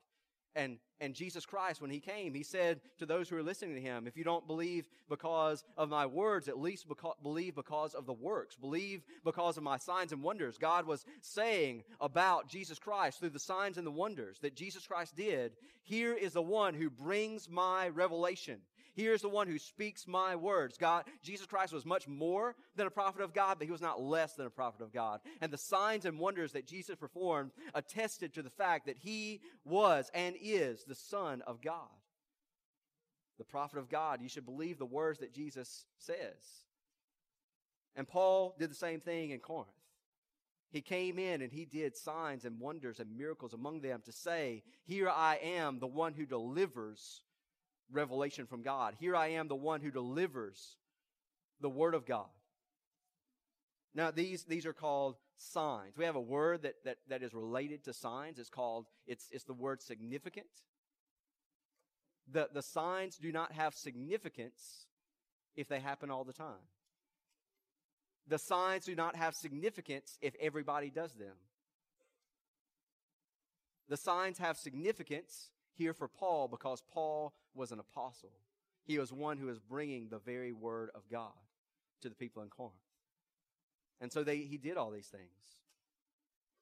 And, 0.55 0.77
and 0.99 1.13
Jesus 1.13 1.45
Christ, 1.45 1.81
when 1.81 1.91
he 1.91 1.99
came, 1.99 2.33
he 2.33 2.43
said 2.43 2.81
to 2.99 3.05
those 3.05 3.29
who 3.29 3.37
are 3.37 3.43
listening 3.43 3.75
to 3.75 3.81
him, 3.81 4.05
if 4.05 4.17
you 4.17 4.23
don't 4.23 4.45
believe 4.47 4.85
because 5.09 5.63
of 5.77 5.89
my 5.89 6.05
words, 6.05 6.47
at 6.47 6.59
least 6.59 6.89
beca- 6.89 7.21
believe 7.23 7.55
because 7.55 7.93
of 7.93 8.05
the 8.05 8.13
works. 8.13 8.55
Believe 8.55 9.03
because 9.23 9.57
of 9.57 9.63
my 9.63 9.77
signs 9.77 10.11
and 10.11 10.21
wonders. 10.21 10.57
God 10.57 10.85
was 10.85 11.05
saying 11.21 11.83
about 12.01 12.49
Jesus 12.49 12.79
Christ 12.79 13.19
through 13.19 13.29
the 13.29 13.39
signs 13.39 13.77
and 13.77 13.87
the 13.87 13.91
wonders 13.91 14.39
that 14.39 14.55
Jesus 14.55 14.85
Christ 14.85 15.15
did. 15.15 15.53
Here 15.83 16.13
is 16.13 16.33
the 16.33 16.41
one 16.41 16.73
who 16.73 16.89
brings 16.89 17.49
my 17.49 17.87
revelation. 17.87 18.59
Here's 18.93 19.21
the 19.21 19.29
one 19.29 19.47
who 19.47 19.57
speaks 19.57 20.07
my 20.07 20.35
words. 20.35 20.77
God, 20.77 21.05
Jesus 21.23 21.45
Christ 21.45 21.73
was 21.73 21.85
much 21.85 22.07
more 22.07 22.55
than 22.75 22.87
a 22.87 22.91
prophet 22.91 23.21
of 23.21 23.33
God, 23.33 23.57
but 23.57 23.65
he 23.65 23.71
was 23.71 23.81
not 23.81 24.01
less 24.01 24.33
than 24.33 24.45
a 24.45 24.51
prophet 24.51 24.81
of 24.81 24.91
God. 24.91 25.21
And 25.39 25.51
the 25.51 25.57
signs 25.57 26.05
and 26.05 26.19
wonders 26.19 26.51
that 26.53 26.67
Jesus 26.67 26.95
performed 26.95 27.51
attested 27.73 28.33
to 28.33 28.43
the 28.43 28.49
fact 28.49 28.87
that 28.87 28.97
he 28.97 29.41
was 29.63 30.11
and 30.13 30.35
is 30.41 30.83
the 30.83 30.95
Son 30.95 31.41
of 31.47 31.61
God. 31.61 31.87
The 33.37 33.45
prophet 33.45 33.79
of 33.79 33.89
God. 33.89 34.21
You 34.21 34.29
should 34.29 34.45
believe 34.45 34.77
the 34.77 34.85
words 34.85 35.19
that 35.19 35.33
Jesus 35.33 35.85
says. 35.97 36.65
And 37.95 38.07
Paul 38.07 38.55
did 38.59 38.69
the 38.71 38.75
same 38.75 38.99
thing 38.99 39.31
in 39.31 39.39
Corinth. 39.39 39.69
He 40.71 40.81
came 40.81 41.19
in 41.19 41.41
and 41.41 41.51
he 41.51 41.65
did 41.65 41.97
signs 41.97 42.45
and 42.45 42.59
wonders 42.59 42.99
and 42.99 43.17
miracles 43.17 43.53
among 43.53 43.81
them 43.81 44.01
to 44.05 44.11
say, 44.11 44.63
Here 44.85 45.09
I 45.09 45.37
am, 45.43 45.79
the 45.79 45.87
one 45.87 46.13
who 46.13 46.25
delivers 46.25 47.21
revelation 47.91 48.45
from 48.45 48.61
God. 48.61 48.95
Here 48.99 49.15
I 49.15 49.27
am, 49.29 49.47
the 49.47 49.55
one 49.55 49.81
who 49.81 49.91
delivers 49.91 50.77
the 51.59 51.69
Word 51.69 51.93
of 51.93 52.05
God. 52.05 52.29
Now, 53.93 54.11
these, 54.11 54.43
these 54.43 54.65
are 54.65 54.73
called 54.73 55.17
signs. 55.37 55.97
We 55.97 56.05
have 56.05 56.15
a 56.15 56.21
word 56.21 56.61
that, 56.61 56.75
that, 56.85 56.97
that 57.09 57.23
is 57.23 57.33
related 57.33 57.83
to 57.85 57.93
signs. 57.93 58.39
It's 58.39 58.49
called, 58.49 58.85
it's, 59.05 59.27
it's 59.31 59.43
the 59.43 59.53
word 59.53 59.81
significant. 59.81 60.47
the, 62.31 62.49
the 62.53 62.61
signs 62.61 63.17
do 63.17 63.31
not 63.31 63.51
have 63.51 63.73
significance 63.75 64.85
if 65.55 65.67
they 65.67 65.79
happen 65.79 66.09
all 66.09 66.23
the 66.23 66.33
time. 66.33 66.67
The 68.27 68.37
signs 68.37 68.85
do 68.85 68.95
not 68.95 69.15
have 69.15 69.35
significance 69.35 70.17
if 70.21 70.35
everybody 70.39 70.89
does 70.89 71.13
them. 71.13 71.35
The 73.89 73.97
signs 73.97 74.37
have 74.37 74.57
significance 74.57 75.49
here 75.81 75.93
for 75.93 76.07
Paul 76.07 76.47
because 76.47 76.83
Paul 76.93 77.33
was 77.55 77.71
an 77.71 77.79
apostle. 77.79 78.31
He 78.83 78.99
was 78.99 79.11
one 79.11 79.37
who 79.37 79.47
was 79.47 79.59
bringing 79.59 80.07
the 80.09 80.19
very 80.19 80.53
word 80.53 80.89
of 80.95 81.01
God 81.09 81.31
to 82.01 82.09
the 82.09 82.15
people 82.15 82.43
in 82.43 82.49
Corinth. 82.49 82.75
And 83.99 84.11
so 84.11 84.23
they, 84.23 84.37
he 84.37 84.57
did 84.57 84.77
all 84.77 84.91
these 84.91 85.07
things. 85.07 85.23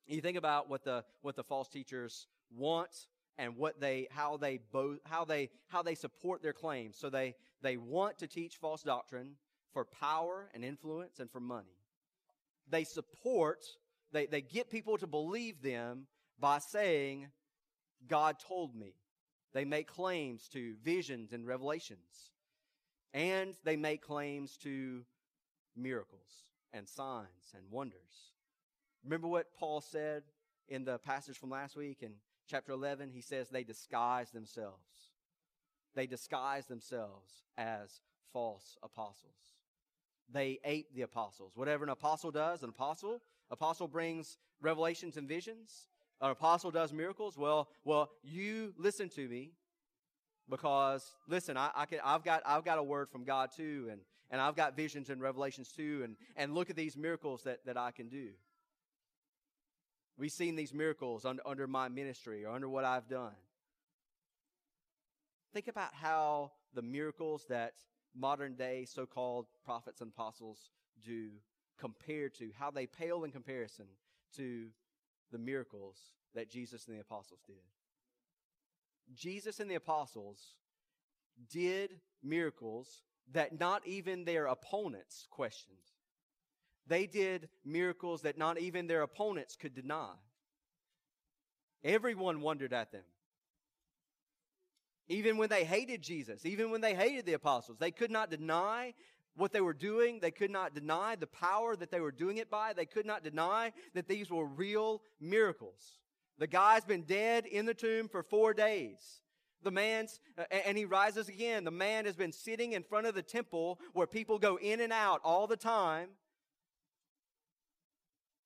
You 0.08 0.22
think 0.22 0.38
about 0.38 0.70
what 0.70 0.84
the, 0.84 1.04
what 1.22 1.36
the 1.36 1.44
false 1.44 1.68
teachers 1.70 2.28
want 2.56 3.08
and 3.38 3.56
what 3.56 3.80
they, 3.80 4.08
how 4.10 4.38
they 4.38 4.60
both, 4.72 5.00
how 5.06 5.24
they, 5.26 5.50
how 5.68 5.84
they 5.84 5.96
support 5.96 6.42
their 6.42 6.54
claims. 6.54 6.98
So 6.98 7.10
they, 7.10 7.36
they 7.62 7.78
want 7.78 8.18
to 8.20 8.28
teach 8.28 8.58
false 8.58 8.84
doctrine 8.84 9.36
for 9.74 9.86
power 9.86 10.50
and 10.54 10.64
influence 10.64 11.20
and 11.20 11.30
for 11.30 11.40
money. 11.40 11.78
They 12.70 12.84
support, 12.84 13.66
they, 14.12 14.26
they 14.26 14.42
get 14.42 14.70
people 14.70 14.98
to 14.98 15.08
believe 15.08 15.62
them 15.62 16.08
by 16.40 16.60
saying, 16.60 17.28
God 18.08 18.38
told 18.40 18.76
me. 18.76 18.94
They 19.54 19.66
make 19.66 19.88
claims 19.88 20.48
to 20.50 20.76
visions 20.84 21.34
and 21.34 21.48
revelations. 21.48 22.32
And 23.14 23.56
they 23.64 23.76
make 23.76 24.02
claims 24.02 24.58
to 24.58 25.04
miracles 25.76 26.46
and 26.74 26.88
signs 26.88 27.54
and 27.56 27.64
wonders. 27.72 28.34
Remember 29.04 29.28
what 29.28 29.54
Paul 29.58 29.82
said 29.82 30.24
in 30.68 30.84
the 30.86 31.00
passage 31.00 31.38
from 31.38 31.50
last 31.50 31.76
week 31.76 32.04
in 32.04 32.14
chapter 32.48 32.72
11? 32.72 33.10
He 33.12 33.22
says 33.22 33.50
they 33.50 33.64
disguise 33.64 34.30
themselves. 34.32 35.10
They 35.96 36.06
disguise 36.06 36.68
themselves 36.68 37.44
as 37.58 38.02
false 38.32 38.78
apostles. 38.84 39.34
They 40.32 40.60
ape 40.64 40.94
the 40.94 41.02
apostles. 41.02 41.54
Whatever 41.56 41.84
an 41.84 41.90
apostle 41.90 42.30
does, 42.30 42.62
an 42.62 42.70
apostle, 42.70 43.22
apostle 43.50 43.88
brings 43.88 44.38
revelations 44.62 45.18
and 45.18 45.28
visions. 45.28 45.88
An 46.22 46.32
apostle 46.32 46.72
does 46.72 46.92
miracles. 46.92 47.38
Well, 47.38 47.70
well, 47.86 48.10
you 48.24 48.74
listen 48.78 49.10
to 49.10 49.28
me 49.28 49.52
because 50.50 51.16
listen, 51.28 51.56
I, 51.56 51.72
I 51.76 51.86
can, 51.86 52.00
I've 52.04 52.24
got, 52.24 52.42
I've 52.46 52.66
got 52.66 52.78
a 52.78 52.84
word 52.84 53.10
from 53.10 53.24
God 53.24 53.52
too, 53.56 53.88
and, 53.92 54.02
and 54.30 54.42
I've 54.42 54.56
got 54.56 54.76
visions 54.76 55.10
and 55.10 55.22
revelations 55.22 55.70
too, 55.70 56.02
and, 56.04 56.16
and 56.36 56.54
look 56.54 56.70
at 56.70 56.76
these 56.76 56.98
miracles 56.98 57.44
that, 57.44 57.66
that 57.66 57.78
I 57.78 57.92
can 57.92 58.10
do. 58.10 58.30
We've 60.18 60.32
seen 60.32 60.56
these 60.56 60.74
miracles 60.74 61.24
under, 61.24 61.42
under 61.48 61.68
my 61.68 61.88
ministry 61.88 62.44
or 62.44 62.54
under 62.54 62.68
what 62.68 62.84
I've 62.84 63.08
done. 63.08 63.32
Think 65.54 65.70
about 65.70 65.94
how 65.94 66.52
the 66.74 66.82
miracles 66.82 67.46
that 67.50 67.74
modern 68.14 68.56
day 68.56 68.86
so 68.86 69.06
called 69.06 69.46
prophets 69.64 70.02
and 70.02 70.12
apostles 70.12 70.72
do 71.04 71.30
compared 71.80 72.36
to 72.36 72.52
how 72.60 72.70
they 72.70 72.86
pale 72.86 73.24
in 73.24 73.32
comparison 73.32 73.86
to 74.36 74.68
the 75.32 75.38
miracles 75.38 75.98
that 76.36 76.50
Jesus 76.50 76.88
and 76.88 76.96
the 76.96 77.02
apostles 77.02 77.42
did. 77.46 77.56
Jesus 79.16 79.60
and 79.60 79.70
the 79.70 79.76
apostles 79.76 80.56
did 81.52 82.00
miracles 82.24 83.04
that 83.32 83.60
not 83.60 83.86
even 83.88 84.26
their 84.26 84.48
opponents 84.48 85.28
questioned. 85.30 85.78
They 86.88 87.06
did 87.06 87.50
miracles 87.64 88.24
that 88.24 88.38
not 88.38 88.60
even 88.60 88.88
their 88.88 89.04
opponents 89.04 89.56
could 89.56 89.76
deny. 89.76 90.14
Everyone 91.84 92.42
wondered 92.42 92.74
at 92.74 92.92
them. 92.92 93.04
Even 95.08 95.38
when 95.38 95.50
they 95.50 95.64
hated 95.64 96.02
Jesus, 96.02 96.46
even 96.46 96.72
when 96.72 96.82
they 96.82 96.94
hated 96.94 97.26
the 97.26 97.34
apostles, 97.34 97.78
they 97.80 97.92
could 97.92 98.12
not 98.12 98.30
deny 98.30 98.94
what 99.40 99.54
they 99.54 99.62
were 99.62 99.74
doing. 99.74 100.20
They 100.20 100.32
could 100.32 100.52
not 100.52 100.76
deny 100.76 101.16
the 101.16 101.28
power 101.28 101.76
that 101.76 101.92
they 101.92 102.00
were 102.00 102.12
doing 102.12 102.38
it 102.38 102.50
by. 102.50 102.74
They 102.74 102.86
could 102.86 103.06
not 103.06 103.24
deny 103.24 103.72
that 103.94 104.08
these 104.08 104.30
were 104.30 104.46
real 104.46 105.02
miracles. 105.20 106.00
The 106.38 106.48
guy's 106.48 106.86
been 106.86 107.04
dead 107.04 107.46
in 107.46 107.66
the 107.66 107.74
tomb 107.74 108.08
for 108.08 108.24
four 108.24 108.54
days. 108.54 109.22
The 109.62 109.72
man's, 109.72 110.22
and 110.52 110.78
he 110.78 110.86
rises 110.86 111.28
again. 111.28 111.66
The 111.66 111.72
man 111.72 112.06
has 112.06 112.16
been 112.16 112.32
sitting 112.32 112.74
in 112.74 112.84
front 112.84 113.08
of 113.08 113.16
the 113.16 113.22
temple 113.22 113.80
where 113.94 114.08
people 114.08 114.40
go 114.40 114.58
in 114.58 114.80
and 114.80 114.94
out 114.94 115.20
all 115.24 115.48
the 115.48 115.58
time. 115.58 116.10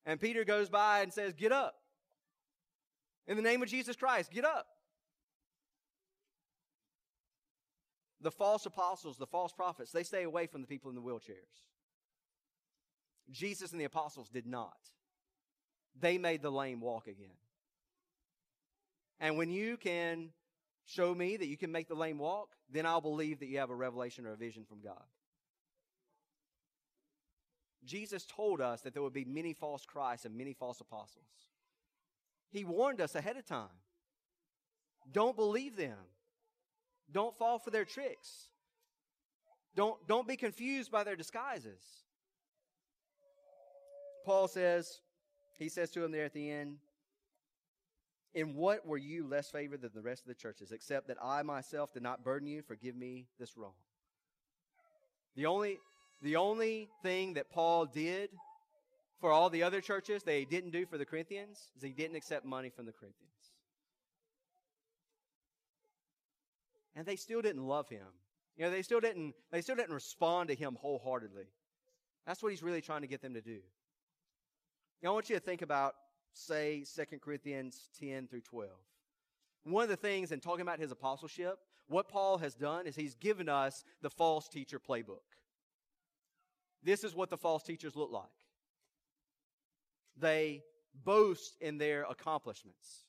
And 0.05 0.19
Peter 0.19 0.43
goes 0.43 0.69
by 0.69 1.01
and 1.01 1.13
says, 1.13 1.33
Get 1.33 1.51
up. 1.51 1.75
In 3.27 3.37
the 3.37 3.43
name 3.43 3.61
of 3.61 3.69
Jesus 3.69 3.95
Christ, 3.95 4.31
get 4.31 4.43
up. 4.43 4.67
The 8.23 8.31
false 8.31 8.65
apostles, 8.65 9.17
the 9.17 9.27
false 9.27 9.51
prophets, 9.51 9.91
they 9.91 10.03
stay 10.03 10.23
away 10.23 10.47
from 10.47 10.61
the 10.61 10.67
people 10.67 10.89
in 10.89 10.95
the 10.95 11.01
wheelchairs. 11.01 11.65
Jesus 13.29 13.71
and 13.71 13.79
the 13.79 13.85
apostles 13.85 14.29
did 14.29 14.47
not. 14.47 14.77
They 15.99 16.17
made 16.17 16.41
the 16.41 16.51
lame 16.51 16.79
walk 16.79 17.07
again. 17.07 17.37
And 19.19 19.37
when 19.37 19.49
you 19.49 19.77
can 19.77 20.29
show 20.85 21.13
me 21.13 21.37
that 21.37 21.47
you 21.47 21.57
can 21.57 21.71
make 21.71 21.87
the 21.87 21.95
lame 21.95 22.17
walk, 22.17 22.49
then 22.71 22.85
I'll 22.85 23.01
believe 23.01 23.39
that 23.39 23.47
you 23.47 23.59
have 23.59 23.69
a 23.69 23.75
revelation 23.75 24.25
or 24.25 24.33
a 24.33 24.37
vision 24.37 24.63
from 24.67 24.81
God. 24.81 25.03
Jesus 27.85 28.25
told 28.25 28.61
us 28.61 28.81
that 28.81 28.93
there 28.93 29.03
would 29.03 29.13
be 29.13 29.25
many 29.25 29.53
false 29.53 29.85
Christs 29.85 30.25
and 30.25 30.37
many 30.37 30.53
false 30.53 30.79
apostles. 30.79 31.25
He 32.49 32.63
warned 32.63 33.01
us 33.01 33.15
ahead 33.15 33.35
of 33.35 33.45
time. 33.45 33.67
Don't 35.11 35.35
believe 35.35 35.75
them. 35.75 35.97
Don't 37.13 37.37
fall 37.37 37.59
for 37.59 37.69
their 37.69 37.85
tricks. 37.85 38.49
Don't, 39.75 39.95
don't 40.07 40.27
be 40.27 40.35
confused 40.35 40.91
by 40.91 41.03
their 41.03 41.15
disguises. 41.15 41.81
Paul 44.25 44.47
says, 44.47 44.99
he 45.57 45.69
says 45.69 45.91
to 45.91 46.03
him 46.03 46.11
there 46.11 46.25
at 46.25 46.33
the 46.33 46.49
end, 46.49 46.77
In 48.33 48.55
what 48.55 48.85
were 48.85 48.97
you 48.97 49.27
less 49.27 49.49
favored 49.49 49.81
than 49.81 49.91
the 49.93 50.01
rest 50.01 50.23
of 50.23 50.27
the 50.27 50.35
churches, 50.35 50.71
except 50.71 51.07
that 51.07 51.17
I 51.21 51.43
myself 51.43 51.93
did 51.93 52.03
not 52.03 52.23
burden 52.23 52.47
you? 52.47 52.61
Forgive 52.61 52.95
me 52.95 53.27
this 53.39 53.57
wrong. 53.57 53.73
The 55.35 55.45
only, 55.45 55.79
the 56.21 56.35
only 56.35 56.89
thing 57.01 57.33
that 57.33 57.49
Paul 57.49 57.85
did 57.85 58.29
for 59.19 59.31
all 59.31 59.49
the 59.49 59.63
other 59.63 59.81
churches 59.81 60.23
that 60.23 60.33
he 60.33 60.45
didn't 60.45 60.71
do 60.71 60.85
for 60.85 60.97
the 60.97 61.05
Corinthians 61.05 61.69
is 61.75 61.83
he 61.83 61.89
didn't 61.89 62.15
accept 62.15 62.45
money 62.45 62.69
from 62.69 62.85
the 62.85 62.91
Corinthians. 62.91 63.52
And 66.95 67.05
they 67.05 67.15
still 67.15 67.41
didn't 67.41 67.65
love 67.65 67.89
him. 67.89 68.07
You 68.57 68.65
know, 68.65 68.71
they 68.71 68.81
still 68.81 68.99
didn't, 68.99 69.33
they 69.51 69.61
still 69.61 69.75
didn't 69.75 69.93
respond 69.93 70.49
to 70.49 70.55
him 70.55 70.77
wholeheartedly. 70.79 71.45
That's 72.25 72.41
what 72.41 72.51
he's 72.51 72.63
really 72.63 72.81
trying 72.81 73.01
to 73.01 73.07
get 73.07 73.21
them 73.21 73.33
to 73.33 73.41
do. 73.41 73.59
Now, 75.01 75.09
I 75.09 75.13
want 75.13 75.29
you 75.29 75.35
to 75.35 75.41
think 75.41 75.61
about, 75.61 75.95
say, 76.33 76.85
2 76.95 77.19
Corinthians 77.19 77.89
10 77.99 78.27
through 78.27 78.41
12. 78.41 78.69
One 79.65 79.83
of 79.83 79.89
the 79.89 79.95
things 79.95 80.31
in 80.31 80.39
talking 80.39 80.61
about 80.61 80.79
his 80.79 80.91
apostleship, 80.91 81.57
what 81.87 82.07
Paul 82.07 82.37
has 82.37 82.53
done 82.53 82.87
is 82.87 82.95
he's 82.95 83.15
given 83.15 83.49
us 83.49 83.83
the 84.01 84.09
false 84.09 84.47
teacher 84.47 84.79
playbook. 84.79 85.23
This 86.83 87.03
is 87.03 87.15
what 87.15 87.29
the 87.29 87.37
false 87.37 87.63
teachers 87.63 87.95
look 87.95 88.11
like. 88.11 88.25
They 90.17 90.63
boast 91.03 91.55
in 91.59 91.77
their 91.77 92.03
accomplishments. 92.03 93.05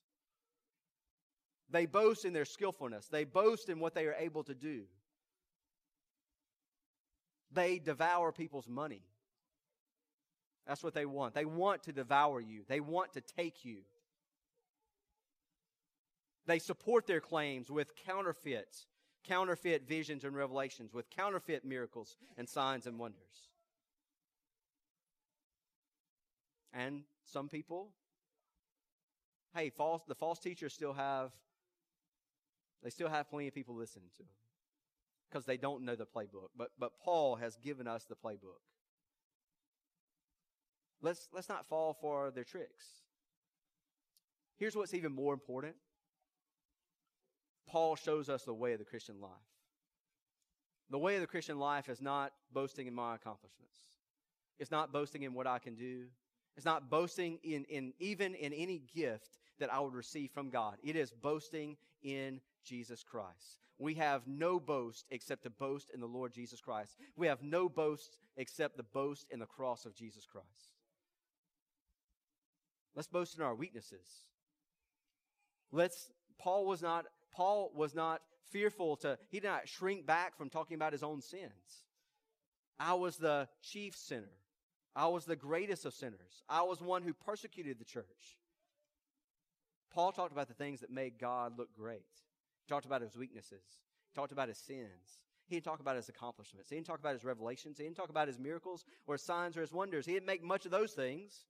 They 1.75 1.87
boast 1.87 2.25
in 2.25 2.33
their 2.33 2.45
skillfulness. 2.45 3.07
They 3.07 3.25
boast 3.25 3.68
in 3.68 3.81
what 3.81 3.97
they 3.97 4.07
are 4.07 4.14
able 4.14 4.45
to 4.45 4.55
do. 4.55 4.83
They 7.51 7.81
devour 7.81 8.31
people's 8.31 8.68
money. 8.68 9.03
That's 10.68 10.85
what 10.85 10.95
they 10.95 11.05
want. 11.05 11.35
They 11.35 11.45
want 11.45 11.83
to 11.83 11.93
devour 11.93 12.41
you, 12.41 12.62
they 12.68 12.79
want 12.79 13.14
to 13.14 13.20
take 13.20 13.64
you. 13.64 13.79
They 16.47 16.61
support 16.61 17.09
their 17.09 17.20
claims 17.20 17.72
with 17.72 17.97
counterfeits, 17.97 18.87
counterfeit 19.25 19.89
visions 19.89 20.22
and 20.22 20.37
revelations, 20.37 20.95
with 20.95 21.11
counterfeit 21.11 21.64
miracles 21.64 22.16
and 22.39 22.49
signs 22.49 22.87
and 22.87 23.01
wonders. 23.01 23.49
And 26.72 27.03
some 27.25 27.49
people, 27.49 27.89
hey, 29.57 29.70
false, 29.70 30.03
the 30.07 30.14
false 30.14 30.39
teachers 30.39 30.72
still 30.72 30.93
have 30.93 31.33
they 32.85 32.91
still 32.91 33.09
have 33.09 33.30
plenty 33.30 33.49
of 33.49 33.55
people 33.55 33.74
listening 33.74 34.11
to 34.16 34.18
them 34.18 34.28
because 35.28 35.47
they 35.47 35.57
don't 35.57 35.82
know 35.85 35.97
the 35.97 36.05
playbook. 36.05 36.51
But, 36.57 36.68
but 36.78 36.93
Paul 37.03 37.37
has 37.37 37.57
given 37.57 37.89
us 37.89 38.05
the 38.05 38.14
playbook. 38.14 38.61
Let's, 41.01 41.28
let's 41.35 41.49
not 41.49 41.66
fall 41.66 41.95
for 41.99 42.30
their 42.30 42.45
tricks. 42.45 42.85
Here's 44.57 44.76
what's 44.76 44.95
even 44.95 45.12
more 45.12 45.35
important 45.35 45.74
Paul 47.66 47.97
shows 47.97 48.28
us 48.28 48.45
the 48.45 48.55
way 48.55 48.74
of 48.74 48.78
the 48.78 48.85
Christian 48.85 49.20
life. 49.20 49.30
The 50.91 50.99
way 50.99 51.16
of 51.16 51.22
the 51.22 51.26
Christian 51.26 51.59
life 51.59 51.89
is 51.89 52.03
not 52.03 52.32
boasting 52.53 52.87
in 52.87 52.95
my 52.95 53.14
accomplishments. 53.14 53.78
It's 54.59 54.70
not 54.70 54.93
boasting 54.93 55.22
in 55.22 55.32
what 55.32 55.47
I 55.47 55.59
can 55.59 55.74
do. 55.74 56.05
It's 56.57 56.66
not 56.66 56.91
boasting 56.91 57.39
in, 57.43 57.64
in 57.64 57.95
even 57.99 58.35
in 58.35 58.53
any 58.53 58.82
gift 58.95 59.39
that 59.59 59.72
I 59.72 59.80
would 59.80 59.95
receive 59.95 60.30
from 60.30 60.51
God. 60.51 60.76
It 60.85 60.95
is 60.95 61.11
boasting 61.11 61.76
in 62.03 62.41
Jesus 62.65 63.03
Christ. 63.03 63.61
We 63.79 63.95
have 63.95 64.27
no 64.27 64.61
boast 64.61 65.07
except 65.11 65.43
to 65.43 65.51
boast 65.51 65.91
in 65.93 66.01
the 66.01 66.07
Lord 66.07 66.33
Jesus 66.33 66.61
Christ. 66.61 66.97
We 67.17 67.27
have 67.27 67.43
no 67.43 67.69
boast 67.69 68.17
except 68.37 68.77
the 68.77 68.83
boast 68.83 69.27
in 69.31 69.41
the 69.41 69.47
cross 69.47 69.85
of 69.85 69.95
Jesus 69.95 70.27
Christ. 70.27 70.49
Let's 72.95 73.09
boast 73.09 73.37
in 73.37 73.43
our 73.43 73.55
weaknesses. 73.55 74.07
Let's 75.73 76.11
Paul 76.39 76.67
was 76.67 76.83
not 76.83 77.07
Paul 77.33 77.73
was 77.75 77.95
not 77.95 78.23
fearful 78.51 78.97
to 78.99 79.19
he 79.31 79.41
did 79.41 79.49
not 79.49 79.69
shrink 79.69 80.07
back 80.07 80.37
from 80.37 80.49
talking 80.49 80.77
about 80.77 80.93
his 80.93 81.03
own 81.03 81.21
sins. 81.21 81.85
I 82.79 82.95
was 82.95 83.17
the 83.17 83.49
chief 83.62 83.97
sinner. 83.97 84.31
I 84.97 85.09
was 85.09 85.25
the 85.25 85.37
greatest 85.37 85.85
of 85.85 85.95
sinners. 85.95 86.45
I 86.49 86.62
was 86.62 86.81
one 86.81 87.03
who 87.03 87.12
persecuted 87.12 87.81
the 87.81 87.85
church. 87.85 88.39
Paul 89.93 90.12
talked 90.12 90.33
about 90.33 90.49
the 90.49 90.55
things 90.55 90.81
that 90.81 90.91
made 90.91 91.19
God 91.19 91.59
look 91.59 91.75
great. 91.77 92.03
He 92.65 92.73
talked 92.73 92.87
about 92.87 93.03
his 93.03 93.17
weaknesses. 93.17 93.62
He 94.09 94.15
talked 94.15 94.33
about 94.33 94.49
his 94.49 94.59
sins. 94.59 95.21
He 95.47 95.57
didn't 95.57 95.67
talk 95.67 95.81
about 95.81 95.97
his 95.97 96.09
accomplishments. 96.09 96.71
He 96.71 96.77
didn't 96.77 96.87
talk 96.87 96.99
about 96.99 97.12
his 97.12 97.25
revelations. 97.25 97.77
He 97.77 97.85
didn't 97.85 97.97
talk 97.97 98.09
about 98.09 98.29
his 98.29 98.39
miracles 98.39 98.85
or 99.07 99.15
his 99.15 99.23
signs 99.23 99.57
or 99.57 99.61
his 99.61 99.73
wonders. 99.73 100.07
He 100.07 100.12
didn't 100.12 100.27
make 100.27 100.43
much 100.43 100.65
of 100.65 100.71
those 100.71 100.93
things. 100.93 101.45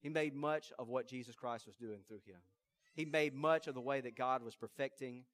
He 0.00 0.08
made 0.08 0.34
much 0.34 0.72
of 0.78 0.88
what 0.88 1.06
Jesus 1.06 1.34
Christ 1.34 1.66
was 1.66 1.76
doing 1.76 2.00
through 2.06 2.20
him. 2.26 2.40
He 2.94 3.04
made 3.04 3.34
much 3.34 3.66
of 3.66 3.74
the 3.74 3.80
way 3.80 4.00
that 4.00 4.16
God 4.16 4.42
was 4.42 4.54
perfecting 4.54 5.24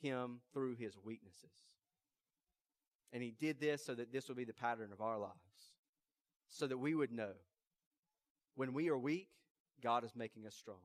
him 0.00 0.40
through 0.52 0.76
his 0.76 0.96
weaknesses. 1.04 1.50
And 3.12 3.22
he 3.22 3.30
did 3.30 3.60
this 3.60 3.84
so 3.84 3.94
that 3.94 4.12
this 4.12 4.28
would 4.28 4.36
be 4.36 4.44
the 4.44 4.52
pattern 4.52 4.90
of 4.92 5.00
our 5.00 5.18
lives. 5.18 5.34
So 6.48 6.66
that 6.66 6.78
we 6.78 6.94
would 6.94 7.12
know 7.12 7.32
when 8.56 8.72
we 8.72 8.88
are 8.88 8.98
weak, 8.98 9.28
God 9.82 10.04
is 10.04 10.16
making 10.16 10.46
us 10.46 10.54
strong. 10.54 10.78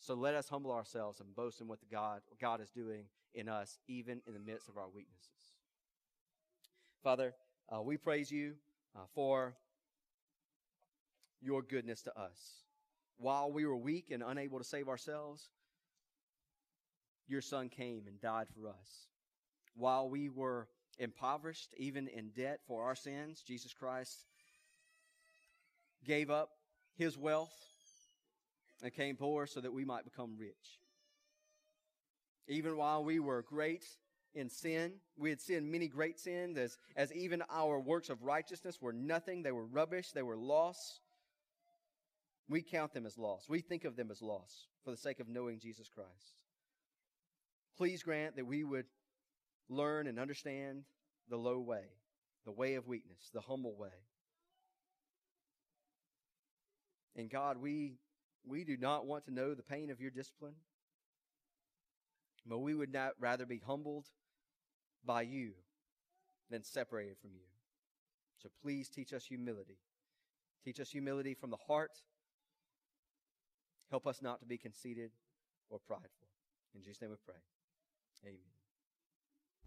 So 0.00 0.14
let 0.14 0.34
us 0.34 0.48
humble 0.48 0.72
ourselves 0.72 1.20
and 1.20 1.34
boast 1.36 1.60
in 1.60 1.68
what 1.68 1.80
the 1.80 1.86
God, 1.86 2.22
God 2.40 2.62
is 2.62 2.70
doing 2.70 3.04
in 3.34 3.48
us, 3.48 3.78
even 3.86 4.22
in 4.26 4.32
the 4.32 4.40
midst 4.40 4.68
of 4.68 4.78
our 4.78 4.88
weaknesses. 4.88 5.28
Father, 7.02 7.34
uh, 7.68 7.82
we 7.82 7.98
praise 7.98 8.30
you 8.30 8.54
uh, 8.96 9.00
for 9.14 9.54
your 11.42 11.60
goodness 11.62 12.02
to 12.02 12.18
us. 12.18 12.64
While 13.18 13.52
we 13.52 13.66
were 13.66 13.76
weak 13.76 14.10
and 14.10 14.22
unable 14.22 14.58
to 14.58 14.64
save 14.64 14.88
ourselves, 14.88 15.50
your 17.28 17.42
Son 17.42 17.68
came 17.68 18.04
and 18.06 18.18
died 18.20 18.46
for 18.48 18.68
us. 18.68 19.06
While 19.74 20.08
we 20.08 20.30
were 20.30 20.68
impoverished, 20.98 21.74
even 21.76 22.08
in 22.08 22.30
debt 22.30 22.60
for 22.66 22.84
our 22.84 22.94
sins, 22.94 23.42
Jesus 23.46 23.74
Christ 23.74 24.26
gave 26.04 26.30
up 26.30 26.50
his 26.96 27.18
wealth 27.18 27.52
and 28.82 28.92
came 28.92 29.16
poor 29.16 29.46
so 29.46 29.60
that 29.60 29.72
we 29.72 29.84
might 29.84 30.04
become 30.04 30.36
rich. 30.38 30.80
Even 32.48 32.76
while 32.76 33.04
we 33.04 33.20
were 33.20 33.42
great 33.42 33.84
in 34.34 34.48
sin, 34.48 34.92
we 35.16 35.30
had 35.30 35.40
sinned 35.40 35.70
many 35.70 35.88
great 35.88 36.18
sins, 36.18 36.56
as, 36.56 36.78
as 36.96 37.12
even 37.12 37.42
our 37.50 37.80
works 37.80 38.10
of 38.10 38.22
righteousness 38.22 38.80
were 38.80 38.92
nothing, 38.92 39.42
they 39.42 39.52
were 39.52 39.66
rubbish, 39.66 40.10
they 40.12 40.22
were 40.22 40.36
loss. 40.36 41.00
We 42.48 42.62
count 42.62 42.92
them 42.92 43.06
as 43.06 43.16
loss. 43.16 43.48
We 43.48 43.60
think 43.60 43.84
of 43.84 43.96
them 43.96 44.10
as 44.10 44.22
loss 44.22 44.66
for 44.84 44.90
the 44.90 44.96
sake 44.96 45.20
of 45.20 45.28
knowing 45.28 45.60
Jesus 45.60 45.88
Christ. 45.88 46.34
Please 47.76 48.02
grant 48.02 48.36
that 48.36 48.46
we 48.46 48.64
would 48.64 48.86
learn 49.68 50.06
and 50.06 50.18
understand 50.18 50.82
the 51.28 51.36
low 51.36 51.60
way, 51.60 51.84
the 52.44 52.52
way 52.52 52.74
of 52.74 52.88
weakness, 52.88 53.30
the 53.32 53.40
humble 53.40 53.76
way. 53.76 53.88
And 57.16 57.30
God, 57.30 57.58
we 57.58 57.94
we 58.46 58.64
do 58.64 58.76
not 58.76 59.06
want 59.06 59.24
to 59.26 59.34
know 59.34 59.54
the 59.54 59.62
pain 59.62 59.90
of 59.90 60.00
your 60.00 60.10
discipline, 60.10 60.54
but 62.46 62.58
we 62.58 62.74
would 62.74 62.92
not 62.92 63.12
rather 63.20 63.46
be 63.46 63.60
humbled 63.64 64.06
by 65.04 65.22
you 65.22 65.52
than 66.50 66.62
separated 66.62 67.16
from 67.20 67.30
you. 67.34 67.46
So 68.38 68.48
please 68.62 68.88
teach 68.88 69.12
us 69.12 69.24
humility. 69.24 69.78
Teach 70.64 70.80
us 70.80 70.90
humility 70.90 71.34
from 71.34 71.50
the 71.50 71.58
heart. 71.68 72.02
Help 73.90 74.06
us 74.06 74.22
not 74.22 74.40
to 74.40 74.46
be 74.46 74.56
conceited 74.56 75.10
or 75.68 75.78
prideful. 75.78 76.28
In 76.74 76.82
Jesus' 76.82 77.00
name 77.02 77.10
we 77.10 77.16
pray. 77.24 77.40
Amen. 78.24 78.59